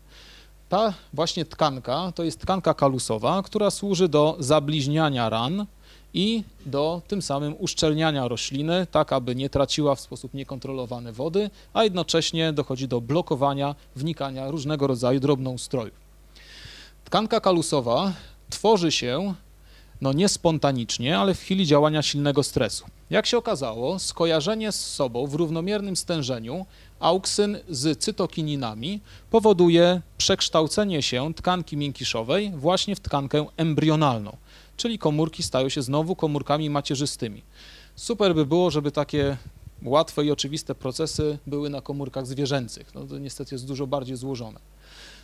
Ta 0.69 0.95
właśnie 1.13 1.45
tkanka 1.45 2.13
to 2.15 2.25
jest 2.25 2.41
tkanka 2.41 2.75
kalusowa, 2.75 3.43
która 3.43 3.71
służy 3.71 4.09
do 4.09 4.37
zabliźniania 4.39 5.29
ran 5.29 5.67
i 6.15 6.45
do 6.67 7.03
tym 7.09 7.23
samym 7.23 7.55
uszczelniania 7.59 8.29
rośliny, 8.29 8.87
tak 8.91 9.13
aby 9.13 9.35
nie 9.35 9.51
traciła 9.51 9.95
w 9.95 10.01
sposób 10.01 10.35
niekontrolowany 10.35 11.13
wody, 11.13 11.51
a 11.73 11.85
jednocześnie 11.85 12.53
dochodzi 12.53 12.89
do 12.89 13.01
blokowania 13.01 13.75
wnikania 13.97 14.51
różnego 14.51 14.87
rodzaju 14.87 15.21
drobnoustrojów. 15.21 16.12
Tkanka 17.05 17.41
kalusowa 17.41 18.13
tworzy 18.51 18.93
się 18.93 19.35
no 20.03 20.13
nie 20.13 20.29
spontanicznie, 20.29 21.19
ale 21.19 21.35
w 21.35 21.41
chwili 21.41 21.67
działania 21.67 22.03
silnego 22.03 22.43
stresu. 22.43 22.85
Jak 23.11 23.27
się 23.27 23.39
okazało, 23.39 23.99
skojarzenie 23.99 24.73
z 24.73 24.95
sobą 24.95 25.27
w 25.27 25.35
równomiernym 25.35 25.97
stężeniu 25.97 26.67
auksyn 27.01 27.59
z 27.69 27.99
cytokininami 27.99 29.01
powoduje 29.31 30.03
przekształcenie 30.19 31.03
się 31.03 31.35
tkanki 31.35 31.77
miękiszowej 31.77 32.53
właśnie 32.57 32.97
w 32.97 33.01
tkankę 33.01 33.47
embrionalną, 33.57 34.37
czyli 34.77 34.99
komórki 34.99 35.43
stają 35.43 35.69
się 35.69 35.83
znowu 35.83 36.17
komórkami 36.17 36.71
macierzystymi. 36.71 37.43
Super 37.97 38.35
by 38.35 38.47
było, 38.47 38.71
żeby 38.71 38.93
takie 38.93 39.37
łatwe 39.83 40.25
i 40.25 40.31
oczywiste 40.31 40.75
procesy 40.75 41.39
były 41.47 41.71
na 41.71 41.81
komórkach 41.81 42.27
zwierzęcych. 42.27 42.95
No 42.95 43.05
to 43.05 43.19
niestety 43.19 43.55
jest 43.55 43.67
dużo 43.67 43.87
bardziej 43.87 44.17
złożone. 44.17 44.61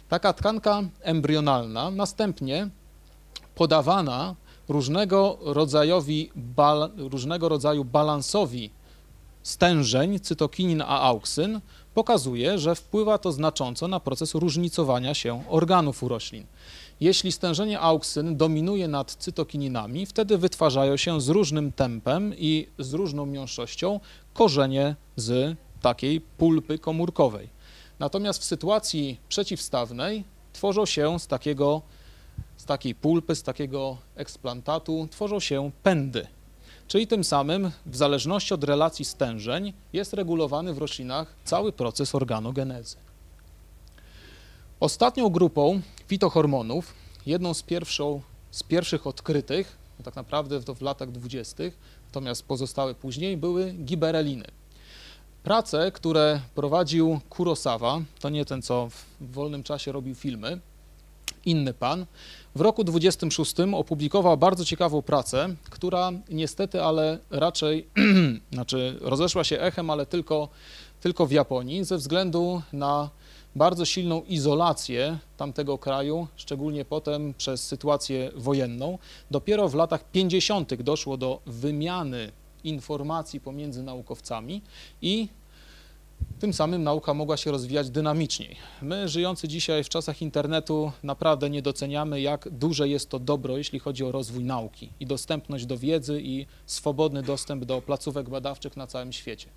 Taka 0.09 0.33
tkanka 0.33 0.83
embrionalna 1.03 1.91
następnie 1.91 2.69
podawana 3.55 4.35
różnego, 4.69 5.39
rodzajowi, 5.43 6.31
bal, 6.37 6.91
różnego 6.97 7.49
rodzaju 7.49 7.85
balansowi 7.85 8.71
stężeń 9.43 10.21
cytokinin 10.21 10.83
a 10.83 11.01
auksyn 11.01 11.61
pokazuje, 11.95 12.59
że 12.59 12.75
wpływa 12.75 13.19
to 13.19 13.33
znacząco 13.33 13.89
na 13.89 14.01
proces 14.01 14.35
różnicowania 14.35 15.15
się 15.15 15.45
organów 15.49 16.03
u 16.03 16.09
roślin. 16.09 16.47
Jeśli 17.01 17.33
stężenie 17.33 17.81
auksyn 17.81 18.37
dominuje 18.37 18.89
nad 18.89 19.15
cytokininami, 19.15 20.07
wtedy 20.07 20.39
wytwarzają 20.39 20.97
się 20.97 21.21
z 21.21 21.29
różnym 21.29 21.73
tempem 21.73 22.35
i 22.39 22.69
z 22.79 22.95
różną 22.95 23.27
miąższością 23.27 24.01
korzenie 24.35 24.97
z 25.17 25.57
takiej 25.83 26.21
pulpy 26.21 26.79
komórkowej. 26.79 27.58
Natomiast 27.99 28.43
w 28.43 28.45
sytuacji 28.45 29.21
przeciwstawnej 29.29 30.25
tworzą 30.53 30.87
się 30.87 31.19
z 31.19 31.27
takiego 31.27 31.83
z 32.57 32.65
takiej 32.65 32.95
pulpy, 32.95 33.35
z 33.35 33.43
takiego 33.43 33.97
eksplantatu 34.17 35.09
tworzą 35.11 35.41
się 35.41 35.71
pędy. 35.83 36.27
Czyli 36.89 37.07
tym 37.07 37.25
samym, 37.25 37.71
w 37.87 37.97
zależności 37.97 38.55
od 38.55 38.65
relacji 38.65 39.05
stężeń, 39.05 39.73
jest 39.93 40.13
regulowany 40.13 40.75
w 40.75 40.79
roślinach 40.79 41.35
cały 41.45 41.73
proces 41.73 42.15
organogenezy. 42.15 42.97
Ostatnią 44.81 45.29
grupą 45.29 45.81
fitohormonów, 46.07 46.95
jedną 47.27 47.55
z, 47.55 47.63
pierwszą, 47.63 48.21
z 48.51 48.63
pierwszych 48.63 49.07
odkrytych, 49.07 49.77
tak 50.05 50.17
naprawdę 50.17 50.63
to 50.63 50.75
w 50.75 50.83
latach 50.83 51.11
dwudziestych, 51.11 51.79
natomiast 52.07 52.43
pozostałe 52.43 52.95
później, 52.95 53.37
były 53.37 53.73
gibereliny. 53.73 54.45
Prace, 55.49 55.93
które 55.93 56.41
prowadził 56.55 57.21
Kurosawa, 57.29 58.01
to 58.21 58.29
nie 58.29 58.45
ten, 58.45 58.63
co 58.63 58.89
w 59.21 59.33
wolnym 59.33 59.63
czasie 59.63 59.93
robił 59.93 60.15
filmy, 60.15 60.61
inny 61.45 61.75
pan, 61.75 62.07
w 62.55 62.61
roku 62.61 62.85
26 62.85 63.55
opublikował 63.75 64.37
bardzo 64.37 64.65
ciekawą 64.65 65.03
pracę, 65.03 65.49
która 65.71 66.11
niestety, 66.29 66.83
ale 66.83 67.19
raczej, 67.31 67.87
znaczy 68.53 68.99
rozeszła 69.01 69.45
się 69.45 69.61
echem, 69.61 69.91
ale 69.91 70.07
tylko, 70.07 70.49
tylko 71.01 71.27
w 71.27 71.33
Japonii, 71.33 71.85
ze 71.85 71.97
względu 71.97 72.63
na 72.73 73.11
bardzo 73.57 73.85
silną 73.85 74.23
izolację 74.23 75.19
tamtego 75.37 75.79
kraju, 75.79 76.27
szczególnie 76.37 76.85
potem 76.85 77.35
przez 77.35 77.67
sytuację 77.67 78.31
wojenną. 78.37 78.99
Dopiero 79.31 79.69
w 79.69 79.75
latach 79.75 80.11
50. 80.11 80.83
doszło 80.83 81.17
do 81.17 81.41
wymiany 81.47 82.33
informacji 82.65 83.41
pomiędzy 83.41 83.83
naukowcami 83.83 84.63
i 85.03 85.29
tym 86.39 86.53
samym 86.53 86.83
nauka 86.83 87.15
mogła 87.15 87.37
się 87.37 87.51
rozwijać 87.51 87.91
dynamiczniej. 87.91 88.57
My, 88.83 89.09
żyjący 89.09 89.49
dzisiaj 89.49 89.85
w 89.85 89.89
czasach 89.89 90.23
internetu, 90.23 90.93
naprawdę 91.03 91.51
nie 91.51 91.63
doceniamy, 91.63 92.21
jak 92.21 92.49
duże 92.51 92.89
jest 92.89 93.09
to 93.11 93.19
dobro, 93.19 93.57
jeśli 93.57 93.79
chodzi 93.79 94.05
o 94.05 94.13
rozwój 94.13 94.45
nauki 94.45 94.93
i 95.01 95.07
dostępność 95.07 95.67
do 95.67 95.79
wiedzy 95.79 96.21
i 96.23 96.47
swobodny 96.67 97.23
dostęp 97.23 97.65
do 97.65 97.83
placówek 97.83 98.31
badawczych 98.31 98.77
na 98.77 98.87
całym 98.87 99.13
świecie. 99.13 99.49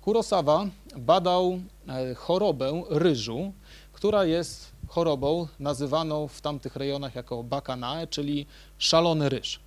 Kurosawa 0.00 0.66
badał 0.96 1.60
e, 1.88 2.14
chorobę 2.14 2.82
ryżu, 2.90 3.52
która 3.92 4.24
jest 4.24 4.72
chorobą 4.88 5.46
nazywaną 5.58 6.28
w 6.28 6.40
tamtych 6.40 6.76
rejonach 6.76 7.14
jako 7.14 7.42
bakanae, 7.42 8.06
czyli 8.06 8.46
szalony 8.78 9.28
ryż. 9.28 9.60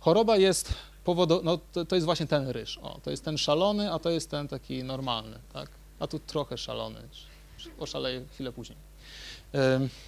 Choroba 0.00 0.36
jest 0.36 0.74
powodu, 1.08 1.40
no 1.44 1.58
to, 1.72 1.84
to, 1.84 1.94
jest 1.94 2.04
właśnie 2.04 2.26
ten 2.26 2.48
ryż. 2.48 2.78
O, 2.78 3.00
to 3.02 3.10
jest 3.10 3.24
ten 3.24 3.38
szalony, 3.38 3.92
a 3.92 3.98
to 3.98 4.10
jest 4.10 4.30
ten 4.30 4.48
taki 4.48 4.84
normalny, 4.84 5.38
tak? 5.52 5.68
A 6.00 6.06
tu 6.06 6.18
trochę 6.18 6.58
szalony. 6.58 7.00
Oszaleję 7.78 8.24
chwilę 8.32 8.52
później. 8.52 8.78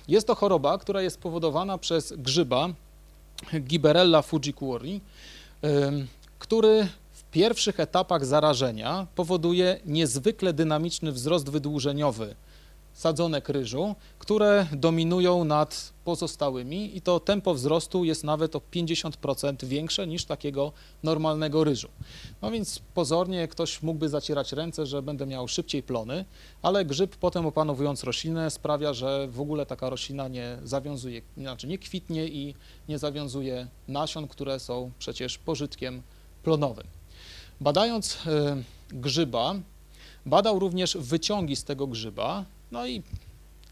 Jest 0.08 0.26
to 0.26 0.34
choroba, 0.34 0.78
która 0.78 1.02
jest 1.02 1.20
powodowana 1.20 1.78
przez 1.78 2.12
grzyba 2.12 2.68
Giberella 3.60 4.22
fujikuri, 4.22 5.00
który 6.38 6.88
w 7.12 7.24
pierwszych 7.30 7.80
etapach 7.80 8.26
zarażenia 8.26 9.06
powoduje 9.14 9.80
niezwykle 9.86 10.52
dynamiczny 10.52 11.12
wzrost 11.12 11.50
wydłużeniowy 11.50 12.34
sadzonek 12.92 13.48
ryżu, 13.48 13.94
które 14.18 14.66
dominują 14.72 15.44
nad 15.44 15.92
pozostałymi 16.04 16.96
i 16.96 17.00
to 17.00 17.20
tempo 17.20 17.54
wzrostu 17.54 18.04
jest 18.04 18.24
nawet 18.24 18.56
o 18.56 18.60
50% 18.72 19.64
większe 19.64 20.06
niż 20.06 20.24
takiego 20.24 20.72
normalnego 21.02 21.64
ryżu. 21.64 21.88
No 22.42 22.50
więc 22.50 22.80
pozornie 22.94 23.48
ktoś 23.48 23.82
mógłby 23.82 24.08
zacierać 24.08 24.52
ręce, 24.52 24.86
że 24.86 25.02
będę 25.02 25.26
miał 25.26 25.48
szybciej 25.48 25.82
plony, 25.82 26.24
ale 26.62 26.84
grzyb 26.84 27.16
potem 27.16 27.46
opanowując 27.46 28.04
roślinę 28.04 28.50
sprawia, 28.50 28.92
że 28.92 29.28
w 29.28 29.40
ogóle 29.40 29.66
taka 29.66 29.90
roślina 29.90 30.28
nie 30.28 30.58
zawiązuje, 30.64 31.22
znaczy 31.36 31.66
nie 31.66 31.78
kwitnie 31.78 32.28
i 32.28 32.54
nie 32.88 32.98
zawiązuje 32.98 33.66
nasion, 33.88 34.28
które 34.28 34.60
są 34.60 34.90
przecież 34.98 35.38
pożytkiem 35.38 36.02
plonowym. 36.42 36.86
Badając 37.60 38.14
y, 38.14 38.18
grzyba, 38.90 39.54
badał 40.26 40.58
również 40.58 40.96
wyciągi 41.00 41.56
z 41.56 41.64
tego 41.64 41.86
grzyba, 41.86 42.44
no 42.70 42.86
i 42.86 43.02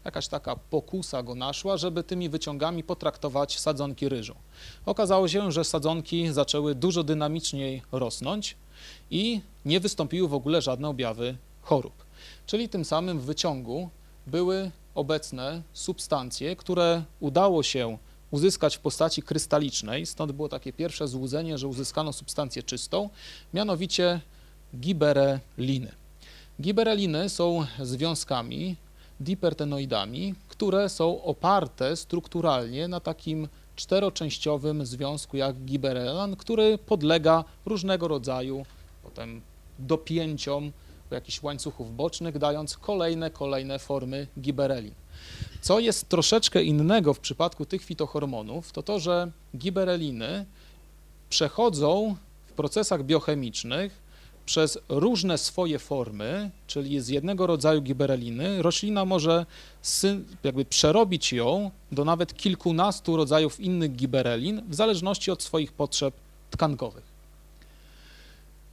jakaś 0.05 0.27
taka 0.27 0.55
pokusa 0.55 1.23
go 1.23 1.35
naszła, 1.35 1.77
żeby 1.77 2.03
tymi 2.03 2.29
wyciągami 2.29 2.83
potraktować 2.83 3.59
sadzonki 3.59 4.09
ryżu. 4.09 4.35
Okazało 4.85 5.27
się, 5.27 5.51
że 5.51 5.63
sadzonki 5.63 6.33
zaczęły 6.33 6.75
dużo 6.75 7.03
dynamiczniej 7.03 7.81
rosnąć 7.91 8.55
i 9.11 9.41
nie 9.65 9.79
wystąpiły 9.79 10.27
w 10.27 10.33
ogóle 10.33 10.61
żadne 10.61 10.89
objawy 10.89 11.37
chorób. 11.61 11.93
Czyli 12.45 12.69
tym 12.69 12.85
samym 12.85 13.19
w 13.19 13.25
wyciągu 13.25 13.89
były 14.27 14.71
obecne 14.95 15.61
substancje, 15.73 16.55
które 16.55 17.03
udało 17.19 17.63
się 17.63 17.97
uzyskać 18.31 18.77
w 18.77 18.79
postaci 18.79 19.23
krystalicznej, 19.23 20.05
stąd 20.05 20.31
było 20.31 20.49
takie 20.49 20.73
pierwsze 20.73 21.07
złudzenie, 21.07 21.57
że 21.57 21.67
uzyskano 21.67 22.13
substancję 22.13 22.63
czystą, 22.63 23.09
mianowicie 23.53 24.21
gibereliny. 24.79 25.91
Gibereliny 26.61 27.29
są 27.29 27.65
związkami 27.81 28.75
dipertenoidami, 29.19 30.35
które 30.47 30.89
są 30.89 31.23
oparte 31.23 31.95
strukturalnie 31.95 32.87
na 32.87 32.99
takim 32.99 33.47
czteroczęściowym 33.75 34.85
związku 34.85 35.37
jak 35.37 35.55
giberelan, 35.55 36.35
który 36.35 36.77
podlega 36.77 37.43
różnego 37.65 38.07
rodzaju 38.07 38.65
potem 39.03 39.41
dopięciom 39.79 40.71
jakichś 41.11 41.43
łańcuchów 41.43 41.95
bocznych, 41.95 42.37
dając 42.37 42.77
kolejne, 42.77 43.29
kolejne 43.29 43.79
formy 43.79 44.27
giberelin. 44.39 44.93
Co 45.61 45.79
jest 45.79 46.09
troszeczkę 46.09 46.63
innego 46.63 47.13
w 47.13 47.19
przypadku 47.19 47.65
tych 47.65 47.83
fitohormonów, 47.83 48.71
to 48.71 48.83
to, 48.83 48.99
że 48.99 49.31
gibereliny 49.57 50.45
przechodzą 51.29 52.15
w 52.47 52.53
procesach 52.53 53.03
biochemicznych 53.03 54.08
przez 54.49 54.77
różne 54.89 55.37
swoje 55.37 55.79
formy, 55.79 56.51
czyli 56.67 57.01
z 57.01 57.07
jednego 57.07 57.47
rodzaju 57.47 57.81
gibereliny, 57.81 58.61
roślina 58.61 59.05
może 59.05 59.45
jakby 60.43 60.65
przerobić 60.65 61.33
ją 61.33 61.71
do 61.91 62.05
nawet 62.05 62.33
kilkunastu 62.33 63.17
rodzajów 63.17 63.59
innych 63.59 63.95
giberelin 63.95 64.61
w 64.69 64.75
zależności 64.75 65.31
od 65.31 65.43
swoich 65.43 65.71
potrzeb 65.73 66.13
tkankowych. 66.51 67.03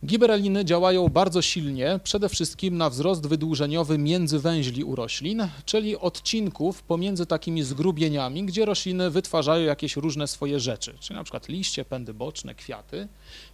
Gibereliny 0.07 0.65
działają 0.65 1.09
bardzo 1.09 1.43
silnie, 1.43 2.01
przede 2.05 2.29
wszystkim 2.29 2.77
na 2.77 2.91
wzrost 2.91 3.27
wydłużeniowy 3.27 3.99
międzywęźli 3.99 4.85
u 4.85 4.97
roślin, 4.97 5.49
czyli 5.65 5.97
odcinków 5.97 6.83
pomiędzy 6.83 7.27
takimi 7.27 7.63
zgrubieniami, 7.63 8.45
gdzie 8.45 8.65
rośliny 8.65 9.11
wytwarzają 9.11 9.65
jakieś 9.67 9.97
różne 9.97 10.27
swoje 10.27 10.61
rzeczy, 10.61 10.95
czyli 11.01 11.17
na 11.17 11.25
przykład 11.25 11.49
liście, 11.49 11.85
pędy 11.85 12.15
boczne, 12.15 12.55
kwiaty 12.55 13.09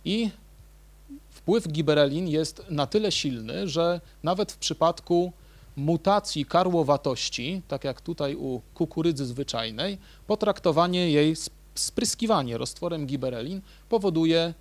i 0.04 0.30
wpływ 1.42 1.68
giberelin 1.68 2.28
jest 2.28 2.62
na 2.70 2.86
tyle 2.86 3.12
silny, 3.12 3.68
że 3.68 4.00
nawet 4.22 4.52
w 4.52 4.56
przypadku 4.56 5.32
mutacji 5.76 6.46
karłowatości, 6.46 7.62
tak 7.68 7.84
jak 7.84 8.00
tutaj 8.00 8.36
u 8.36 8.60
kukurydzy 8.74 9.26
zwyczajnej, 9.26 9.98
potraktowanie 10.26 11.10
jej, 11.10 11.34
spryskiwanie 11.74 12.58
roztworem 12.58 13.06
giberelin 13.06 13.60
powoduje 13.88 14.54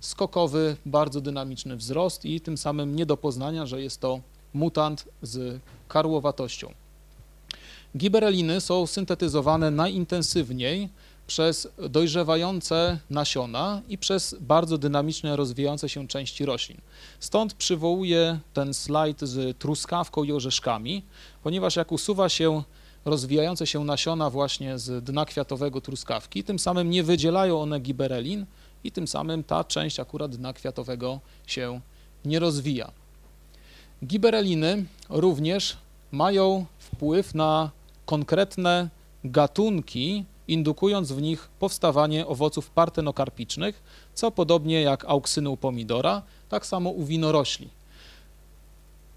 skokowy, 0.00 0.76
bardzo 0.86 1.20
dynamiczny 1.20 1.76
wzrost 1.76 2.24
i 2.24 2.40
tym 2.40 2.58
samym 2.58 2.96
nie 2.96 3.06
do 3.06 3.16
poznania, 3.16 3.66
że 3.66 3.82
jest 3.82 4.00
to 4.00 4.20
mutant 4.54 5.04
z 5.22 5.60
karłowatością. 5.88 6.72
Gibereliny 7.96 8.60
są 8.60 8.86
syntetyzowane 8.86 9.70
najintensywniej 9.70 10.88
przez 11.26 11.68
dojrzewające 11.90 12.98
nasiona 13.10 13.82
i 13.88 13.98
przez 13.98 14.36
bardzo 14.40 14.78
dynamicznie 14.78 15.36
rozwijające 15.36 15.88
się 15.88 16.08
części 16.08 16.44
roślin. 16.44 16.80
Stąd 17.20 17.54
przywołuję 17.54 18.38
ten 18.54 18.74
slajd 18.74 19.20
z 19.20 19.58
truskawką 19.58 20.24
i 20.24 20.32
orzeszkami, 20.32 21.02
ponieważ 21.42 21.76
jak 21.76 21.92
usuwa 21.92 22.28
się 22.28 22.62
rozwijające 23.04 23.66
się 23.66 23.84
nasiona 23.84 24.30
właśnie 24.30 24.78
z 24.78 25.04
dna 25.04 25.24
kwiatowego 25.24 25.80
truskawki, 25.80 26.44
tym 26.44 26.58
samym 26.58 26.90
nie 26.90 27.02
wydzielają 27.02 27.60
one 27.60 27.80
giberelin 27.80 28.46
i 28.84 28.92
tym 28.92 29.08
samym 29.08 29.44
ta 29.44 29.64
część 29.64 30.00
akurat 30.00 30.36
dna 30.36 30.52
kwiatowego 30.52 31.20
się 31.46 31.80
nie 32.24 32.38
rozwija. 32.38 32.90
Gibereliny 34.04 34.84
również 35.08 35.76
mają 36.12 36.66
wpływ 36.78 37.34
na 37.34 37.70
konkretne 38.06 38.88
gatunki 39.24 40.24
indukując 40.48 41.12
w 41.12 41.22
nich 41.22 41.48
powstawanie 41.58 42.26
owoców 42.26 42.70
partenokarpicznych, 42.70 43.82
co 44.14 44.30
podobnie 44.30 44.82
jak 44.82 45.04
auksyny 45.04 45.50
u 45.50 45.56
pomidora, 45.56 46.22
tak 46.48 46.66
samo 46.66 46.90
u 46.90 47.04
winorośli. 47.04 47.68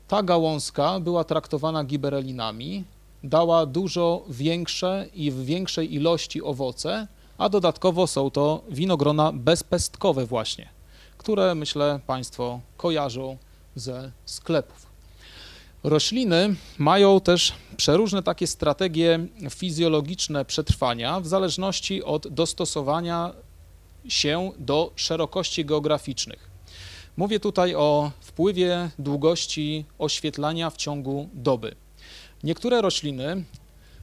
Ta 0.07 0.23
gałązka 0.23 0.99
była 0.99 1.23
traktowana 1.23 1.83
giberelinami, 1.83 2.83
dała 3.23 3.65
dużo 3.65 4.23
większe 4.29 5.07
i 5.13 5.31
w 5.31 5.45
większej 5.45 5.93
ilości 5.93 6.43
owoce, 6.43 7.07
a 7.37 7.49
dodatkowo 7.49 8.07
są 8.07 8.31
to 8.31 8.61
winogrona 8.69 9.31
bezpestkowe 9.31 10.25
właśnie, 10.25 10.69
które 11.17 11.55
myślę 11.55 11.99
Państwo 12.07 12.59
kojarzą 12.77 13.37
ze 13.75 14.11
sklepów. 14.25 14.86
Rośliny 15.83 16.55
mają 16.77 17.21
też 17.21 17.53
przeróżne 17.77 18.23
takie 18.23 18.47
strategie 18.47 19.27
fizjologiczne 19.49 20.45
przetrwania 20.45 21.19
w 21.19 21.27
zależności 21.27 22.03
od 22.03 22.27
dostosowania 22.27 23.33
się 24.07 24.51
do 24.59 24.91
szerokości 24.95 25.65
geograficznych. 25.65 26.49
Mówię 27.17 27.39
tutaj 27.39 27.75
o 27.75 28.11
wpływie 28.21 28.89
długości 28.99 29.85
oświetlania 29.97 30.69
w 30.69 30.77
ciągu 30.77 31.29
doby. 31.33 31.75
Niektóre 32.43 32.81
rośliny 32.81 33.43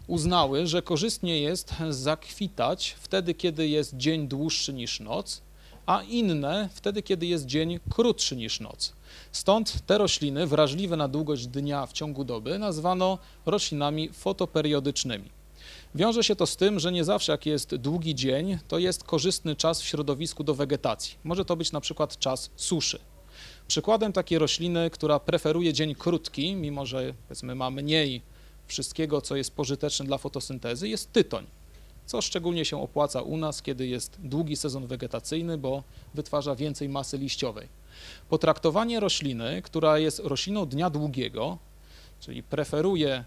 uznały, 0.06 0.66
że 0.66 0.82
korzystnie 0.82 1.40
jest 1.40 1.74
zakwitać 1.90 2.96
wtedy, 3.00 3.34
kiedy 3.34 3.68
jest 3.68 3.96
dzień 3.96 4.28
dłuższy 4.28 4.72
niż 4.72 5.00
noc, 5.00 5.42
a 5.86 6.02
inne 6.02 6.68
wtedy, 6.72 7.02
kiedy 7.02 7.26
jest 7.26 7.46
dzień 7.46 7.80
krótszy 7.90 8.36
niż 8.36 8.60
noc. 8.60 8.92
Stąd 9.32 9.86
te 9.86 9.98
rośliny 9.98 10.46
wrażliwe 10.46 10.96
na 10.96 11.08
długość 11.08 11.46
dnia 11.46 11.86
w 11.86 11.92
ciągu 11.92 12.24
doby 12.24 12.58
nazwano 12.58 13.18
roślinami 13.46 14.08
fotoperiodycznymi. 14.08 15.30
Wiąże 15.94 16.24
się 16.24 16.36
to 16.36 16.46
z 16.46 16.56
tym, 16.56 16.80
że 16.80 16.92
nie 16.92 17.04
zawsze 17.04 17.32
jak 17.32 17.46
jest 17.46 17.74
długi 17.74 18.14
dzień, 18.14 18.58
to 18.68 18.78
jest 18.78 19.04
korzystny 19.04 19.56
czas 19.56 19.82
w 19.82 19.84
środowisku 19.84 20.44
do 20.44 20.54
wegetacji. 20.54 21.14
Może 21.24 21.44
to 21.44 21.56
być 21.56 21.72
na 21.72 21.80
przykład 21.80 22.18
czas 22.18 22.50
suszy. 22.56 22.98
Przykładem 23.68 24.12
takiej 24.12 24.38
rośliny, 24.38 24.90
która 24.90 25.20
preferuje 25.20 25.72
dzień 25.72 25.94
krótki, 25.94 26.54
mimo 26.54 26.86
że 26.86 27.14
powiedzmy 27.28 27.54
ma 27.54 27.70
mniej 27.70 28.22
wszystkiego, 28.66 29.20
co 29.20 29.36
jest 29.36 29.50
pożyteczne 29.50 30.06
dla 30.06 30.18
fotosyntezy, 30.18 30.88
jest 30.88 31.12
tytoń 31.12 31.46
co 32.06 32.22
szczególnie 32.22 32.64
się 32.64 32.82
opłaca 32.82 33.22
u 33.22 33.36
nas, 33.36 33.62
kiedy 33.62 33.86
jest 33.86 34.16
długi 34.22 34.56
sezon 34.56 34.86
wegetacyjny, 34.86 35.58
bo 35.58 35.82
wytwarza 36.14 36.54
więcej 36.54 36.88
masy 36.88 37.18
liściowej. 37.18 37.68
Potraktowanie 38.28 39.00
rośliny, 39.00 39.62
która 39.62 39.98
jest 39.98 40.18
rośliną 40.18 40.66
dnia 40.66 40.90
długiego, 40.90 41.58
czyli 42.20 42.42
preferuje 42.42 43.24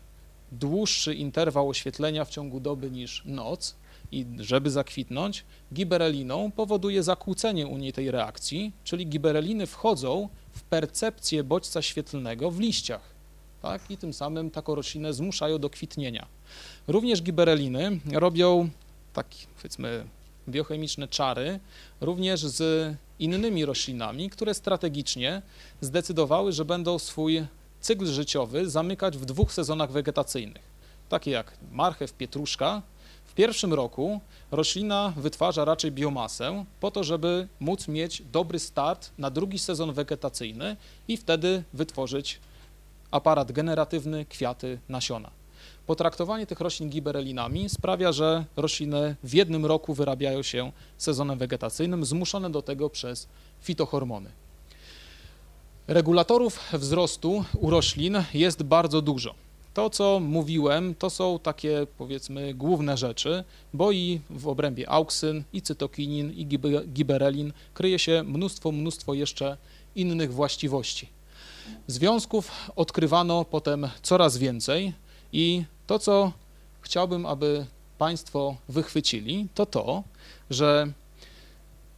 dłuższy 0.52 1.16
interwał 1.16 1.70
oświetlenia 1.70 2.26
w 2.26 2.30
ciągu 2.30 2.60
doby 2.60 2.92
niż 2.92 3.24
noc 3.26 3.76
i 4.12 4.26
żeby 4.40 4.72
zakwitnąć, 4.72 5.46
gibereliną 5.74 6.52
powoduje 6.52 7.04
zakłócenie 7.04 7.68
u 7.68 7.78
niej 7.78 7.94
tej 7.94 8.12
reakcji, 8.12 8.74
czyli 8.84 9.08
gibereliny 9.08 9.68
wchodzą 9.68 10.30
w 10.52 10.64
percepcję 10.64 11.44
bodźca 11.44 11.82
świetlnego 11.82 12.52
w 12.52 12.60
liściach 12.60 13.17
tak? 13.68 13.92
i 13.92 13.98
tym 13.98 14.14
samym 14.14 14.52
taką 14.52 14.76
roślinę 14.76 15.14
zmuszają 15.14 15.60
do 15.60 15.70
kwitnienia. 15.70 16.28
Również 16.88 17.24
gibereliny 17.24 18.00
robią 18.14 18.70
takie, 19.14 19.38
powiedzmy, 19.56 20.06
biochemiczne 20.50 21.08
czary 21.08 21.60
również 22.02 22.42
z 22.42 22.96
innymi 23.20 23.66
roślinami, 23.66 24.30
które 24.30 24.54
strategicznie 24.54 25.42
zdecydowały, 25.82 26.52
że 26.52 26.66
będą 26.66 27.00
swój 27.00 27.46
cykl 27.82 28.06
życiowy 28.06 28.70
zamykać 28.70 29.18
w 29.18 29.26
dwóch 29.26 29.54
sezonach 29.54 29.92
wegetacyjnych, 29.92 30.64
takie 31.10 31.32
jak 31.32 31.54
marchew, 31.72 32.14
pietruszka. 32.14 32.82
W 33.26 33.34
pierwszym 33.34 33.74
roku 33.74 34.20
roślina 34.52 35.14
wytwarza 35.18 35.66
raczej 35.66 35.92
biomasę 35.92 36.66
po 36.80 36.92
to, 36.92 37.04
żeby 37.04 37.48
móc 37.60 37.88
mieć 37.88 38.22
dobry 38.32 38.60
start 38.60 39.12
na 39.18 39.30
drugi 39.30 39.60
sezon 39.60 39.94
wegetacyjny 39.94 40.78
i 41.08 41.18
wtedy 41.18 41.64
wytworzyć 41.74 42.40
aparat 43.12 43.52
generatywny, 43.52 44.26
kwiaty, 44.26 44.80
nasiona. 44.90 45.32
Potraktowanie 45.88 46.46
tych 46.48 46.60
roślin 46.60 46.90
giberelinami 46.90 47.70
sprawia, 47.70 48.12
że 48.12 48.46
rośliny 48.56 49.16
w 49.24 49.34
jednym 49.34 49.66
roku 49.66 49.94
wyrabiają 49.94 50.44
się 50.44 50.72
sezonem 50.98 51.38
wegetacyjnym, 51.38 52.06
zmuszone 52.06 52.50
do 52.50 52.62
tego 52.62 52.90
przez 52.90 53.28
fitohormony. 53.62 54.30
Regulatorów 55.88 56.60
wzrostu 56.74 57.46
u 57.58 57.70
roślin 57.70 58.24
jest 58.34 58.64
bardzo 58.64 59.02
dużo. 59.02 59.36
To, 59.74 59.90
co 59.90 60.20
mówiłem, 60.20 60.96
to 60.96 61.10
są 61.10 61.40
takie, 61.40 61.88
powiedzmy, 61.98 62.54
główne 62.54 62.98
rzeczy, 62.98 63.44
bo 63.74 63.92
i 63.92 64.22
w 64.30 64.48
obrębie 64.48 64.90
auksyn, 64.90 65.44
i 65.54 65.62
cytokinin, 65.62 66.32
i 66.32 66.46
giberelin 66.88 67.54
kryje 67.74 68.00
się 68.00 68.24
mnóstwo, 68.24 68.72
mnóstwo 68.72 69.14
jeszcze 69.14 69.58
innych 69.96 70.34
właściwości. 70.34 71.17
Związków 71.88 72.52
odkrywano 72.76 73.46
potem 73.46 73.90
coraz 74.02 74.38
więcej 74.38 74.94
i 75.34 75.64
to, 75.88 76.00
co 76.00 76.32
chciałbym, 76.82 77.26
aby 77.26 77.66
Państwo 77.98 78.56
wychwycili, 78.70 79.48
to 79.56 79.66
to, 79.66 80.04
że 80.50 80.92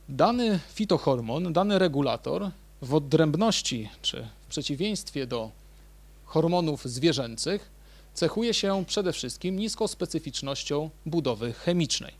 dany 0.09 0.59
fitohormon, 0.73 1.53
dany 1.53 1.79
regulator 1.79 2.51
w 2.81 2.93
odrębności 2.93 3.89
czy 4.01 4.27
w 4.41 4.49
przeciwieństwie 4.49 5.27
do 5.27 5.51
hormonów 6.25 6.85
zwierzęcych 6.85 7.69
cechuje 8.13 8.53
się 8.53 8.83
przede 8.87 9.13
wszystkim 9.13 9.59
niską 9.59 9.87
specyficznością 9.87 10.89
budowy 11.05 11.53
chemicznej. 11.53 12.13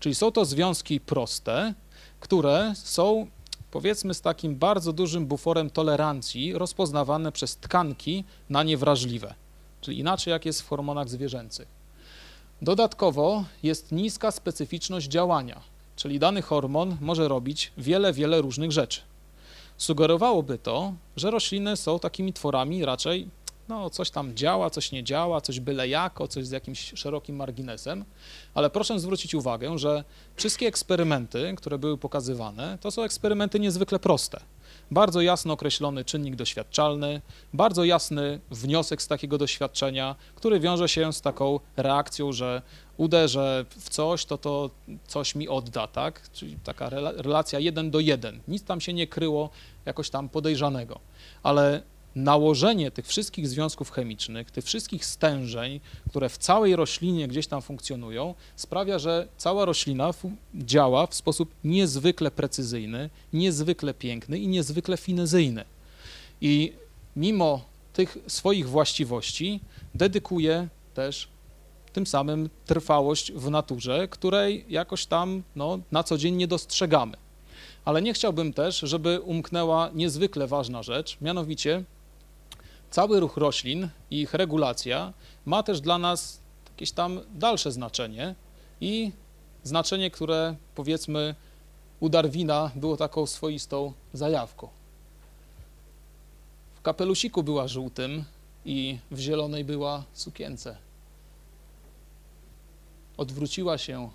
Czyli 0.00 0.14
są 0.14 0.32
to 0.32 0.44
związki 0.44 1.00
proste, 1.00 1.74
które 2.20 2.72
są 2.76 3.26
powiedzmy 3.76 4.14
z 4.14 4.20
takim 4.20 4.56
bardzo 4.56 4.92
dużym 4.92 5.26
buforem 5.26 5.70
tolerancji 5.70 6.52
rozpoznawane 6.52 7.32
przez 7.32 7.56
tkanki 7.56 8.24
na 8.50 8.62
niewrażliwe, 8.62 9.34
czyli 9.80 9.98
inaczej 9.98 10.30
jak 10.30 10.46
jest 10.46 10.62
w 10.62 10.68
hormonach 10.68 11.08
zwierzęcych. 11.08 11.68
Dodatkowo 12.62 13.44
jest 13.62 13.92
niska 13.92 14.30
specyficzność 14.30 15.08
działania, 15.08 15.60
czyli 15.96 16.18
dany 16.18 16.42
hormon 16.42 16.96
może 17.00 17.28
robić 17.28 17.72
wiele, 17.78 18.12
wiele 18.12 18.40
różnych 18.40 18.72
rzeczy. 18.72 19.00
sugerowałoby 19.76 20.58
to, 20.58 20.92
że 21.16 21.30
rośliny 21.30 21.76
są 21.76 21.98
takimi 21.98 22.32
tworami 22.32 22.84
raczej, 22.84 23.28
no 23.68 23.90
coś 23.90 24.10
tam 24.10 24.34
działa, 24.34 24.70
coś 24.70 24.92
nie 24.92 25.04
działa, 25.04 25.40
coś 25.40 25.60
byle 25.60 25.88
jako, 25.88 26.28
coś 26.28 26.46
z 26.46 26.50
jakimś 26.50 26.92
szerokim 26.94 27.36
marginesem, 27.36 28.04
ale 28.54 28.70
proszę 28.70 29.00
zwrócić 29.00 29.34
uwagę, 29.34 29.78
że 29.78 30.04
wszystkie 30.36 30.66
eksperymenty, 30.66 31.54
które 31.56 31.78
były 31.78 31.98
pokazywane, 31.98 32.78
to 32.80 32.90
są 32.90 33.02
eksperymenty 33.02 33.60
niezwykle 33.60 33.98
proste. 33.98 34.40
Bardzo 34.90 35.20
jasno 35.20 35.52
określony 35.52 36.04
czynnik 36.04 36.36
doświadczalny, 36.36 37.20
bardzo 37.52 37.84
jasny 37.84 38.40
wniosek 38.50 39.02
z 39.02 39.08
takiego 39.08 39.38
doświadczenia, 39.38 40.16
który 40.34 40.60
wiąże 40.60 40.88
się 40.88 41.12
z 41.12 41.20
taką 41.20 41.60
reakcją, 41.76 42.32
że 42.32 42.62
uderzę 42.96 43.64
w 43.68 43.88
coś, 43.88 44.24
to 44.24 44.38
to 44.38 44.70
coś 45.06 45.34
mi 45.34 45.48
odda, 45.48 45.86
tak? 45.86 46.30
Czyli 46.32 46.56
taka 46.64 46.90
rela- 46.90 47.16
relacja 47.16 47.58
jeden 47.58 47.90
do 47.90 48.00
jeden. 48.00 48.40
Nic 48.48 48.64
tam 48.64 48.80
się 48.80 48.92
nie 48.92 49.06
kryło 49.06 49.50
jakoś 49.84 50.10
tam 50.10 50.28
podejrzanego. 50.28 51.00
Ale 51.42 51.82
nałożenie 52.16 52.90
tych 52.90 53.06
wszystkich 53.06 53.48
związków 53.48 53.90
chemicznych, 53.90 54.50
tych 54.50 54.64
wszystkich 54.64 55.04
stężeń, 55.06 55.80
które 56.10 56.28
w 56.28 56.38
całej 56.38 56.76
roślinie 56.76 57.28
gdzieś 57.28 57.46
tam 57.46 57.62
funkcjonują, 57.62 58.34
sprawia, 58.56 58.98
że 58.98 59.28
cała 59.36 59.64
roślina 59.64 60.10
działa 60.54 61.06
w 61.06 61.14
sposób 61.14 61.54
niezwykle 61.64 62.30
precyzyjny, 62.30 63.10
niezwykle 63.32 63.94
piękny 63.94 64.38
i 64.38 64.48
niezwykle 64.48 64.96
finezyjny. 64.96 65.64
I 66.40 66.72
mimo 67.16 67.64
tych 67.92 68.18
swoich 68.26 68.68
właściwości 68.68 69.60
dedykuje 69.94 70.68
też 70.94 71.28
tym 71.92 72.06
samym 72.06 72.50
trwałość 72.66 73.32
w 73.32 73.50
naturze, 73.50 74.08
której 74.08 74.64
jakoś 74.68 75.06
tam 75.06 75.42
no, 75.56 75.78
na 75.92 76.02
co 76.02 76.18
dzień 76.18 76.36
nie 76.36 76.46
dostrzegamy. 76.46 77.16
Ale 77.84 78.02
nie 78.02 78.12
chciałbym 78.12 78.52
też, 78.52 78.78
żeby 78.78 79.20
umknęła 79.20 79.90
niezwykle 79.94 80.46
ważna 80.46 80.82
rzecz, 80.82 81.16
mianowicie 81.20 81.84
cały 82.96 83.20
ruch 83.20 83.36
roślin 83.36 83.88
i 84.10 84.20
ich 84.20 84.34
regulacja 84.34 85.12
ma 85.44 85.62
też 85.62 85.80
dla 85.80 85.98
nas 85.98 86.40
jakieś 86.68 86.92
tam 86.92 87.20
dalsze 87.34 87.72
znaczenie 87.72 88.34
i 88.80 89.12
znaczenie, 89.62 90.10
które 90.10 90.56
powiedzmy 90.74 91.34
u 92.00 92.08
Darwina 92.08 92.70
było 92.74 92.96
taką 92.96 93.26
swoistą 93.26 93.92
zajawką. 94.12 94.68
W 96.74 96.82
kapelusiku 96.82 97.42
była 97.42 97.68
żółtym 97.68 98.24
i 98.64 98.98
w 99.10 99.18
zielonej 99.18 99.64
była 99.64 100.04
sukience. 100.12 100.76
Odwróciła 103.16 103.78
się 103.78 104.10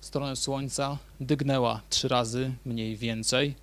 w 0.00 0.06
stronę 0.06 0.36
słońca, 0.36 0.98
dygnęła 1.20 1.80
trzy 1.90 2.08
razy 2.08 2.52
mniej 2.64 2.96
więcej, 2.96 3.54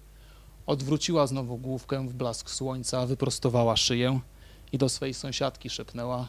Odwróciła 0.70 1.28
znowu 1.28 1.58
główkę 1.58 2.08
w 2.08 2.14
blask 2.14 2.50
słońca, 2.50 3.06
wyprostowała 3.06 3.78
szyję 3.78 4.20
i 4.72 4.78
do 4.78 4.90
swej 4.90 5.14
sąsiadki 5.14 5.70
szepnęła: 5.70 6.28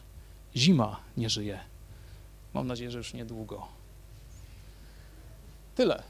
Zima 0.56 1.00
nie 1.16 1.30
żyje. 1.30 1.60
Mam 2.54 2.66
nadzieję, 2.66 2.90
że 2.90 2.98
już 2.98 3.14
niedługo. 3.14 3.66
Tyle. 5.74 6.02